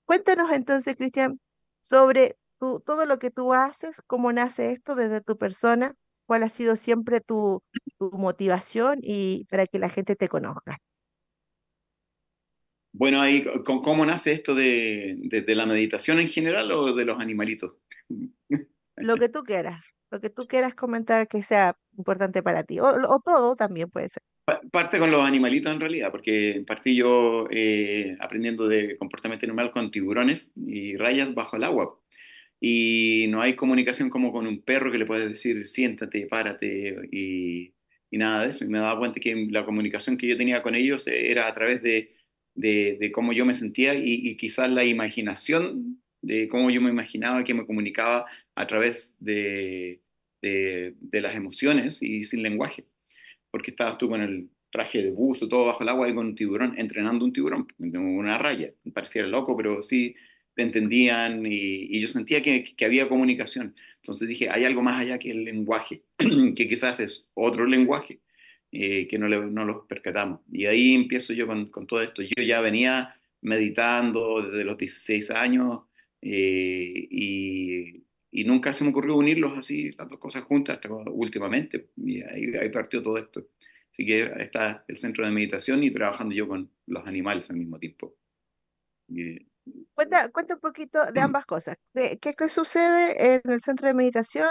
Cuéntanos 0.05 0.51
entonces, 0.51 0.95
Cristian, 0.95 1.39
sobre 1.81 2.37
todo 2.59 3.05
lo 3.05 3.19
que 3.19 3.31
tú 3.31 3.53
haces, 3.53 4.01
cómo 4.07 4.31
nace 4.33 4.71
esto 4.71 4.95
desde 4.95 5.21
tu 5.21 5.37
persona, 5.37 5.95
cuál 6.25 6.43
ha 6.43 6.49
sido 6.49 6.75
siempre 6.75 7.21
tu, 7.21 7.61
motivación 7.99 8.99
y 9.01 9.45
para 9.49 9.67
que 9.67 9.79
la 9.79 9.89
gente 9.89 10.15
te 10.15 10.27
conozca. 10.27 10.79
Bueno, 12.97 13.19
ahí, 13.21 13.43
¿cómo 13.65 14.05
nace 14.05 14.31
esto 14.31 14.55
de, 14.55 15.43
la 15.47 15.65
meditación 15.65 16.19
en 16.19 16.29
general 16.29 16.71
o 16.71 16.93
de 16.93 17.03
los 17.03 17.19
animalitos? 17.19 17.73
Lo 18.95 19.17
que 19.17 19.27
tú 19.27 19.43
quieras, 19.43 19.85
lo 20.09 20.21
que 20.21 20.29
tú 20.29 20.47
quieras 20.47 20.75
comentar 20.75 21.27
que 21.27 21.43
sea 21.43 21.77
importante 21.97 22.41
para 22.41 22.63
ti, 22.63 22.79
o 22.79 23.19
todo 23.19 23.55
también 23.55 23.89
puede 23.89 24.07
ser. 24.07 24.23
Parte 24.71 24.97
con 24.97 25.11
los 25.11 25.27
animalitos 25.27 25.73
en 25.73 25.81
realidad, 25.81 26.09
porque 26.09 26.63
partí 26.65 26.95
yo 26.95 27.47
eh, 27.49 28.15
aprendiendo 28.21 28.67
de 28.67 28.95
comportamiento 28.97 29.45
animal 29.45 29.71
con 29.71 29.91
tiburones 29.91 30.53
y 30.55 30.95
rayas 30.95 31.33
bajo 31.33 31.57
el 31.57 31.65
agua. 31.65 31.99
Y 32.61 33.25
no 33.27 33.41
hay 33.41 33.55
comunicación 33.55 34.09
como 34.09 34.31
con 34.31 34.47
un 34.47 34.61
perro 34.61 34.89
que 34.89 34.99
le 34.99 35.05
puedes 35.05 35.27
decir 35.27 35.67
siéntate, 35.67 36.27
párate 36.27 36.95
y, 37.11 37.73
nada 38.11 38.43
de 38.43 38.49
eso. 38.49 38.63
Y 38.63 38.69
me 38.69 38.79
daba 38.79 38.97
cuenta 38.97 39.19
que 39.19 39.47
la 39.51 39.65
comunicación 39.65 40.15
que 40.15 40.27
yo 40.27 40.37
tenía 40.37 40.61
con 40.61 40.75
ellos 40.75 41.05
era 41.07 41.47
a 41.47 41.53
través 41.53 41.81
de, 41.81 42.14
de, 42.55 43.11
cómo 43.13 43.33
yo 43.33 43.45
me 43.45 43.53
sentía 43.53 43.93
y, 43.95 44.35
quizás 44.37 44.71
la 44.71 44.83
imaginación 44.83 46.01
de 46.21 46.47
cómo 46.47 46.71
yo 46.71 46.81
me 46.81 46.89
imaginaba 46.89 47.43
que 47.43 47.53
me 47.53 47.65
comunicaba 47.65 48.25
a 48.55 48.67
través 48.67 49.15
de, 49.19 50.01
de 50.41 51.21
las 51.21 51.35
emociones 51.35 52.01
y 52.01 52.23
sin 52.23 52.41
lenguaje 52.43 52.85
porque 53.55 53.71
estabas 53.71 53.97
tú 53.97 54.09
con 54.09 54.19
el 54.19 54.49
traje 54.69 55.01
de 55.01 55.11
buzo, 55.11 55.47
todo 55.47 55.67
bajo 55.67 55.81
el 55.81 55.87
agua 55.87 56.09
y 56.09 56.13
con 56.13 56.25
un 56.25 56.35
tiburón, 56.35 56.73
entrenando 56.77 57.23
un 57.23 57.31
tiburón, 57.31 57.65
una 57.79 58.37
raya. 58.37 58.73
Me 58.83 58.91
parecía 58.91 59.25
loco, 59.25 59.55
pero 59.55 59.81
sí 59.81 60.13
te 60.55 60.63
entendían 60.63 61.45
y, 61.45 61.97
yo 61.97 62.09
sentía 62.09 62.43
que, 62.43 62.65
que, 62.75 62.83
había 62.83 63.07
comunicación. 63.07 63.73
Entonces 64.01 64.27
dije, 64.27 64.49
hay 64.49 64.65
algo 64.65 64.81
más 64.81 64.99
allá 64.99 65.19
que 65.19 65.31
el 65.31 65.45
lenguaje, 65.45 66.03
que 66.17 66.67
quizás 66.67 66.99
es 66.99 67.29
otro 67.33 67.65
lenguaje, 67.65 68.19
eh, 68.71 69.07
que 69.07 69.17
no, 69.17 69.27
le, 69.27 69.45
no 69.47 69.65
los 69.65 69.85
percatamos. 69.87 70.41
Y 70.51 70.65
ahí 70.65 70.93
empiezo 70.93 71.33
yo 71.33 71.47
con, 71.47 71.67
con, 71.69 71.87
todo 71.87 72.01
esto. 72.01 72.21
Yo 72.21 72.43
ya 72.43 72.61
venía 72.61 73.15
meditando 73.41 74.41
desde 74.41 74.65
los 74.65 74.77
16 74.77 75.31
años 75.31 75.81
eh, 76.21 77.07
y, 77.09 78.05
y 78.31 78.43
nunca 78.43 78.73
se 78.73 78.83
me 78.83 78.89
ocurrió 78.89 79.15
unirlos 79.15 79.57
así, 79.57 79.91
las 79.93 80.09
dos 80.09 80.19
cosas 80.19 80.43
juntas, 80.43 80.75
hasta 80.75 80.89
últimamente. 80.89 81.89
Y 81.95 82.21
ahí, 82.21 82.69
partió 82.69 83.01
todo 83.01 83.17
esto. 83.17 83.47
Así 83.89 84.05
que 84.05 84.23
está 84.39 84.83
el 84.89 84.97
centro 84.97 85.25
de 85.25 85.31
meditación 85.31 85.83
y 85.83 85.91
trabajando 85.91 86.35
yo 86.35 86.47
con 86.47 86.69
los 86.85 87.07
animales 87.07 87.49
al 87.49 87.55
mismo 87.55 87.79
tiempo. 87.79 88.17
cuenta, 89.93 90.29
cuenta 90.31 90.55
un 90.55 90.59
poquito 90.59 90.99
de 91.13 91.21
ambas 91.21 91.45
cosas. 91.45 91.77
¿Qué, 91.93 92.19
¿Qué, 92.19 92.49
sucede 92.49 93.35
en 93.35 93.41
el 93.45 93.61
centro 93.61 93.87
de 93.87 93.93
meditación 93.93 94.49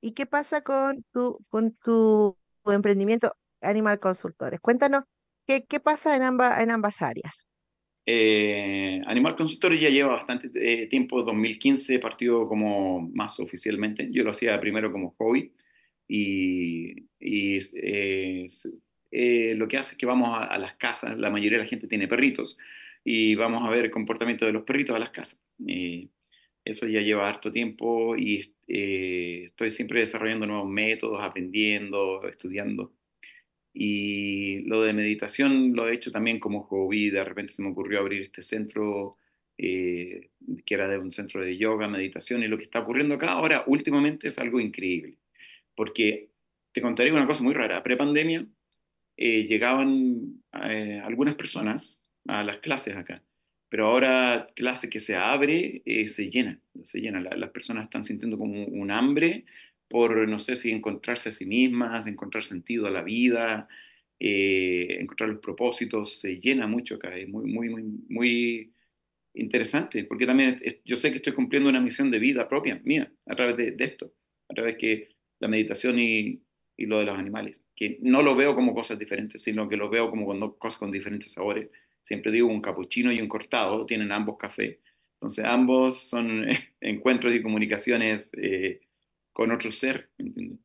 y 0.00 0.12
qué 0.12 0.26
pasa 0.26 0.60
con 0.60 1.02
tu, 1.12 1.44
con 1.48 1.72
tu, 1.82 2.36
emprendimiento? 2.66 3.34
Animal 3.66 4.00
Consultores. 4.00 4.60
Cuéntanos 4.60 5.04
qué, 5.46 5.64
qué 5.66 5.80
pasa 5.80 6.16
en, 6.16 6.22
ambas 6.22 6.60
en 6.60 6.70
ambas 6.70 7.02
áreas. 7.02 7.46
Eh, 8.08 9.02
Animal 9.04 9.34
Consultores 9.34 9.80
ya 9.80 9.90
lleva 9.90 10.14
bastante 10.14 10.48
eh, 10.54 10.86
tiempo, 10.86 11.24
2015 11.24 11.98
partió 11.98 12.46
como 12.46 13.00
más 13.00 13.40
oficialmente. 13.40 14.08
Yo 14.12 14.22
lo 14.22 14.30
hacía 14.30 14.60
primero 14.60 14.92
como 14.92 15.10
hobby 15.18 15.52
y, 16.06 17.08
y 17.18 17.58
eh, 17.82 18.46
eh, 19.10 19.54
lo 19.56 19.66
que 19.66 19.76
hace 19.76 19.94
es 19.94 19.98
que 19.98 20.06
vamos 20.06 20.28
a, 20.38 20.44
a, 20.44 20.58
las 20.58 20.76
casas, 20.76 21.18
la 21.18 21.30
mayoría 21.30 21.58
de 21.58 21.64
la 21.64 21.70
gente 21.70 21.88
tiene 21.88 22.06
perritos 22.06 22.56
y 23.04 23.34
vamos 23.34 23.66
a 23.66 23.70
ver 23.70 23.86
el 23.86 23.90
comportamiento 23.90 24.46
de 24.46 24.52
los 24.52 24.62
perritos 24.62 24.94
a 24.94 25.00
las 25.00 25.10
casas. 25.10 25.42
eso 26.64 26.86
ya 26.86 27.00
lleva 27.00 27.28
harto 27.28 27.50
tiempo 27.50 28.16
y 28.16 28.54
estoy 28.68 29.70
siempre 29.72 30.00
desarrollando 30.00 30.46
nuevos 30.46 30.68
métodos, 30.68 31.20
aprendiendo, 31.22 32.22
estudiando. 32.24 32.95
Y 33.78 34.60
lo 34.62 34.80
de 34.80 34.94
meditación 34.94 35.74
lo 35.74 35.86
he 35.86 35.92
hecho 35.92 36.10
también 36.10 36.40
como 36.40 36.62
hobby. 36.62 37.10
De 37.10 37.22
repente 37.22 37.52
se 37.52 37.60
me 37.60 37.68
ocurrió 37.68 38.00
abrir 38.00 38.22
este 38.22 38.40
centro 38.40 39.18
eh, 39.58 40.30
que 40.64 40.74
era 40.74 40.88
de 40.88 40.96
un 40.96 41.12
centro 41.12 41.42
de 41.42 41.58
yoga, 41.58 41.86
meditación. 41.86 42.42
Y 42.42 42.48
lo 42.48 42.56
que 42.56 42.62
está 42.62 42.80
ocurriendo 42.80 43.16
acá 43.16 43.32
ahora 43.32 43.64
últimamente 43.66 44.28
es 44.28 44.38
algo 44.38 44.60
increíble. 44.60 45.18
Porque 45.74 46.30
te 46.72 46.80
contaré 46.80 47.12
una 47.12 47.26
cosa 47.26 47.42
muy 47.42 47.52
rara. 47.52 47.82
Pre-pandemia 47.82 48.46
eh, 49.18 49.44
llegaban 49.44 50.42
eh, 50.64 51.02
algunas 51.04 51.34
personas 51.34 52.00
a 52.28 52.44
las 52.44 52.60
clases 52.60 52.96
acá. 52.96 53.22
Pero 53.68 53.88
ahora 53.88 54.48
clase 54.56 54.88
que 54.88 55.00
se 55.00 55.16
abre 55.16 55.82
se 56.08 56.30
llena, 56.30 56.58
se 56.82 57.02
llena. 57.02 57.20
La, 57.20 57.36
las 57.36 57.50
personas 57.50 57.84
están 57.84 58.04
sintiendo 58.04 58.38
como 58.38 58.64
un 58.64 58.90
hambre 58.90 59.44
por, 59.88 60.28
no 60.28 60.38
sé 60.38 60.56
si 60.56 60.70
encontrarse 60.70 61.28
a 61.28 61.32
sí 61.32 61.46
mismas, 61.46 62.06
encontrar 62.06 62.44
sentido 62.44 62.86
a 62.86 62.90
la 62.90 63.02
vida, 63.02 63.68
eh, 64.18 64.98
encontrar 65.00 65.30
los 65.30 65.40
propósitos, 65.40 66.20
se 66.20 66.40
llena 66.40 66.66
mucho 66.66 66.96
acá, 66.96 67.14
es 67.14 67.28
muy, 67.28 67.50
muy, 67.50 67.68
muy, 67.68 67.82
muy 68.08 68.72
interesante, 69.34 70.04
porque 70.04 70.26
también 70.26 70.56
yo 70.84 70.96
sé 70.96 71.10
que 71.10 71.16
estoy 71.16 71.34
cumpliendo 71.34 71.68
una 71.68 71.80
misión 71.80 72.10
de 72.10 72.18
vida 72.18 72.48
propia, 72.48 72.80
mía, 72.84 73.12
a 73.26 73.36
través 73.36 73.56
de, 73.56 73.72
de 73.72 73.84
esto, 73.84 74.12
a 74.48 74.54
través 74.54 74.76
que 74.76 75.10
la 75.38 75.48
meditación 75.48 75.98
y, 75.98 76.40
y, 76.76 76.86
lo 76.86 76.98
de 76.98 77.04
los 77.04 77.18
animales, 77.18 77.62
que 77.74 77.98
no 78.00 78.22
lo 78.22 78.34
veo 78.34 78.54
como 78.54 78.74
cosas 78.74 78.98
diferentes, 78.98 79.42
sino 79.42 79.68
que 79.68 79.76
lo 79.76 79.90
veo 79.90 80.10
como 80.10 80.58
cosas 80.58 80.78
con 80.78 80.90
diferentes 80.90 81.32
sabores. 81.32 81.68
Siempre 82.02 82.32
digo 82.32 82.48
un 82.48 82.62
capuchino 82.62 83.12
y 83.12 83.20
un 83.20 83.28
cortado, 83.28 83.84
tienen 83.84 84.12
ambos 84.12 84.36
café. 84.38 84.80
Entonces 85.14 85.44
ambos 85.44 85.98
son 86.08 86.46
encuentros 86.80 87.34
y 87.34 87.42
comunicaciones 87.42 88.28
eh, 88.32 88.80
con 89.36 89.52
otro 89.52 89.70
ser, 89.70 90.08
¿me 90.16 90.28
entiendes? 90.28 90.60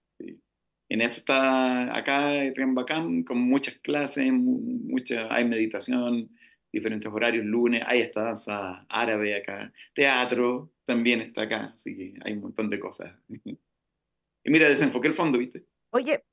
En 0.87 1.01
eso 1.01 1.19
está 1.19 1.93
acá 1.93 2.31
Triambacán, 2.53 3.23
con 3.23 3.37
muchas 3.37 3.75
clases, 3.79 4.31
mucha, 4.31 5.27
hay 5.29 5.43
meditación, 5.43 6.29
diferentes 6.71 7.11
horarios, 7.11 7.43
lunes, 7.43 7.83
hay 7.85 7.99
esta 7.99 8.21
danza 8.21 8.85
árabe 8.87 9.35
acá, 9.35 9.73
teatro 9.93 10.71
también 10.85 11.19
está 11.19 11.41
acá, 11.41 11.73
así 11.75 11.97
que 11.97 12.13
hay 12.23 12.31
un 12.31 12.43
montón 12.43 12.69
de 12.69 12.79
cosas. 12.79 13.13
Y 14.43 14.49
mira, 14.49 14.67
desenfoqué 14.67 15.07
el 15.07 15.13
fondo, 15.13 15.37
¿viste? 15.37 15.67
Oye, 15.91 16.23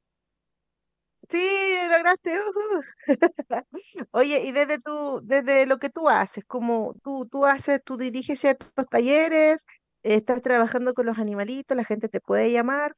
sí, 1.29 1.77
lograste. 1.91 2.39
Uh 2.41 2.83
Oye, 4.13 4.47
y 4.47 4.53
desde 4.53 4.79
tu, 4.79 5.21
desde 5.25 5.67
lo 5.67 5.77
que 5.77 5.91
tú 5.91 6.09
haces, 6.09 6.43
como 6.47 6.95
tú, 7.05 7.29
tú 7.31 7.45
haces, 7.45 7.83
tú 7.85 7.99
diriges 7.99 8.41
ciertos 8.41 8.87
talleres, 8.89 9.67
estás 10.03 10.43
trabajando 10.43 10.95
con 10.95 11.07
los 11.07 11.19
animalitos, 11.19 11.77
la 11.77 11.85
gente 11.85 12.09
te 12.09 12.21
puede 12.21 12.53
llamar. 12.53 12.97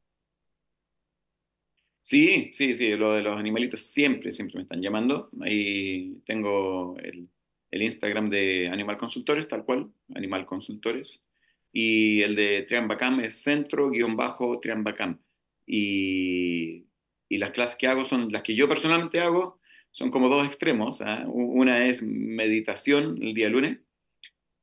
Sí, 2.02 2.50
sí, 2.52 2.74
sí, 2.74 2.96
lo 2.96 3.12
de 3.12 3.22
los 3.22 3.38
animalitos 3.38 3.82
siempre, 3.82 4.32
siempre 4.32 4.56
me 4.56 4.62
están 4.62 4.82
llamando. 4.82 5.30
Ahí 5.40 6.20
tengo 6.26 6.96
el, 6.98 7.28
Instagram 7.72 8.30
de 8.30 8.68
Animal 8.68 8.98
Consultores, 8.98 9.46
tal 9.46 9.64
cual, 9.64 9.92
Animal 10.14 10.46
Consultores. 10.46 11.22
Y 11.72 12.22
el 12.22 12.34
de 12.34 12.62
Triambacam 12.62 13.20
es 13.20 13.42
centro-triambacam. 13.44 15.20
Y, 15.66 16.86
y 17.28 17.38
las 17.38 17.52
clases 17.52 17.76
que 17.76 17.86
hago 17.86 18.04
son 18.06 18.32
las 18.32 18.42
que 18.42 18.56
yo 18.56 18.68
personalmente 18.68 19.20
hago, 19.20 19.60
son 19.92 20.10
como 20.10 20.28
dos 20.28 20.46
extremos. 20.46 21.00
¿eh? 21.00 21.24
Una 21.26 21.86
es 21.86 22.02
meditación 22.02 23.18
el 23.22 23.34
día 23.34 23.48
lunes 23.50 23.78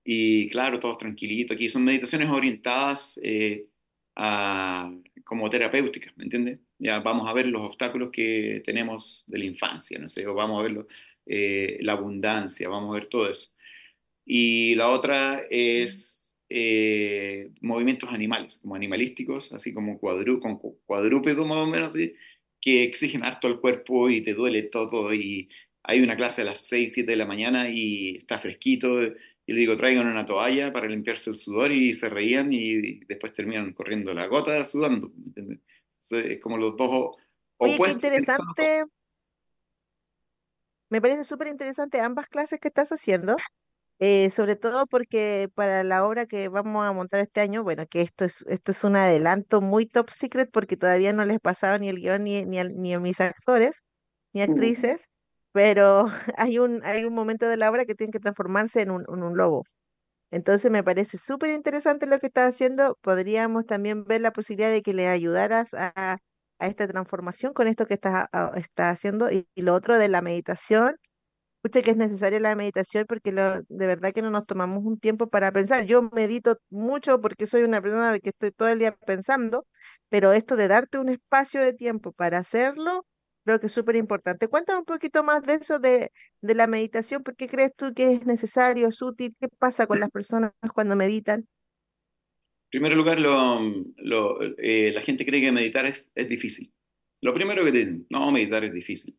y 0.10 0.48
claro, 0.50 0.80
todos 0.80 0.98
tranquilitos. 0.98 1.56
Aquí 1.56 1.70
son 1.70 1.84
meditaciones 1.84 2.30
orientadas 2.30 3.20
eh, 3.22 3.68
a, 4.16 4.90
como 5.26 5.50
terapéuticas, 5.50 6.16
¿me 6.16 6.24
entiendes? 6.24 6.60
Ya 6.80 7.02
vamos 7.02 7.30
a 7.30 7.34
ver 7.34 7.48
los 7.50 7.62
obstáculos 7.64 8.10
que 8.14 8.62
tenemos 8.66 9.26
de 9.28 9.40
la 9.40 9.46
infancia, 9.46 10.00
no 10.00 10.08
sé, 10.08 10.26
o 10.26 10.34
vamos 10.34 10.62
a 10.62 10.64
ver 10.64 10.72
lo, 10.72 10.88
eh, 11.26 11.80
la 11.82 11.92
abundancia, 11.94 12.70
vamos 12.70 12.92
a 12.92 13.00
ver 13.00 13.08
todo 13.08 13.30
eso. 13.30 13.52
Y 14.26 14.76
la 14.76 14.92
otra 14.92 15.42
es 15.50 16.38
eh, 16.48 17.52
movimientos 17.60 18.10
animales, 18.10 18.60
como 18.60 18.76
animalísticos, 18.76 19.52
así 19.52 19.74
como 19.74 20.00
cuadrú 20.00 20.40
con 20.40 20.58
cuadrúpedo 20.86 21.46
más 21.46 21.58
o 21.58 21.68
menos, 21.68 21.96
así, 21.96 22.14
que 22.62 22.84
exigen 22.84 23.26
harto 23.26 23.48
al 23.48 23.60
cuerpo 23.60 24.10
y 24.10 24.22
te 24.22 24.34
duele 24.34 24.64
todo 24.64 25.14
y 25.14 25.50
hay 25.84 26.02
una 26.02 26.16
clase 26.16 26.44
a 26.44 26.46
las 26.46 26.62
6, 26.62 26.94
7 26.94 27.12
de 27.12 27.18
la 27.18 27.26
mañana 27.26 27.70
y 27.70 28.18
está 28.18 28.40
fresquito 28.40 29.02
y 29.48 29.54
le 29.54 29.62
digo, 29.62 29.78
traigan 29.78 30.08
una 30.08 30.26
toalla 30.26 30.74
para 30.74 30.88
limpiarse 30.88 31.30
el 31.30 31.38
sudor 31.38 31.72
y 31.72 31.94
se 31.94 32.10
reían 32.10 32.50
y 32.52 33.00
después 33.06 33.34
terminan 33.34 33.72
corriendo 33.72 34.14
la 34.14 34.28
gota 34.28 34.64
sudando. 34.66 35.10
es 36.12 36.42
como 36.42 36.58
los 36.58 36.76
dos 36.76 36.90
opuestos. 36.90 37.16
Oye, 37.58 37.78
qué 37.78 37.92
interesante. 37.92 38.84
Me 40.90 41.02
parece 41.02 41.24
súper 41.24 41.48
interesante 41.48 42.02
ambas 42.02 42.28
clases 42.28 42.60
que 42.60 42.68
estás 42.68 42.92
haciendo, 42.92 43.38
eh, 44.00 44.30
sobre 44.32 44.58
todo 44.58 44.86
porque 44.86 45.50
para 45.56 45.82
la 45.86 46.06
obra 46.06 46.26
que 46.26 46.50
vamos 46.50 46.86
a 46.86 46.92
montar 46.92 47.22
este 47.22 47.40
año, 47.40 47.64
bueno, 47.64 47.88
que 47.88 48.02
esto 48.02 48.26
es, 48.26 48.44
esto 48.50 48.72
es 48.72 48.84
un 48.84 48.98
adelanto 48.98 49.62
muy 49.62 49.86
top 49.86 50.10
secret 50.10 50.50
porque 50.52 50.76
todavía 50.76 51.14
no 51.14 51.24
les 51.24 51.40
pasaba 51.40 51.78
ni 51.78 51.88
el 51.88 52.02
guion 52.02 52.26
ni, 52.26 52.44
ni, 52.44 52.60
a, 52.60 52.66
ni 52.66 52.94
a 52.94 53.00
mis 53.00 53.22
actores 53.22 53.82
ni 54.34 54.42
actrices 54.42 55.10
pero 55.52 56.08
hay 56.38 56.60
un, 56.60 56.82
hay 56.84 57.06
un 57.06 57.14
momento 57.14 57.48
de 57.50 57.58
la 57.58 57.70
obra 57.70 57.86
que 57.86 57.96
tiene 57.96 58.12
que 58.12 58.20
transformarse 58.20 58.82
en 58.82 58.92
un, 58.92 59.06
un 59.10 59.38
lobo. 59.38 59.64
Entonces 60.32 60.72
me 60.72 60.84
parece 60.84 61.18
súper 61.18 61.52
interesante 61.52 62.08
lo 62.08 62.20
que 62.20 62.28
estás 62.28 62.50
haciendo. 62.56 62.98
Podríamos 63.02 63.66
también 63.66 64.06
ver 64.06 64.22
la 64.22 64.32
posibilidad 64.32 64.72
de 64.72 64.82
que 64.82 64.94
le 64.94 65.08
ayudaras 65.08 65.74
a, 65.74 66.18
a 66.60 66.68
esta 66.68 66.88
transformación 66.88 67.54
con 67.54 67.68
esto 67.68 67.86
que 67.86 67.96
estás, 67.96 68.28
estás 68.56 68.94
haciendo. 68.94 69.32
Y, 69.32 69.48
lo 69.56 69.74
otro 69.74 69.98
de 69.98 70.08
la 70.10 70.22
meditación, 70.22 70.96
escucha 71.64 71.82
que 71.84 71.92
es 71.92 71.98
necesaria 71.98 72.40
la 72.40 72.56
meditación 72.56 73.06
porque 73.08 73.32
lo, 73.32 73.62
de 73.64 73.88
verdad 73.88 74.12
que 74.14 74.22
no 74.22 74.30
nos 74.32 74.46
tomamos 74.46 74.84
un 74.84 75.00
tiempo 75.00 75.30
para 75.30 75.52
pensar. 75.52 75.86
Yo 75.86 76.04
medito 76.14 76.58
mucho 76.70 77.22
porque 77.22 77.48
soy 77.48 77.64
una 77.64 77.82
persona 77.82 78.20
que 78.20 78.30
estoy 78.30 78.52
todo 78.52 78.70
el 78.70 78.80
día 78.80 78.94
pensando, 79.06 79.66
pero 80.10 80.34
esto 80.34 80.56
de 80.56 80.68
darte 80.68 81.00
un 81.00 81.10
espacio 81.10 81.62
de 81.62 81.74
tiempo 81.74 82.12
para 82.14 82.40
hacerlo 82.40 83.06
Creo 83.48 83.62
que 83.62 83.68
es 83.68 83.72
súper 83.72 83.96
importante. 83.96 84.50
Cuéntame 84.50 84.80
un 84.80 84.84
poquito 84.84 85.24
más 85.24 85.42
de 85.42 85.54
eso, 85.54 85.80
de, 85.80 86.12
de 86.42 86.54
la 86.54 86.68
meditación. 86.68 87.24
¿Por 87.24 87.38
qué 87.38 87.48
crees 87.48 87.74
tú 87.78 87.94
que 87.94 88.12
es 88.12 88.26
necesario, 88.26 88.90
es 88.90 89.02
útil? 89.02 89.38
¿Qué 89.40 89.48
pasa 89.48 89.88
con 89.88 90.02
las 90.02 90.12
personas 90.12 90.52
cuando 90.74 90.98
meditan? 90.98 91.40
En 91.40 92.70
primer 92.70 92.98
lugar, 92.98 93.22
lo, 93.22 93.62
lo, 94.00 94.42
eh, 94.58 94.92
la 94.94 95.00
gente 95.00 95.26
cree 95.26 95.40
que 95.40 95.54
meditar 95.54 95.86
es, 95.86 96.06
es, 96.14 96.28
difícil. 96.28 96.74
Lo 97.22 97.34
primero 97.34 97.64
que 97.64 97.72
dicen, 97.72 98.06
no, 98.10 98.30
meditar 98.32 98.66
es 98.66 98.74
difícil, 98.74 99.18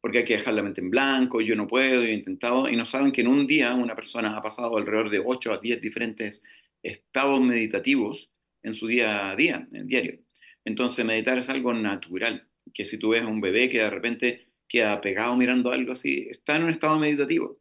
porque 0.00 0.18
hay 0.18 0.24
que 0.24 0.38
dejar 0.38 0.54
la 0.54 0.64
mente 0.64 0.80
en 0.80 0.90
blanco, 0.90 1.40
yo 1.40 1.54
no 1.54 1.68
puedo, 1.68 2.02
yo 2.02 2.08
he 2.08 2.14
intentado, 2.14 2.68
y 2.68 2.74
no 2.74 2.84
saben 2.84 3.12
que 3.12 3.20
en 3.20 3.28
un 3.28 3.46
día 3.46 3.76
una 3.76 3.94
persona 3.94 4.36
ha 4.36 4.42
pasado 4.42 4.76
alrededor 4.76 5.08
de 5.08 5.22
8 5.24 5.52
a 5.52 5.58
10 5.58 5.80
diferentes 5.80 6.42
estados 6.82 7.40
meditativos 7.40 8.32
en 8.64 8.74
su 8.74 8.88
día 8.88 9.30
a 9.30 9.36
día, 9.36 9.68
en 9.70 9.86
diario. 9.86 10.18
Entonces, 10.64 11.04
meditar 11.04 11.38
es 11.38 11.48
algo 11.48 11.72
natural 11.72 12.47
que 12.72 12.84
si 12.84 12.98
tú 12.98 13.10
ves 13.10 13.22
a 13.22 13.26
un 13.26 13.40
bebé 13.40 13.68
que 13.68 13.78
de 13.78 13.90
repente 13.90 14.48
queda 14.68 15.00
pegado 15.00 15.36
mirando 15.36 15.70
algo 15.70 15.92
así, 15.92 16.28
está 16.30 16.56
en 16.56 16.64
un 16.64 16.70
estado 16.70 16.98
meditativo. 16.98 17.60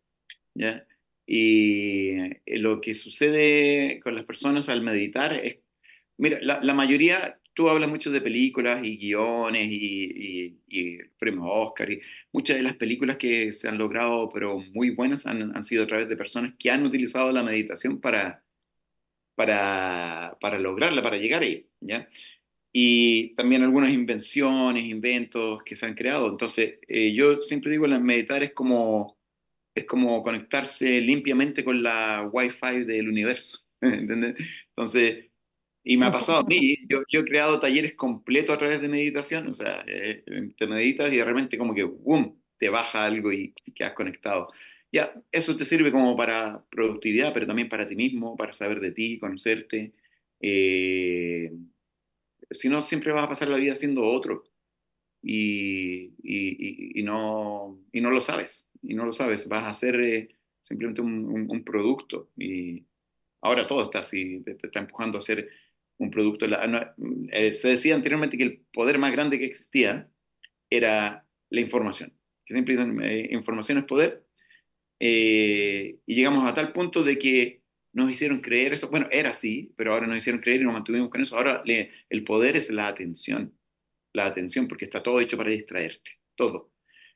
¿ya? 0.53 0.86
Y 1.26 2.12
eh, 2.20 2.41
lo 2.60 2.82
que 2.82 2.93
sucede 2.93 3.99
con 4.01 4.16
las 4.16 4.26
personas 4.26 4.70
al 4.70 4.82
meditar 4.82 5.34
es, 5.34 5.60
mira, 6.18 6.39
la, 6.41 6.74
mayoría, 6.74 7.39
tú 7.53 7.70
hablas 7.70 7.89
mucho 7.89 8.12
de 8.12 8.22
películas 8.22 8.86
y 8.86 8.97
guiones 8.97 9.68
y 9.70 10.97
premios 11.20 11.45
Oscar 11.47 11.91
y 11.91 12.01
muchas 12.32 12.58
de 12.58 12.64
las 12.64 12.76
películas 12.76 13.18
que 13.18 13.51
se 13.53 13.68
han 13.68 13.78
logrado, 13.78 14.30
pero 14.30 14.60
muy 14.74 14.91
buenas, 14.91 15.26
han, 15.26 15.55
han 15.55 15.64
sido 15.64 15.84
a 15.84 15.88
través 15.88 16.08
de 16.08 16.18
personas 16.18 16.53
que 16.60 16.70
han 16.70 16.86
utilizado 16.86 17.32
la 17.32 17.43
meditación 17.43 17.99
para, 17.99 18.43
para, 19.36 20.38
para 20.41 20.60
lograrla, 20.60 21.01
para 21.01 21.18
llegar 21.18 21.43
ahí. 21.43 21.68
¿ya? 21.80 22.10
Y 22.80 23.34
también 23.34 23.63
algunas 23.63 23.89
invenciones, 23.89 24.84
inventos 24.84 25.63
que 25.63 25.75
se 25.75 25.88
han 25.88 25.95
creado. 25.95 26.30
Entonces, 26.30 26.78
eh, 26.88 27.11
yo 27.11 27.41
siempre 27.41 27.71
digo, 27.71 27.88
la 27.88 27.97
meditar 27.97 28.43
es 28.43 28.53
como, 28.53 29.17
es 29.73 29.86
como 29.86 30.21
conectarse 30.21 31.01
limpiamente 31.01 31.63
con 31.63 31.82
la 31.82 32.30
Wi-Fi 32.32 32.84
del 32.86 33.09
universo, 33.09 33.65
¿entendés? 33.82 34.36
Entonces, 34.69 35.25
Y 35.84 35.97
me 35.97 36.07
ha 36.07 36.11
pasado 36.11 36.39
a 36.39 36.43
mí, 36.45 36.78
yo, 36.89 37.03
yo 37.09 37.21
he 37.21 37.25
creado 37.25 37.59
talleres 37.59 37.95
completos 37.95 38.55
a 38.55 38.59
través 38.59 38.82
de 38.82 38.89
meditación, 38.89 39.47
o 39.49 39.55
sea, 39.55 39.84
eh, 39.88 40.23
te 40.57 40.67
meditas 40.67 41.11
y 41.13 41.17
de 41.17 41.25
repente 41.25 41.57
como 41.57 41.73
que, 41.75 41.84
¡boom!, 41.86 42.39
te 42.59 42.69
baja 42.69 43.05
algo 43.05 43.32
y, 43.34 43.53
quedas 43.75 43.93
conectado. 43.93 44.51
Ya, 44.91 45.13
eso 45.32 45.57
te 45.57 45.65
sirve 45.65 45.91
como 45.91 46.15
para 46.17 46.63
productividad, 46.71 47.34
pero 47.34 47.47
también 47.47 47.69
para 47.69 47.88
ti 47.88 47.95
mismo, 47.95 48.38
para 48.38 48.53
saber 48.53 48.80
de 48.82 48.91
ti, 48.91 49.19
conocerte. 49.19 49.93
Eh, 50.41 51.51
si 52.49 52.69
no, 52.69 52.81
siempre 52.81 53.11
vas 53.11 53.25
a 53.25 53.29
pasar 53.29 53.49
la 53.49 53.57
vida 53.57 53.75
siendo 53.75 54.03
otro. 54.03 54.43
Y, 55.21 56.13
y, 56.23 57.03
no, 57.03 57.83
y 57.91 58.01
no 58.01 58.11
lo 58.11 58.21
sabes, 58.21 58.69
y 58.81 58.93
no 58.93 59.05
lo 59.05 59.11
sabes, 59.11 59.47
vas 59.47 59.65
a 59.65 59.73
ser 59.73 59.99
eh, 59.99 60.29
simplemente 60.61 61.01
un, 61.01 61.63
producto. 61.65 62.29
Y 62.37 62.85
ahora 63.41 63.67
todo 63.67 63.83
está 63.83 63.99
así, 63.99 64.41
te, 64.41 64.57
está 64.63 64.79
empujando 64.79 65.17
a 65.17 65.21
ser 65.21 65.49
un 65.97 66.11
producto. 66.11 66.45
Eh, 67.31 67.53
se 67.53 67.69
decía 67.69 67.95
anteriormente 67.95 68.37
que 68.37 68.43
el 68.43 68.59
poder 68.71 68.99
más 68.99 69.11
grande 69.11 69.39
que 69.39 69.45
existía 69.45 70.09
era 70.69 71.25
la 71.49 71.61
información, 71.61 72.13
que 72.45 72.53
siempre 72.53 72.75
dicen 72.75 73.01
eh, 73.03 73.29
información 73.31 73.79
es 73.79 73.85
poder, 73.85 74.25
y 74.99 75.99
llegamos 76.05 76.49
a 76.49 76.53
tal 76.53 76.73
punto 76.73 77.03
de 77.03 77.17
que 77.19 77.61
nos 77.97 78.11
hicieron 78.11 78.39
creer 78.41 78.73
eso, 78.73 78.89
bueno, 78.89 79.07
era 79.11 79.31
así, 79.31 79.73
pero 79.75 79.93
ahora 79.93 80.07
nos 80.07 80.17
hicieron 80.17 80.41
creer 80.41 80.61
y 80.61 80.63
nos 80.63 80.73
mantuvimos 80.73 81.09
con 81.09 81.21
eso, 81.21 81.37
ahora 81.37 81.63
el 81.65 82.23
poder 82.23 82.55
es 82.55 82.71
la 82.71 82.87
atención 82.87 83.57
la 84.13 84.25
atención, 84.25 84.67
porque 84.67 84.85
está 84.85 85.01
todo 85.01 85.19
hecho 85.21 85.37
para 85.37 85.51
distraerte, 85.51 86.19
todo. 86.35 86.71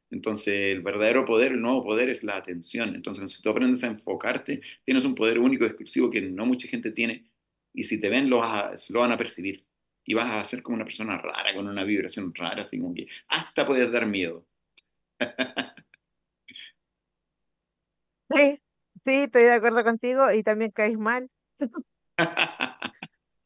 Entonces, 0.09 0.53
el 0.73 0.81
verdadero 0.81 1.25
poder, 1.25 1.53
el 1.53 1.61
nuevo 1.61 1.83
poder 1.83 2.09
es 2.09 2.23
la 2.23 2.37
atención. 2.37 2.95
Entonces, 2.95 3.31
si 3.31 3.41
tú 3.41 3.49
aprendes 3.49 3.83
a 3.83 3.87
enfocarte, 3.87 4.61
tienes 4.85 5.05
un 5.05 5.15
poder 5.15 5.39
único, 5.39 5.65
exclusivo, 5.65 6.09
que 6.09 6.21
no 6.21 6.45
mucha 6.45 6.67
gente 6.67 6.91
tiene, 6.91 7.31
y 7.73 7.83
si 7.83 7.99
te 7.99 8.09
ven, 8.09 8.29
lo, 8.29 8.41
lo 8.41 8.99
van 8.99 9.11
a 9.11 9.17
percibir. 9.17 9.65
Y 10.05 10.13
vas 10.13 10.31
a 10.31 10.45
ser 10.45 10.61
como 10.63 10.75
una 10.75 10.85
persona 10.85 11.17
rara, 11.17 11.55
con 11.55 11.67
una 11.67 11.83
vibración 11.83 12.33
rara, 12.35 12.63
así 12.63 12.79
como 12.79 12.93
que 12.93 13.07
hasta 13.27 13.65
puedes 13.65 13.91
dar 13.91 14.05
miedo. 14.05 14.45
Sí, 18.29 18.59
sí, 19.05 19.23
estoy 19.23 19.43
de 19.43 19.53
acuerdo 19.53 19.83
contigo 19.83 20.31
y 20.31 20.43
también 20.43 20.71
caes 20.71 20.97
mal. 20.97 21.29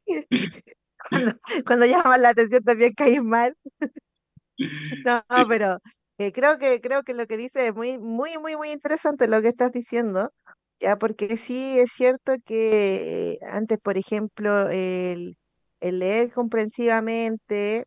Cuando, 1.10 1.39
cuando 1.66 1.86
llaman 1.86 2.22
la 2.22 2.30
atención 2.30 2.64
también 2.64 2.93
caes 2.93 3.22
mal. 3.24 3.56
No, 5.03 5.22
pero 5.47 5.80
eh, 6.18 6.32
creo 6.32 6.58
que 6.58 6.82
creo 6.82 7.03
que 7.03 7.14
lo 7.14 7.28
que 7.28 7.38
dice 7.38 7.68
es 7.68 7.76
muy, 7.76 7.97
muy, 7.97 8.38
muy, 8.38 8.56
muy 8.56 8.72
interesante 8.72 9.28
lo 9.28 9.41
que 9.41 9.49
estás 9.49 9.72
diciendo, 9.72 10.32
ya, 10.80 10.97
porque 10.97 11.38
sí 11.38 11.80
es 11.80 11.91
cierto 11.93 12.34
que 12.45 13.34
eh, 13.34 13.39
antes, 13.47 13.80
por 13.80 13.97
ejemplo, 13.97 14.70
el, 14.70 15.38
el 15.80 15.99
leer 15.99 16.32
comprensivamente, 16.34 17.86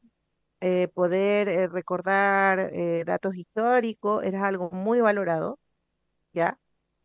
eh, 0.60 0.88
poder 0.94 1.70
recordar 1.72 2.72
datos 3.06 3.36
históricos, 3.36 4.24
era 4.24 4.46
algo 4.48 4.70
muy 4.72 5.00
valorado, 5.00 5.58
¿ya? 6.32 6.58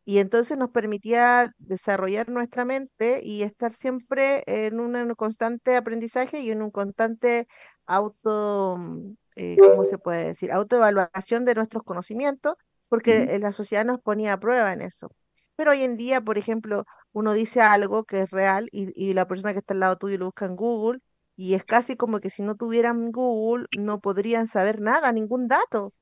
Y 0.05 0.19
entonces 0.19 0.57
nos 0.57 0.69
permitía 0.71 1.51
desarrollar 1.57 2.29
nuestra 2.29 2.65
mente 2.65 3.21
y 3.23 3.43
estar 3.43 3.73
siempre 3.73 4.43
en 4.47 4.79
un 4.79 5.13
constante 5.15 5.75
aprendizaje 5.77 6.39
y 6.41 6.51
en 6.51 6.61
un 6.61 6.71
constante 6.71 7.47
auto, 7.85 8.75
mm, 8.77 9.15
eh, 9.35 9.57
¿cómo 9.59 9.85
se 9.85 9.97
puede 9.97 10.25
decir? 10.25 10.51
Autoevaluación 10.51 11.45
de 11.45 11.55
nuestros 11.55 11.83
conocimientos, 11.83 12.55
porque 12.89 13.39
la 13.39 13.53
sociedad 13.53 13.85
nos 13.85 13.99
ponía 14.01 14.33
a 14.33 14.39
prueba 14.39 14.73
en 14.73 14.81
eso. 14.81 15.09
Pero 15.55 15.71
hoy 15.71 15.81
en 15.83 15.97
día, 15.97 16.21
por 16.21 16.37
ejemplo, 16.37 16.83
uno 17.13 17.33
dice 17.33 17.61
algo 17.61 18.03
que 18.03 18.21
es 18.21 18.31
real 18.31 18.69
y, 18.71 18.91
y 18.95 19.13
la 19.13 19.27
persona 19.27 19.53
que 19.53 19.59
está 19.59 19.73
al 19.73 19.79
lado 19.79 19.97
tuyo 19.97 20.17
lo 20.17 20.25
busca 20.25 20.45
en 20.45 20.55
Google 20.55 20.99
y 21.35 21.53
es 21.55 21.63
casi 21.63 21.95
como 21.95 22.19
que 22.19 22.29
si 22.29 22.43
no 22.43 22.55
tuvieran 22.55 23.11
Google 23.11 23.67
no 23.77 23.99
podrían 23.99 24.47
saber 24.47 24.81
nada, 24.81 25.11
ningún 25.11 25.47
dato 25.47 25.93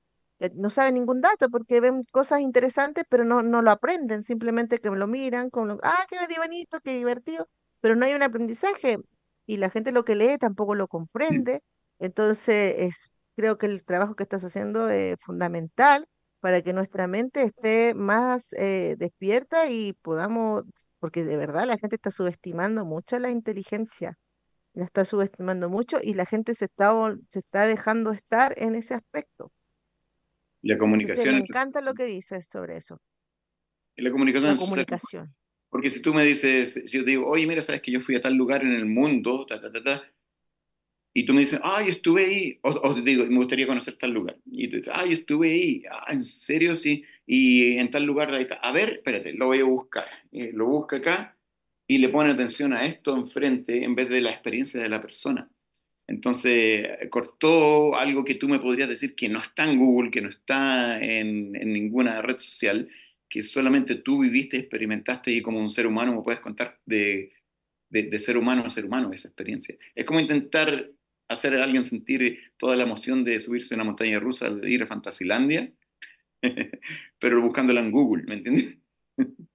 no 0.56 0.70
saben 0.70 0.96
ningún 0.96 1.22
dato 1.22 1.50
porque 1.50 1.80
ven 1.82 2.04
cosas 2.12 2.42
interesantes, 2.42 3.06
pero 3.10 3.24
no, 3.26 3.42
no 3.42 3.62
lo 3.62 3.72
aprenden, 3.72 4.24
simplemente 4.24 4.80
que 4.80 4.90
lo 4.90 5.08
miran, 5.08 5.50
como, 5.50 5.78
ah, 5.84 6.06
qué 6.10 6.18
bonito, 6.38 6.80
qué 6.82 6.96
divertido, 6.98 7.48
pero 7.80 7.96
no 7.96 8.06
hay 8.06 8.14
un 8.14 8.24
aprendizaje 8.24 8.98
y 9.46 9.58
la 9.58 9.70
gente 9.70 9.92
lo 9.92 10.06
que 10.06 10.16
lee 10.16 10.38
tampoco 10.38 10.76
lo 10.76 10.88
comprende. 10.88 11.64
Entonces, 12.00 12.76
es, 12.78 13.12
creo 13.36 13.58
que 13.58 13.66
el 13.68 13.84
trabajo 13.86 14.16
que 14.16 14.24
estás 14.24 14.44
haciendo 14.44 14.90
es 14.90 15.18
fundamental 15.22 16.08
para 16.40 16.62
que 16.62 16.74
nuestra 16.74 17.08
mente 17.08 17.44
esté 17.44 17.94
más 17.94 18.54
eh, 18.54 18.96
despierta 18.98 19.70
y 19.70 19.94
podamos, 20.02 20.64
porque 21.00 21.24
de 21.24 21.38
verdad 21.38 21.66
la 21.66 21.78
gente 21.78 21.96
está 21.98 22.12
subestimando 22.12 22.86
mucho 22.86 23.20
la 23.20 23.30
inteligencia, 23.30 24.18
la 24.74 24.86
está 24.86 25.06
subestimando 25.06 25.70
mucho 25.70 25.98
y 26.02 26.14
la 26.16 26.26
gente 26.26 26.56
se 26.56 26.66
está, 26.66 26.94
se 27.30 27.40
está 27.40 27.68
dejando 27.68 28.12
estar 28.12 28.54
en 28.58 28.76
ese 28.76 28.96
aspecto. 28.96 29.52
La 30.62 30.78
comunicación. 30.78 31.36
me 31.36 31.42
encanta 31.42 31.82
lo 31.82 31.94
que 31.94 32.06
dices 32.06 32.48
sobre 32.48 32.78
eso. 32.78 33.02
La 33.96 34.12
comunicación. 34.12 34.52
La 34.52 34.58
comunicación. 34.58 35.36
Porque 35.70 35.90
si 35.90 36.02
tú 36.02 36.14
me 36.14 36.24
dices, 36.24 36.82
si 36.86 36.98
yo 36.98 37.06
te 37.06 37.12
digo, 37.12 37.28
oye, 37.28 37.48
mira, 37.48 37.62
sabes 37.62 37.82
que 37.82 37.92
yo 37.92 38.02
fui 38.02 38.16
a 38.16 38.22
tal 38.22 38.36
lugar 38.36 38.62
en 38.62 38.74
el 38.74 38.86
mundo, 38.86 39.46
ta, 39.46 39.62
ta, 39.62 39.72
ta, 39.72 39.82
ta, 39.82 40.04
y 41.14 41.26
tú 41.26 41.34
me 41.34 41.42
dices, 41.42 41.60
ah, 41.64 41.82
yo 41.84 41.92
estuve 41.92 42.26
ahí, 42.26 42.60
o, 42.62 42.94
te 42.94 43.02
digo, 43.02 43.26
me 43.26 43.36
gustaría 43.36 43.68
conocer 43.68 43.98
tal 43.98 44.12
lugar, 44.12 44.38
y 44.46 44.70
tú 44.70 44.78
dices, 44.78 44.94
ah, 44.96 45.06
yo 45.06 45.14
estuve 45.14 45.52
ahí, 45.52 45.84
ah, 45.90 46.06
¿en 46.12 46.24
serio? 46.24 46.76
Sí, 46.76 47.04
y 47.26 47.78
en 47.78 47.92
tal 47.92 48.06
lugar, 48.06 48.34
ahí 48.34 48.44
está. 48.44 48.56
a 48.56 48.72
ver, 48.72 48.94
espérate, 48.94 49.34
lo 49.34 49.48
voy 49.48 49.60
a 49.60 49.66
buscar, 49.66 50.08
eh, 50.32 50.52
lo 50.54 50.68
busca 50.68 50.98
acá, 50.98 51.38
y 51.88 51.98
le 51.98 52.10
pone 52.10 52.32
atención 52.32 52.74
a 52.74 52.86
esto 52.86 53.18
enfrente 53.18 53.84
en 53.84 53.96
vez 53.96 54.10
de 54.10 54.22
la 54.22 54.30
experiencia 54.30 54.82
de 54.82 54.88
la 54.88 55.02
persona. 55.02 55.50
Entonces, 56.12 56.90
cortó 57.10 57.96
algo 57.96 58.26
que 58.26 58.36
tú 58.36 58.50
me 58.50 58.60
podrías 58.60 58.90
decir 58.90 59.16
que 59.16 59.30
no 59.30 59.40
está 59.40 59.64
en 59.64 59.80
Google, 59.80 60.12
que 60.12 60.20
no 60.20 60.28
está 60.28 61.02
en, 61.02 61.54
ninguna 61.54 62.22
red 62.22 62.38
social, 62.38 62.90
que 63.30 63.42
solamente 63.44 63.96
tú 63.96 64.20
viviste, 64.20 64.58
experimentaste 64.58 65.32
y 65.32 65.42
como 65.42 65.60
un 65.60 65.70
ser 65.70 65.88
humano 65.88 66.14
me 66.14 66.22
puedes 66.22 66.42
contar 66.42 66.82
de, 66.86 67.32
de, 67.90 68.20
ser 68.20 68.36
humano 68.36 68.66
a 68.66 68.70
ser 68.70 68.84
humano 68.84 69.14
esa 69.14 69.30
experiencia. 69.30 69.78
Es 69.96 70.04
como 70.04 70.20
intentar 70.20 70.92
hacer 71.30 71.56
a 71.56 71.64
alguien 71.64 71.86
sentir 71.86 72.42
toda 72.58 72.76
la 72.76 72.84
emoción 72.84 73.24
de 73.24 73.40
subirse 73.40 73.74
a 73.74 73.78
una 73.78 73.86
montaña 73.86 74.20
rusa, 74.20 74.50
de 74.50 74.70
ir 74.70 74.84
a 74.84 74.88
Fantasilandia, 74.88 75.72
pero 77.20 77.42
buscándola 77.42 77.80
en 77.80 77.92
Google, 77.92 78.24
¿me 78.24 78.34
entiendes? 78.34 78.78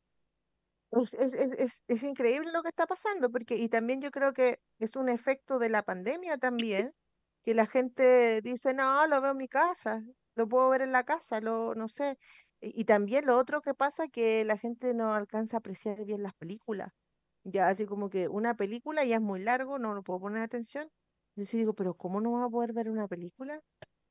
Es, 1.03 1.15
es, 1.15 1.35
es, 1.35 1.85
es, 1.89 2.03
increíble 2.03 2.53
lo 2.53 2.63
que 2.63 2.69
está 2.69 2.87
pasando, 2.87 3.31
porque, 3.31 3.57
y 3.57 3.69
también 3.69 4.01
yo 4.01 4.11
creo 4.11 4.33
que 4.33 4.61
es 4.79 4.97
un 4.97 5.09
efecto 5.09 5.59
de 5.59 5.69
la 5.69 5.83
pandemia 5.83 6.39
también, 6.39 6.93
que 7.43 7.55
la 7.55 7.67
gente 7.67 8.41
dice, 8.43 8.75
no, 8.75 9.07
lo 9.07 9.21
veo 9.21 9.33
en 9.33 9.37
mi 9.37 9.49
casa, 9.49 10.03
lo 10.35 10.49
puedo 10.49 10.69
ver 10.71 10.83
en 10.83 10.93
la 10.93 11.05
casa, 11.05 11.41
lo, 11.41 11.75
no 11.75 11.89
sé. 11.89 12.19
Y, 12.61 12.85
también 12.85 13.27
lo 13.27 13.37
otro 13.39 13.61
que 13.63 13.75
pasa 13.75 14.09
que 14.09 14.45
la 14.45 14.59
gente 14.59 14.95
no 14.95 15.13
alcanza 15.13 15.57
a 15.57 15.61
apreciar 15.61 16.05
bien 16.05 16.23
las 16.23 16.35
películas. 16.35 16.93
Ya 17.45 17.69
así 17.69 17.87
como 17.87 18.11
que 18.11 18.29
una 18.29 18.57
película 18.57 19.05
ya 19.05 19.17
es 19.17 19.23
muy 19.23 19.41
largo, 19.41 19.79
no 19.79 19.95
lo 19.95 20.03
puedo 20.03 20.21
poner 20.21 20.43
atención. 20.43 20.89
Yo 21.37 21.45
sí 21.45 21.59
digo, 21.59 21.75
pero 21.75 21.95
¿cómo 21.95 22.21
no 22.21 22.33
va 22.33 22.45
a 22.45 22.51
poder 22.51 22.73
ver 22.73 22.91
una 22.91 23.07
película? 23.09 23.61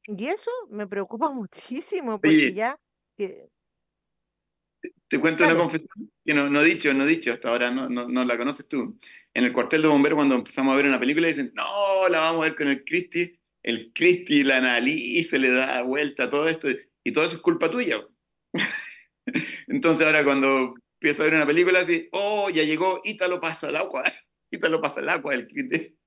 Y 0.04 0.28
eso 0.28 0.52
me 0.70 0.88
preocupa 0.88 1.30
muchísimo, 1.32 2.20
porque 2.22 2.54
ya 2.54 2.80
que 3.18 3.50
te 5.08 5.20
cuento 5.20 5.44
una 5.46 5.56
confesión 5.56 6.12
que 6.24 6.34
no, 6.34 6.50
no 6.50 6.62
he 6.62 6.66
dicho, 6.66 6.94
no 6.94 7.04
he 7.04 7.08
dicho 7.08 7.32
hasta 7.32 7.50
ahora, 7.50 7.72
no, 7.72 7.90
no, 7.90 8.08
no, 8.08 8.26
la 8.26 8.38
conoces 8.38 8.68
tú. 8.68 8.98
En 9.34 9.44
el 9.44 9.54
cuartel 9.54 9.82
de 9.82 9.88
bomberos, 9.88 10.18
cuando 10.18 10.36
empezamos 10.36 10.74
a 10.74 10.76
ver 10.78 10.86
una 10.86 11.00
película, 11.00 11.28
dicen, 11.28 11.52
no, 11.56 12.08
la 12.10 12.22
vamos 12.22 12.42
a 12.42 12.50
ver 12.50 12.56
con 12.56 12.68
el 12.68 12.84
Christie. 12.84 13.40
El 13.64 13.92
Christie 13.94 14.44
la 14.44 14.58
analiza, 14.58 15.38
le 15.38 15.50
da 15.50 15.82
vuelta 15.82 16.26
a 16.26 16.30
todo 16.30 16.48
esto, 16.48 16.68
y 17.04 17.12
todo 17.12 17.26
eso 17.26 17.38
es 17.38 17.42
culpa 17.42 17.70
tuya. 17.70 18.06
Entonces 19.68 20.06
ahora 20.06 20.24
cuando 20.24 20.76
empiezo 21.00 21.22
a 21.22 21.26
ver 21.26 21.36
una 21.36 21.48
película, 21.48 21.80
así, 21.80 22.08
oh, 22.12 22.50
ya 22.50 22.64
llegó, 22.64 23.02
Ítalo 23.04 23.40
pasa 23.40 23.70
el 23.70 23.76
agua, 23.76 24.04
Ítalo 24.52 24.82
pasa 24.82 25.02
el 25.02 25.10
agua, 25.10 25.34
el, 25.34 25.48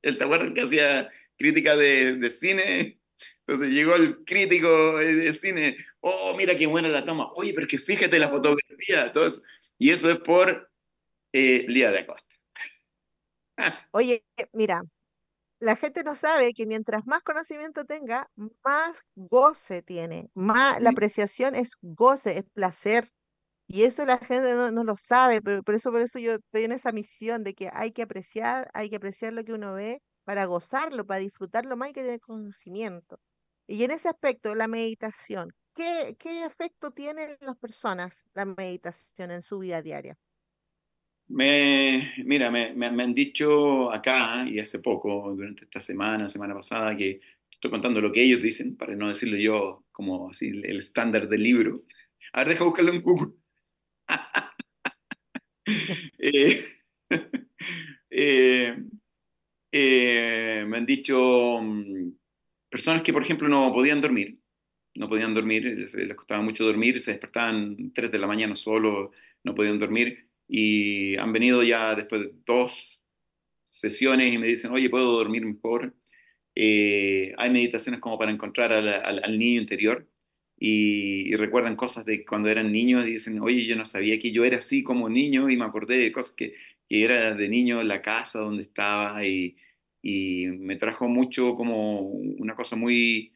el, 0.02 0.18
¿te 0.18 0.24
acuerdas 0.24 0.52
que 0.52 0.62
hacía 0.62 1.10
crítica 1.36 1.76
de, 1.76 2.16
de 2.16 2.30
cine? 2.30 2.98
Entonces 3.46 3.72
llegó 3.72 3.94
el 3.94 4.24
crítico 4.24 4.98
de 4.98 5.32
cine, 5.32 5.76
oh, 6.08 6.34
mira 6.36 6.56
qué 6.56 6.66
buena 6.66 6.88
la 6.88 7.04
toma, 7.04 7.32
oye, 7.34 7.52
pero 7.54 7.66
que 7.66 7.78
fíjate 7.78 8.18
la 8.18 8.28
fotografía, 8.28 9.12
todo 9.12 9.26
eso. 9.26 9.42
Y 9.78 9.90
eso 9.90 10.10
es 10.10 10.18
por 10.18 10.70
eh, 11.32 11.64
Lía 11.68 11.90
de 11.92 12.00
Acosta. 12.00 12.34
Oye, 13.92 14.24
mira, 14.52 14.82
la 15.60 15.76
gente 15.76 16.04
no 16.04 16.16
sabe 16.16 16.54
que 16.54 16.66
mientras 16.66 17.06
más 17.06 17.22
conocimiento 17.22 17.84
tenga, 17.84 18.30
más 18.64 19.02
goce 19.14 19.82
tiene, 19.82 20.30
más 20.34 20.80
la 20.80 20.90
apreciación 20.90 21.54
es 21.54 21.76
goce, 21.82 22.38
es 22.38 22.44
placer. 22.52 23.10
Y 23.66 23.82
eso 23.82 24.06
la 24.06 24.18
gente 24.18 24.54
no, 24.72 24.84
lo 24.84 24.96
sabe, 24.96 25.42
pero 25.42 25.62
por 25.62 25.74
eso, 25.74 25.90
por 25.90 26.00
eso 26.00 26.18
yo 26.18 26.34
estoy 26.36 26.64
en 26.64 26.72
esa 26.72 26.90
misión 26.92 27.44
de 27.44 27.54
que 27.54 27.70
hay 27.72 27.92
que 27.92 28.02
apreciar, 28.02 28.70
hay 28.72 28.88
que 28.88 28.96
apreciar 28.96 29.34
lo 29.34 29.44
que 29.44 29.52
uno 29.52 29.74
ve 29.74 30.02
para 30.24 30.46
gozarlo, 30.46 31.06
para 31.06 31.20
disfrutarlo 31.20 31.76
más 31.76 31.90
y 31.90 31.92
que 31.92 32.02
tener 32.02 32.20
conocimiento. 32.20 33.20
Y 33.66 33.84
en 33.84 33.90
ese 33.90 34.08
aspecto, 34.08 34.54
la 34.54 34.68
meditación, 34.68 35.54
¿qué, 36.18 36.44
efecto 36.44 36.90
tiene 36.90 37.24
en 37.24 37.36
las 37.40 37.56
personas 37.56 38.26
la 38.34 38.44
meditación 38.44 39.30
en 39.30 39.42
su 39.42 39.60
vida 39.60 39.82
diaria? 39.82 40.18
Me, 41.28 42.14
mira, 42.24 42.50
me, 42.50 42.72
me, 42.74 42.86
han 42.86 43.14
dicho 43.14 43.92
acá 43.92 44.46
y 44.48 44.58
hace 44.58 44.78
poco, 44.78 45.34
durante 45.34 45.64
esta 45.64 45.80
semana, 45.80 46.28
semana 46.28 46.54
pasada, 46.54 46.96
que 46.96 47.20
estoy 47.50 47.70
contando 47.70 48.00
lo 48.00 48.10
que 48.10 48.22
ellos 48.22 48.42
dicen, 48.42 48.76
para 48.76 48.94
no 48.94 49.08
decirlo 49.08 49.36
yo 49.36 49.84
como 49.92 50.30
así 50.30 50.48
el 50.48 50.78
estándar 50.78 51.28
del 51.28 51.42
libro. 51.42 51.84
A 52.32 52.40
ver, 52.40 52.48
deja 52.48 52.64
buscarlo 52.64 52.92
en 52.92 53.02
Google. 53.02 53.32
eh, 56.18 56.64
eh, 58.10 58.76
eh, 59.70 60.64
me 60.66 60.78
han 60.78 60.86
dicho 60.86 61.60
mm, 61.60 62.10
personas 62.70 63.02
que, 63.02 63.12
por 63.12 63.22
ejemplo, 63.22 63.48
no 63.48 63.70
podían 63.70 64.00
dormir, 64.00 64.37
no 64.98 65.08
podían 65.08 65.32
dormir, 65.32 65.64
les, 65.64 65.94
les 65.94 66.16
costaba 66.16 66.42
mucho 66.42 66.64
dormir, 66.64 66.98
se 67.00 67.12
despertaban 67.12 67.92
3 67.94 68.10
de 68.10 68.18
la 68.18 68.26
mañana 68.26 68.54
solo, 68.56 69.12
no 69.44 69.54
podían 69.54 69.78
dormir, 69.78 70.28
y 70.48 71.16
han 71.16 71.32
venido 71.32 71.62
ya 71.62 71.94
después 71.94 72.22
de 72.22 72.32
dos 72.44 73.00
sesiones 73.70 74.34
y 74.34 74.38
me 74.38 74.48
dicen, 74.48 74.72
oye, 74.72 74.90
¿puedo 74.90 75.12
dormir 75.12 75.44
mejor? 75.44 75.94
Eh, 76.54 77.32
hay 77.38 77.50
meditaciones 77.50 78.00
como 78.00 78.18
para 78.18 78.32
encontrar 78.32 78.72
al, 78.72 78.88
al, 78.88 79.20
al 79.22 79.38
niño 79.38 79.60
interior 79.60 80.08
y, 80.58 81.32
y, 81.32 81.36
recuerdan 81.36 81.76
cosas 81.76 82.04
de 82.04 82.24
cuando 82.24 82.48
eran 82.48 82.72
niños 82.72 83.06
y 83.06 83.12
dicen, 83.12 83.40
oye, 83.40 83.64
yo 83.66 83.76
no 83.76 83.84
sabía 83.84 84.18
que 84.18 84.32
yo 84.32 84.44
era 84.44 84.58
así 84.58 84.82
como 84.82 85.08
niño 85.08 85.48
y 85.48 85.56
me 85.56 85.64
acordé 85.64 85.98
de 85.98 86.10
cosas 86.10 86.34
que, 86.34 86.54
que 86.88 87.04
era 87.04 87.34
de 87.34 87.48
niño 87.48 87.82
la 87.84 88.02
casa 88.02 88.40
donde 88.40 88.64
estaba 88.64 89.24
y, 89.24 89.56
y 90.02 90.46
me 90.46 90.74
trajo 90.76 91.08
mucho 91.08 91.54
como 91.54 92.00
una 92.00 92.56
cosa 92.56 92.74
muy, 92.74 93.32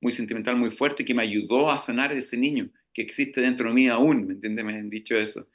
muy 0.00 0.12
sentimental, 0.12 0.56
muy 0.56 0.70
fuerte 0.70 1.04
que 1.04 1.14
me 1.14 1.22
ayudó 1.22 1.70
a 1.70 1.78
sanar 1.78 2.12
ese 2.12 2.36
niño 2.36 2.70
que 2.92 3.02
existe 3.02 3.40
dentro 3.40 3.68
de 3.68 3.74
mí 3.74 3.88
aún, 3.88 4.26
¿me 4.26 4.34
entiendes? 4.34 4.64
Me 4.64 4.74
han 4.74 4.88
dicho 4.88 5.16
eso. 5.16 5.48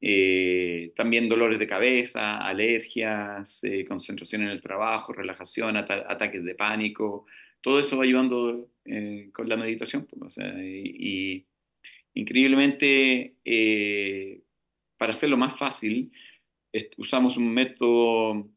Eh, 0.00 0.92
también 0.94 1.28
dolores 1.28 1.58
de 1.58 1.66
cabeza, 1.66 2.38
alergias, 2.38 3.64
eh, 3.64 3.84
concentración 3.86 4.42
en 4.42 4.50
el 4.50 4.60
trabajo, 4.60 5.12
relajación, 5.12 5.76
ata 5.76 6.04
ataques 6.06 6.44
de 6.44 6.54
pánico, 6.54 7.26
todo 7.60 7.80
eso 7.80 7.96
va 7.96 8.04
ayudando 8.04 8.70
eh, 8.84 9.30
con 9.32 9.48
la 9.48 9.56
meditación. 9.56 10.06
Pues, 10.06 10.22
o 10.22 10.30
sea, 10.30 10.54
y, 10.62 10.94
y, 10.98 11.46
increíblemente, 12.14 13.36
eh, 13.44 14.42
para 14.96 15.10
hacerlo 15.10 15.36
más 15.36 15.58
fácil, 15.58 16.12
usamos 16.98 17.36
un 17.36 17.52
método 17.52 18.50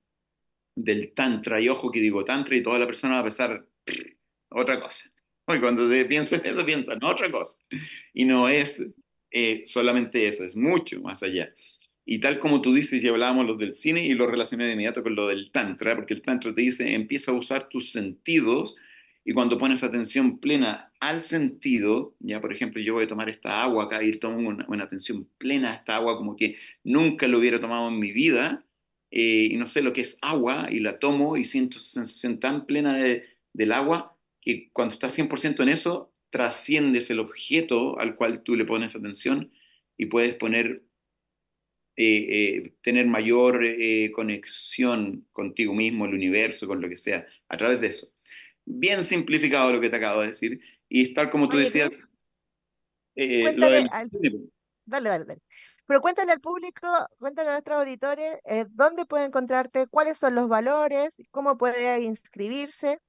del 0.76 1.14
tantra, 1.14 1.60
y 1.60 1.70
ojo 1.70 1.92
que 1.92 2.02
digo 2.02 2.24
tantra 2.24 2.56
y 2.56 2.62
toda 2.62 2.78
la 2.78 2.86
persona 2.86 3.14
va 3.14 3.20
a 3.20 3.24
pensar 3.24 3.66
otra 4.50 4.80
cosa. 4.80 5.10
Y 5.56 5.60
cuando 5.60 5.84
piensan 6.08 6.42
eso, 6.44 6.66
piensan 6.66 7.04
otra 7.04 7.32
cosa. 7.32 7.58
Y 8.14 8.26
no 8.26 8.50
es 8.50 8.86
eh, 9.32 9.64
solamente 9.66 10.28
eso, 10.28 10.44
es 10.44 10.56
mucho 10.56 11.02
más 11.02 11.24
allá. 11.24 11.54
Y 12.06 12.20
tal 12.20 12.40
como 12.40 12.62
tú 12.62 12.74
dices, 12.74 13.04
y 13.04 13.08
hablábamos 13.08 13.46
los 13.46 13.58
del 13.58 13.74
cine 13.74 14.06
y 14.06 14.14
lo 14.14 14.28
relacioné 14.28 14.66
de 14.66 14.74
inmediato 14.74 15.04
con 15.04 15.16
lo 15.16 15.28
del 15.28 15.52
tantra, 15.52 15.96
porque 15.96 16.14
el 16.14 16.22
tantra 16.22 16.54
te 16.54 16.62
dice, 16.62 16.94
empieza 16.94 17.32
a 17.32 17.36
usar 17.36 17.68
tus 17.70 17.92
sentidos 17.92 18.76
y 19.26 19.34
cuando 19.34 19.58
pones 19.58 19.84
atención 19.84 20.40
plena 20.40 20.94
al 21.02 21.22
sentido, 21.22 22.16
ya 22.20 22.40
por 22.40 22.54
ejemplo 22.54 22.82
yo 22.82 22.94
voy 22.94 23.04
a 23.04 23.08
tomar 23.10 23.30
esta 23.30 23.62
agua 23.62 23.84
acá 23.84 24.02
y 24.02 24.14
tomo 24.14 24.48
una, 24.48 24.66
una 24.70 24.86
atención 24.86 25.28
plena 25.38 25.74
a 25.74 25.76
esta 25.76 25.98
agua 25.98 26.16
como 26.18 26.38
que 26.38 26.56
nunca 26.86 27.28
lo 27.28 27.40
hubiera 27.40 27.60
tomado 27.60 27.90
en 27.90 28.00
mi 28.00 28.14
vida, 28.14 28.66
eh, 29.12 29.50
y 29.52 29.58
no 29.58 29.68
sé 29.68 29.82
lo 29.82 29.92
que 29.92 30.02
es 30.02 30.18
agua 30.22 30.68
y 30.72 30.80
la 30.80 31.00
tomo 31.00 31.36
y 31.36 31.44
siento 31.44 31.78
sensación 31.80 32.40
tan 32.40 32.66
plena 32.66 32.98
de, 32.98 33.26
del 33.52 33.74
agua 33.74 34.17
que 34.48 34.70
cuando 34.72 34.94
estás 34.94 35.18
100% 35.18 35.62
en 35.64 35.70
eso, 35.70 36.14
trasciendes 36.30 37.10
el 37.10 37.20
objeto 37.20 38.00
al 38.00 38.16
cual 38.16 38.44
tú 38.44 38.56
le 38.56 38.66
pones 38.66 38.96
atención 38.96 39.52
y 39.98 40.06
puedes 40.06 40.36
poner, 40.36 40.84
eh, 41.96 42.28
eh, 42.30 42.74
tener 42.82 43.08
mayor 43.08 43.66
eh, 43.66 44.12
conexión 44.12 45.28
contigo 45.32 45.74
mismo, 45.74 46.06
el 46.06 46.14
universo, 46.14 46.68
con 46.68 46.82
lo 46.82 46.88
que 46.88 46.98
sea, 46.98 47.28
a 47.50 47.58
través 47.58 47.82
de 47.82 47.88
eso. 47.88 48.08
Bien 48.66 49.04
simplificado 49.04 49.74
lo 49.74 49.82
que 49.82 49.90
te 49.90 49.98
acabo 49.98 50.22
de 50.22 50.30
decir. 50.30 50.62
Y 50.88 51.14
tal 51.14 51.30
como 51.30 51.50
tú 51.50 51.58
Oye, 51.58 51.66
decías, 51.66 52.08
lo 53.16 53.70
del... 53.70 53.90
al... 53.92 54.10
Dale, 54.90 55.10
dale, 55.10 55.26
dale. 55.26 55.42
Pero 55.88 56.02
cuéntale 56.02 56.34
al 56.34 56.42
público, 56.42 56.88
cuéntale 57.18 57.50
a 57.50 57.54
nuestros 57.54 57.80
auditores, 57.80 58.40
eh, 58.44 58.66
dónde 58.70 59.06
puede 59.06 59.26
encontrarte, 59.26 59.88
cuáles 59.88 60.18
son 60.18 60.36
los 60.36 60.50
valores, 60.50 61.16
cómo 61.32 61.58
puede 61.58 62.02
inscribirse. 62.02 63.00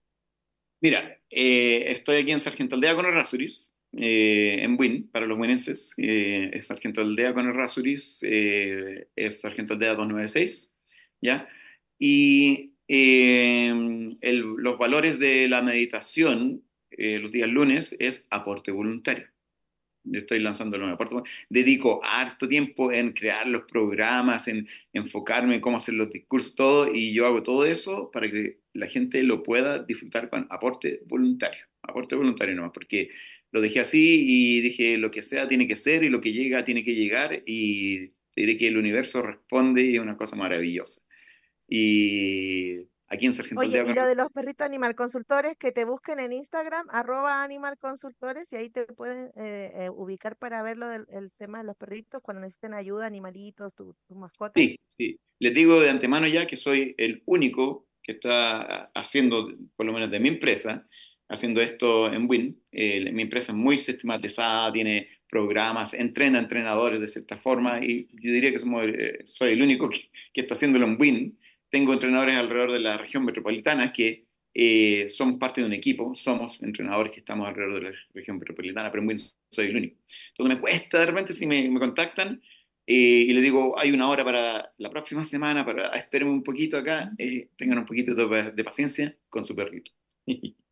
Mira, 0.81 1.19
eh, 1.31 1.85
estoy 1.89 2.19
aquí 2.19 2.31
en 2.31 2.41
Sargento 2.41 2.77
Aldea 2.77 2.95
con 2.95 3.07
Errázuriz, 3.07 3.75
eh, 3.93 4.59
en 4.63 4.77
Win, 4.79 5.09
para 5.11 5.27
los 5.27 5.39
winenses. 5.39 5.95
Eh, 5.97 6.51
es 6.53 6.67
Sargento 6.67 7.01
Aldea 7.01 7.35
con 7.35 7.49
Errázuriz, 7.49 8.21
eh, 8.23 9.09
es 9.17 9.41
Sargento 9.41 9.75
Aldea 9.75 9.95
296, 9.95 10.75
¿ya? 11.21 11.49
Y 11.99 12.75
el, 12.87 14.39
los 14.57 14.79
valores 14.79 15.19
de 15.19 15.49
la 15.49 15.63
meditación 15.63 16.63
los 16.91 17.31
días 17.31 17.49
lunes 17.49 17.95
es 18.01 18.27
aporte 18.31 18.73
voluntario. 18.73 19.29
Estoy 20.13 20.41
lanzando 20.41 20.77
el 20.77 20.83
nuevo 20.83 20.95
aporte. 20.95 21.31
Dedico 21.49 22.01
harto 22.05 22.49
tiempo 22.49 22.93
en 22.93 23.13
crear 23.13 23.47
los 23.47 23.63
programas, 23.63 24.49
en 24.49 24.69
enfocarme 24.93 25.57
en 25.57 25.61
cómo 25.61 25.77
hacer 25.77 25.95
los 25.95 26.11
discursos, 26.11 26.55
todo, 26.55 26.95
y 26.95 27.13
yo 27.13 27.27
hago 27.27 27.43
todo 27.43 27.67
eso 27.67 28.11
para 28.11 28.31
que 28.31 28.59
la 28.73 28.87
gente 28.87 29.23
lo 29.23 29.43
pueda 29.43 29.81
disfrutar 29.81 30.31
con 30.31 30.47
aporte 30.51 31.03
voluntario. 31.07 31.65
Aporte 31.83 32.17
voluntario 32.17 32.55
nomás, 32.55 32.73
porque 32.73 33.11
lo 33.51 33.61
dejé 33.61 33.81
así 33.81 34.25
y 34.27 34.61
dije 34.61 34.99
lo 34.99 35.11
que 35.11 35.23
sea 35.23 35.49
tiene 35.49 35.67
que 35.67 35.77
ser 35.77 36.05
y 36.05 36.11
lo 36.11 36.21
que 36.21 36.33
llega 36.33 36.65
tiene 36.65 36.85
que 36.85 36.95
llegar 36.95 37.43
y 37.47 38.13
diré 38.37 38.59
que 38.59 38.69
el 38.69 38.77
universo 38.77 39.23
responde 39.23 39.85
y 39.85 39.95
es 39.97 40.01
una 40.01 40.17
cosa 40.17 40.37
maravillosa. 40.37 41.03
Y 41.69 42.88
aquí 43.09 43.27
en 43.27 43.33
Sargento 43.33 43.61
Oye, 43.61 43.85
y 43.87 43.95
lo 43.95 44.07
de 44.07 44.15
los 44.15 44.31
perritos 44.31 44.67
animal 44.67 44.95
consultores, 44.95 45.57
que 45.59 45.73
te 45.73 45.85
busquen 45.85 46.21
en 46.21 46.33
Instagram, 46.33 46.87
arroba 46.91 47.43
animal 47.43 47.77
consultores, 47.79 48.53
y 48.53 48.57
ahí 48.57 48.71
te 48.71 48.85
pueden 48.85 49.31
eh, 49.37 49.73
eh, 49.75 49.91
ubicar 49.91 50.37
para 50.37 50.63
ver 50.63 50.79
lo 50.79 50.89
del 50.89 51.07
el 51.11 51.33
tema 51.33 51.59
de 51.59 51.65
los 51.65 51.77
perritos 51.77 52.21
cuando 52.23 52.43
necesiten 52.43 52.75
ayuda, 52.75 53.07
animalitos, 53.07 53.75
tu, 53.75 53.95
tu 54.07 54.15
mascota. 54.15 54.53
Sí, 54.57 54.79
sí. 54.87 55.19
Les 55.39 55.55
digo 55.55 55.81
de 55.81 55.91
antemano 55.91 56.27
ya 56.27 56.47
que 56.47 56.57
soy 56.57 56.95
el 56.99 57.23
único 57.27 57.87
que 58.03 58.13
está 58.13 58.91
haciendo, 58.95 59.49
por 59.77 59.87
lo 59.87 59.93
menos 59.93 60.11
de 60.11 60.21
mi 60.21 60.29
empresa, 60.29 60.87
haciendo 61.29 61.61
esto 61.61 62.13
en 62.13 62.29
Win. 62.29 62.63
Eh, 62.73 63.13
mi 63.13 63.23
empresa 63.23 63.53
es 63.53 63.59
muy 63.59 63.79
sistematizada, 63.79 64.73
tiene 64.73 65.09
programas, 65.29 65.93
entrena 65.93 66.39
entrenadores 66.39 67.01
de 67.01 67.09
cierta 67.09 67.37
forma, 67.37 67.81
y 67.83 68.09
yo 68.13 68.33
diría 68.33 68.51
que 68.51 68.59
somos, 68.59 68.85
eh, 68.87 69.19
soy 69.25 69.53
el 69.53 69.63
único 69.63 69.91
que, 69.91 70.11
que 70.33 70.41
está 70.41 70.55
haciéndolo 70.55 70.87
en 70.87 70.97
Win 70.99 71.39
tengo 71.71 71.93
entrenadores 71.93 72.37
alrededor 72.37 72.73
de 72.73 72.81
la 72.81 72.97
región 72.97 73.25
metropolitana 73.25 73.93
que 73.93 74.27
eh, 74.55 75.09
somos 75.09 75.39
parte 75.39 75.61
de 75.61 75.67
un 75.67 75.73
equipo, 75.73 76.15
somos 76.15 76.63
entrenadores 76.63 77.13
que 77.13 77.21
estamos 77.21 77.47
alrededor 77.49 77.75
de 77.75 77.91
la 77.91 77.97
región 78.15 78.39
metropolitana, 78.39 78.91
pero 78.91 79.03
muy 79.03 79.17
soy 79.51 79.67
el 79.67 79.77
único. 79.77 79.97
Entonces 80.31 80.57
me 80.57 80.61
cuesta 80.61 81.01
de 81.01 81.07
repente 81.07 81.33
si 81.33 81.47
me, 81.47 81.69
me 81.71 81.79
contactan 81.79 82.43
eh, 82.87 83.27
y 83.29 83.33
les 83.33 83.43
digo, 83.43 83.79
hay 83.79 83.93
una 83.93 84.09
hora 84.09 84.25
para 84.25 84.73
la 84.79 84.91
próxima 84.91 85.23
semana, 85.23 85.65
para 85.65 85.89
esperen 85.91 86.29
un 86.29 86.43
poquito 86.43 86.79
acá, 86.79 87.13
eh, 87.19 87.51
tengan 87.57 87.79
un 87.79 87.87
poquito 87.87 88.15
de, 88.15 88.53
de 88.53 88.65
paciencia 88.65 89.17
con 89.29 89.45
su 89.45 89.55
perrito. 89.55 89.93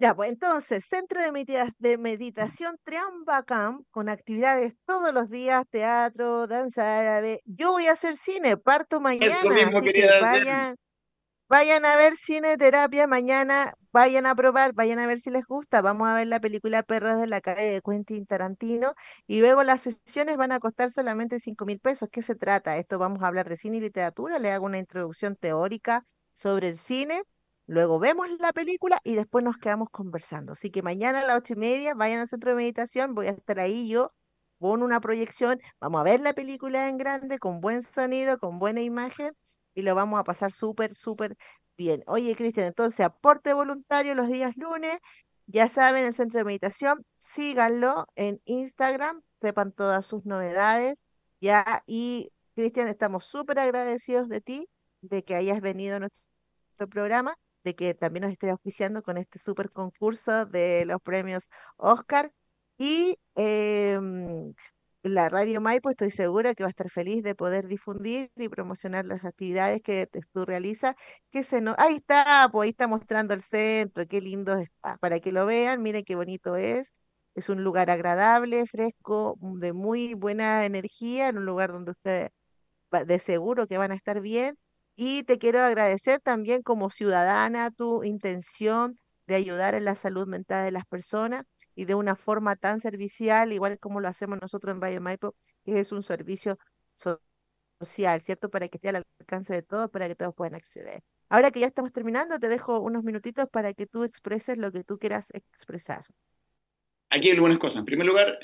Ya, 0.00 0.14
pues 0.14 0.30
entonces, 0.30 0.84
Centro 0.84 1.20
de, 1.20 1.32
medita 1.32 1.66
de 1.78 1.98
Meditación 1.98 2.78
Triambacam, 2.84 3.82
con 3.90 4.08
actividades 4.08 4.76
todos 4.86 5.12
los 5.12 5.28
días, 5.28 5.64
teatro, 5.70 6.46
danza 6.46 7.00
árabe. 7.00 7.42
Yo 7.46 7.72
voy 7.72 7.86
a 7.86 7.92
hacer 7.92 8.14
cine, 8.14 8.56
parto 8.56 9.00
mañana, 9.00 9.34
así 9.40 9.48
que 9.92 10.20
vayan, 10.20 10.76
vayan 11.48 11.84
a 11.84 11.96
ver 11.96 12.14
cine 12.14 12.56
terapia 12.56 13.08
mañana, 13.08 13.74
vayan 13.90 14.26
a 14.26 14.36
probar, 14.36 14.72
vayan 14.72 15.00
a 15.00 15.06
ver 15.08 15.18
si 15.18 15.30
les 15.30 15.44
gusta. 15.44 15.82
Vamos 15.82 16.08
a 16.08 16.14
ver 16.14 16.28
la 16.28 16.38
película 16.38 16.84
Perros 16.84 17.18
de 17.18 17.26
la 17.26 17.40
calle 17.40 17.64
de 17.72 17.82
Quentin 17.82 18.24
Tarantino 18.24 18.94
y 19.26 19.40
luego 19.40 19.64
las 19.64 19.82
sesiones 19.82 20.36
van 20.36 20.52
a 20.52 20.60
costar 20.60 20.92
solamente 20.92 21.40
5 21.40 21.64
mil 21.64 21.80
pesos. 21.80 22.08
¿Qué 22.12 22.22
se 22.22 22.36
trata? 22.36 22.76
Esto 22.76 23.00
vamos 23.00 23.20
a 23.24 23.26
hablar 23.26 23.48
de 23.48 23.56
cine 23.56 23.78
y 23.78 23.80
literatura, 23.80 24.38
le 24.38 24.52
hago 24.52 24.66
una 24.66 24.78
introducción 24.78 25.34
teórica 25.34 26.04
sobre 26.34 26.68
el 26.68 26.78
cine 26.78 27.24
Luego 27.68 27.98
vemos 27.98 28.28
la 28.40 28.54
película 28.54 28.98
y 29.04 29.14
después 29.14 29.44
nos 29.44 29.58
quedamos 29.58 29.90
conversando. 29.90 30.52
Así 30.52 30.70
que 30.70 30.82
mañana 30.82 31.20
a 31.20 31.26
las 31.26 31.36
ocho 31.36 31.52
y 31.52 31.56
media 31.56 31.92
vayan 31.94 32.20
al 32.20 32.26
centro 32.26 32.50
de 32.50 32.56
meditación, 32.56 33.14
voy 33.14 33.26
a 33.26 33.32
estar 33.32 33.60
ahí 33.60 33.86
yo 33.86 34.10
con 34.58 34.82
una 34.82 35.00
proyección, 35.00 35.60
vamos 35.78 36.00
a 36.00 36.04
ver 36.04 36.20
la 36.20 36.32
película 36.32 36.88
en 36.88 36.96
grande, 36.96 37.38
con 37.38 37.60
buen 37.60 37.82
sonido, 37.82 38.38
con 38.38 38.58
buena 38.58 38.80
imagen 38.80 39.34
y 39.74 39.82
lo 39.82 39.94
vamos 39.94 40.18
a 40.18 40.24
pasar 40.24 40.50
súper, 40.50 40.94
súper 40.94 41.36
bien. 41.76 42.02
Oye, 42.06 42.34
Cristian, 42.34 42.68
entonces 42.68 43.04
aporte 43.04 43.52
voluntario 43.52 44.14
los 44.14 44.28
días 44.28 44.56
lunes, 44.56 44.98
ya 45.46 45.68
saben, 45.68 46.04
el 46.06 46.14
centro 46.14 46.38
de 46.38 46.44
meditación, 46.44 47.04
síganlo 47.18 48.06
en 48.14 48.40
Instagram, 48.46 49.20
sepan 49.42 49.72
todas 49.72 50.06
sus 50.06 50.24
novedades, 50.24 51.02
ya, 51.38 51.82
y 51.86 52.32
Cristian, 52.54 52.88
estamos 52.88 53.26
súper 53.26 53.58
agradecidos 53.58 54.28
de 54.30 54.40
ti, 54.40 54.68
de 55.02 55.22
que 55.22 55.34
hayas 55.34 55.60
venido 55.60 55.96
a 55.96 56.00
nuestro 56.00 56.88
programa 56.88 57.36
de 57.64 57.74
que 57.74 57.94
también 57.94 58.22
nos 58.22 58.32
esté 58.32 58.50
auspiciando 58.50 59.02
con 59.02 59.18
este 59.18 59.38
super 59.38 59.70
concurso 59.70 60.46
de 60.46 60.84
los 60.86 61.00
premios 61.02 61.50
Oscar. 61.76 62.32
Y 62.78 63.18
eh, 63.36 63.98
la 65.02 65.28
Radio 65.28 65.60
Maipo 65.60 65.90
estoy 65.90 66.10
segura 66.10 66.54
que 66.54 66.64
va 66.64 66.68
a 66.68 66.70
estar 66.70 66.90
feliz 66.90 67.22
de 67.22 67.34
poder 67.34 67.66
difundir 67.66 68.30
y 68.36 68.48
promocionar 68.48 69.06
las 69.06 69.24
actividades 69.24 69.80
que 69.82 70.08
tú 70.32 70.44
realizas. 70.44 70.94
Que 71.30 71.44
se 71.44 71.60
no... 71.60 71.74
Ahí 71.78 71.96
está, 71.96 72.48
pues 72.52 72.66
ahí 72.66 72.70
está 72.70 72.88
mostrando 72.88 73.34
el 73.34 73.42
centro, 73.42 74.06
qué 74.06 74.20
lindo 74.20 74.56
está, 74.58 74.96
para 74.98 75.20
que 75.20 75.32
lo 75.32 75.46
vean, 75.46 75.82
miren 75.82 76.04
qué 76.04 76.16
bonito 76.16 76.56
es. 76.56 76.92
Es 77.34 77.48
un 77.48 77.62
lugar 77.64 77.90
agradable, 77.90 78.66
fresco, 78.66 79.36
mm, 79.40 79.58
de 79.60 79.72
muy 79.72 80.14
buena 80.14 80.64
energía, 80.66 81.28
en 81.28 81.38
un 81.38 81.46
lugar 81.46 81.72
donde 81.72 81.92
ustedes 81.92 82.30
de 83.06 83.18
seguro 83.18 83.66
que 83.66 83.78
van 83.78 83.92
a 83.92 83.94
estar 83.94 84.20
bien. 84.20 84.58
Y 85.00 85.22
te 85.22 85.38
quiero 85.38 85.62
agradecer 85.62 86.20
también 86.20 86.62
como 86.62 86.90
ciudadana 86.90 87.70
tu 87.70 88.02
intención 88.02 88.98
de 89.28 89.36
ayudar 89.36 89.76
en 89.76 89.84
la 89.84 89.94
salud 89.94 90.26
mental 90.26 90.64
de 90.64 90.72
las 90.72 90.86
personas 90.86 91.44
y 91.76 91.84
de 91.84 91.94
una 91.94 92.16
forma 92.16 92.56
tan 92.56 92.80
servicial, 92.80 93.52
igual 93.52 93.78
como 93.78 94.00
lo 94.00 94.08
hacemos 94.08 94.40
nosotros 94.42 94.74
en 94.74 94.80
Radio 94.80 95.00
Maipo, 95.00 95.36
que 95.64 95.78
es 95.78 95.92
un 95.92 96.02
servicio 96.02 96.58
so- 96.94 97.22
social, 97.78 98.20
¿cierto? 98.20 98.50
Para 98.50 98.68
que 98.68 98.78
esté 98.78 98.88
al 98.88 99.04
alcance 99.20 99.54
de 99.54 99.62
todos, 99.62 99.88
para 99.88 100.08
que 100.08 100.16
todos 100.16 100.34
puedan 100.34 100.56
acceder. 100.56 101.02
Ahora 101.28 101.52
que 101.52 101.60
ya 101.60 101.68
estamos 101.68 101.92
terminando, 101.92 102.40
te 102.40 102.48
dejo 102.48 102.80
unos 102.80 103.04
minutitos 103.04 103.46
para 103.52 103.74
que 103.74 103.86
tú 103.86 104.02
expreses 104.02 104.58
lo 104.58 104.72
que 104.72 104.82
tú 104.82 104.98
quieras 104.98 105.30
expresar. 105.32 106.06
Aquí 107.10 107.28
hay 107.28 107.34
algunas 107.34 107.58
cosas. 107.58 107.80
En 107.80 107.84
primer 107.84 108.06
lugar, 108.06 108.40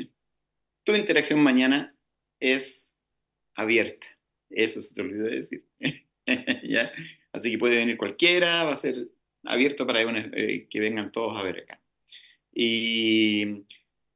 tu 0.85 0.95
interacción 0.95 1.43
mañana 1.43 1.97
es 2.39 2.95
abierta. 3.57 4.07
Eso 4.51 4.81
se 4.81 4.95
te 4.95 5.03
olvidó 5.03 5.25
de 5.25 5.37
decir. 5.37 5.67
¿Ya? 6.63 6.93
Así 7.33 7.51
que 7.51 7.59
puede 7.59 7.77
venir 7.77 7.97
cualquiera, 7.97 8.65
va 8.65 8.73
a 8.73 8.77
ser 8.77 9.09
abierto 9.45 9.87
para 9.87 10.03
eh, 10.03 10.67
que 10.69 10.81
vengan 10.81 11.13
todos 11.13 11.37
a 11.37 11.43
ver 11.43 11.61
acá. 11.61 11.81
Y 12.53 13.65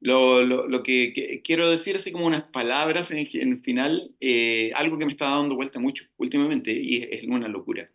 lo, 0.01 0.43
lo, 0.43 0.67
lo 0.67 0.83
que, 0.83 1.11
que, 1.13 1.41
quiero 1.41 1.69
decir 1.69 1.95
así 1.95 2.11
como 2.11 2.25
unas 2.25 2.43
palabras 2.43 3.11
en, 3.11 3.27
en 3.33 3.61
final, 3.61 4.15
eh, 4.21 4.71
algo 4.75 4.97
que 4.97 5.05
me 5.05 5.11
está 5.11 5.29
dando 5.29 5.55
vuelta 5.55 5.79
mucho 5.79 6.05
últimamente 6.17 6.71
y 6.71 6.97
es, 6.97 7.09
es 7.11 7.23
una 7.25 7.47
locura, 7.47 7.91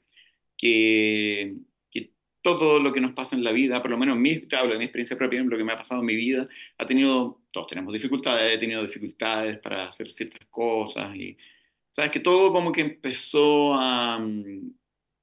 que, 0.56 1.54
que, 1.90 2.12
todo 2.42 2.78
lo 2.78 2.92
que 2.92 3.00
nos 3.00 3.14
pasa 3.14 3.36
en 3.36 3.44
la 3.44 3.52
vida, 3.52 3.80
por 3.80 3.90
lo 3.90 3.96
menos 3.96 4.18
mi, 4.18 4.46
hablo 4.52 4.72
de 4.72 4.78
mi 4.78 4.84
experiencia 4.84 5.16
propia, 5.16 5.42
lo 5.42 5.56
que 5.56 5.64
me 5.64 5.72
ha 5.72 5.78
pasado 5.78 6.00
en 6.00 6.06
mi 6.06 6.14
vida, 6.14 6.46
ha 6.76 6.86
tenido, 6.86 7.40
todos 7.50 7.68
tenemos 7.68 7.94
dificultades, 7.94 8.54
he 8.54 8.58
tenido 8.58 8.82
dificultades 8.82 9.58
para 9.58 9.88
hacer 9.88 10.12
ciertas 10.12 10.46
cosas 10.50 11.16
y 11.16 11.36
sabes 11.95 12.11
que 12.11 12.20
todo 12.20 12.53
como 12.53 12.72
que 12.72 12.80
empezó 12.80 13.74
a, 13.74 14.20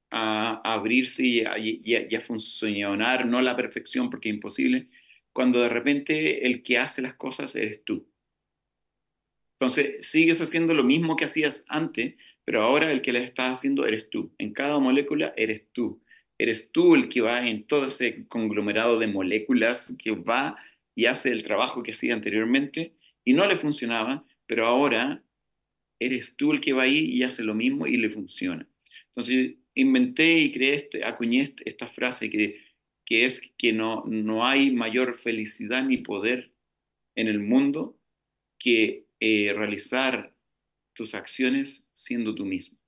abrirse 0.10 1.24
y 1.26 2.16
a, 2.16 2.22
funcionar, 2.22 3.26
no 3.26 3.42
la 3.42 3.56
perfección 3.56 4.10
porque 4.10 4.30
es 4.30 4.36
imposible, 4.36 4.88
cuando 5.34 5.60
de 5.62 5.70
repente 5.70 6.46
el 6.48 6.64
que 6.64 6.78
hace 6.78 7.02
las 7.02 7.16
cosas 7.16 7.56
eres 7.56 7.84
tú. 7.84 8.08
Entonces, 9.60 10.08
sigues 10.08 10.42
haciendo 10.42 10.74
lo 10.74 10.84
mismo 10.84 11.16
que 11.16 11.26
hacías 11.26 11.66
antes, 11.68 12.16
pero 12.46 12.62
ahora 12.62 12.92
el 12.92 13.02
que 13.02 13.14
le 13.14 13.24
estás 13.24 13.60
haciendo 13.60 13.86
eres 13.86 14.10
tú. 14.10 14.34
En 14.38 14.54
cada 14.54 14.80
molécula 14.80 15.34
eres 15.38 15.64
tú. 15.74 16.02
Eres 16.38 16.72
tú 16.72 16.96
el 16.96 17.10
que 17.10 17.22
va 17.22 17.48
en 17.48 17.68
todo 17.68 17.88
ese 17.88 18.28
conglomerado 18.28 18.98
de 18.98 19.08
moléculas 19.08 19.96
que 20.00 20.12
va 20.12 20.58
y 20.96 21.06
hace 21.06 21.32
el 21.32 21.44
trabajo 21.44 21.84
que 21.84 21.92
hacía 21.92 22.14
anteriormente 22.14 22.96
y 23.24 23.34
no 23.34 23.46
le 23.46 23.56
funcionaba, 23.56 24.26
pero 24.48 24.66
ahora 24.66 25.24
eres 26.06 26.36
tú 26.36 26.52
el 26.52 26.62
que 26.62 26.74
va 26.74 26.84
ahí 26.84 27.06
y 27.06 27.24
hace 27.24 27.44
lo 27.44 27.54
mismo 27.54 27.88
y 27.88 27.98
le 27.98 28.10
funciona. 28.10 28.68
Entonces, 29.08 29.56
inventé 29.76 30.40
y 30.40 30.52
creé, 30.52 30.76
este, 30.76 31.04
acuñé 31.04 31.54
esta 31.66 31.88
frase 31.88 32.30
que 32.30 32.60
que 33.12 33.26
es 33.26 33.42
que 33.58 33.74
no, 33.74 34.06
no 34.06 34.46
hay 34.46 34.72
mayor 34.72 35.16
felicidad 35.16 35.84
ni 35.84 35.98
poder 35.98 36.54
en 37.16 37.28
el 37.28 37.42
mundo 37.42 37.98
que 38.58 39.06
eh, 39.20 39.54
realizar 39.54 40.34
tus 40.94 41.14
acciones 41.14 41.86
siendo 41.94 42.34
tú 42.34 42.46
mismo. 42.46 42.80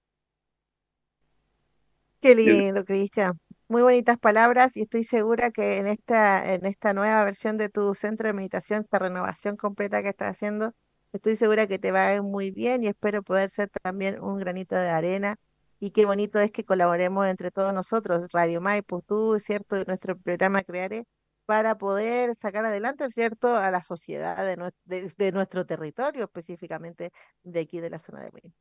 Qué 2.22 2.36
lindo, 2.36 2.86
Cristian. 2.86 3.38
Muy 3.68 3.82
bonitas 3.82 4.18
palabras 4.18 4.78
y 4.78 4.84
estoy 4.84 5.03
segura 5.03 5.51
que 5.51 5.80
en 5.80 5.88
esta, 5.88 6.53
en 6.53 6.66
esta 6.66 6.93
nueva 6.93 7.26
versión 7.26 7.57
de 7.57 7.68
tu 7.68 7.93
centro 7.93 8.28
de 8.28 8.34
meditación, 8.34 8.84
esta 8.84 8.99
renovación 8.99 9.57
completa 9.57 10.01
que 10.01 10.09
estás 10.09 10.38
haciendo, 10.38 10.74
estoy 11.14 11.36
segura 11.36 11.68
que 11.68 11.80
te 11.80 11.91
va 11.91 12.07
a 12.07 12.16
ir 12.16 12.24
muy 12.24 12.51
bien 12.51 12.84
y 12.84 12.88
espero 12.88 13.24
poder 13.24 13.49
ser 13.49 13.70
también 13.82 14.22
un 14.22 14.39
granito 14.39 14.76
de 14.76 14.89
arena 14.89 15.38
y 15.80 15.91
qué 15.91 16.05
bonito 16.05 16.39
es 16.39 16.51
que 16.51 16.64
colaboremos 16.66 17.28
entre 17.28 17.51
todos 17.51 17.74
nosotros, 17.74 18.28
Radio 18.32 18.61
Maipo, 18.61 19.01
tú, 19.01 19.39
¿cierto? 19.39 19.76
De 19.76 19.86
nuestro 19.86 20.18
programa 20.18 20.64
Creare, 20.64 21.05
para 21.45 21.78
poder 21.78 22.36
sacar 22.36 22.66
adelante, 22.66 23.09
¿cierto?, 23.11 23.55
a 23.55 23.70
la 23.70 23.84
sociedad 23.84 24.38
de, 24.45 24.72
de, 24.86 25.14
de 25.18 25.32
nuestro 25.32 25.66
territorio, 25.66 26.24
específicamente 26.24 27.11
de 27.43 27.59
aquí 27.59 27.80
de 27.80 27.89
la 27.89 27.99
zona 27.99 28.22
de 28.22 28.30
Win. 28.32 28.53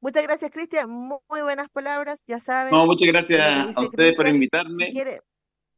Muchas 0.00 0.22
gracias, 0.22 0.52
Cristian. 0.52 0.88
Muy, 0.88 1.18
muy, 1.28 1.42
buenas 1.42 1.68
palabras, 1.70 2.22
ya 2.28 2.38
saben. 2.38 2.72
No, 2.72 2.86
muchas 2.86 3.08
gracias 3.08 3.76
a 3.76 3.80
ustedes 3.80 4.14
por 4.14 4.28
invitarme. 4.28 4.86
Si, 4.86 4.92
quiere, 4.92 5.20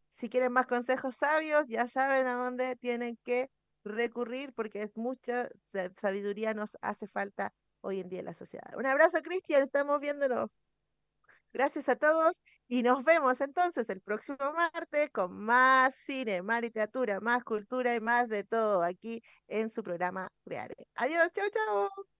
si 0.08 0.28
quieren 0.28 0.52
más 0.52 0.66
consejos 0.66 1.16
sabios, 1.16 1.66
ya 1.66 1.86
saben 1.88 2.26
a 2.26 2.34
dónde 2.34 2.76
tienen 2.76 3.18
que 3.24 3.48
recurrir, 3.84 4.52
porque 4.54 4.82
es 4.82 4.96
mucha 4.96 5.48
sabiduría 5.96 6.54
nos 6.54 6.76
hace 6.82 7.06
falta 7.06 7.54
hoy 7.80 8.00
en 8.00 8.08
día 8.08 8.20
en 8.20 8.26
la 8.26 8.34
sociedad. 8.34 8.70
Un 8.76 8.86
abrazo, 8.86 9.22
Cristian, 9.22 9.62
estamos 9.62 10.00
viéndonos. 10.00 10.50
Gracias 11.52 11.88
a 11.88 11.96
todos 11.96 12.40
y 12.68 12.82
nos 12.82 13.02
vemos 13.04 13.40
entonces 13.40 13.90
el 13.90 14.00
próximo 14.00 14.38
martes 14.54 15.10
con 15.10 15.32
más 15.32 15.96
cine, 15.96 16.42
más 16.42 16.60
literatura, 16.62 17.18
más 17.20 17.42
cultura 17.42 17.94
y 17.94 18.00
más 18.00 18.28
de 18.28 18.44
todo 18.44 18.82
aquí 18.84 19.22
en 19.48 19.70
su 19.70 19.82
programa 19.82 20.28
Creare. 20.44 20.86
Adiós, 20.94 21.28
chao, 21.32 21.48
chao. 21.50 22.19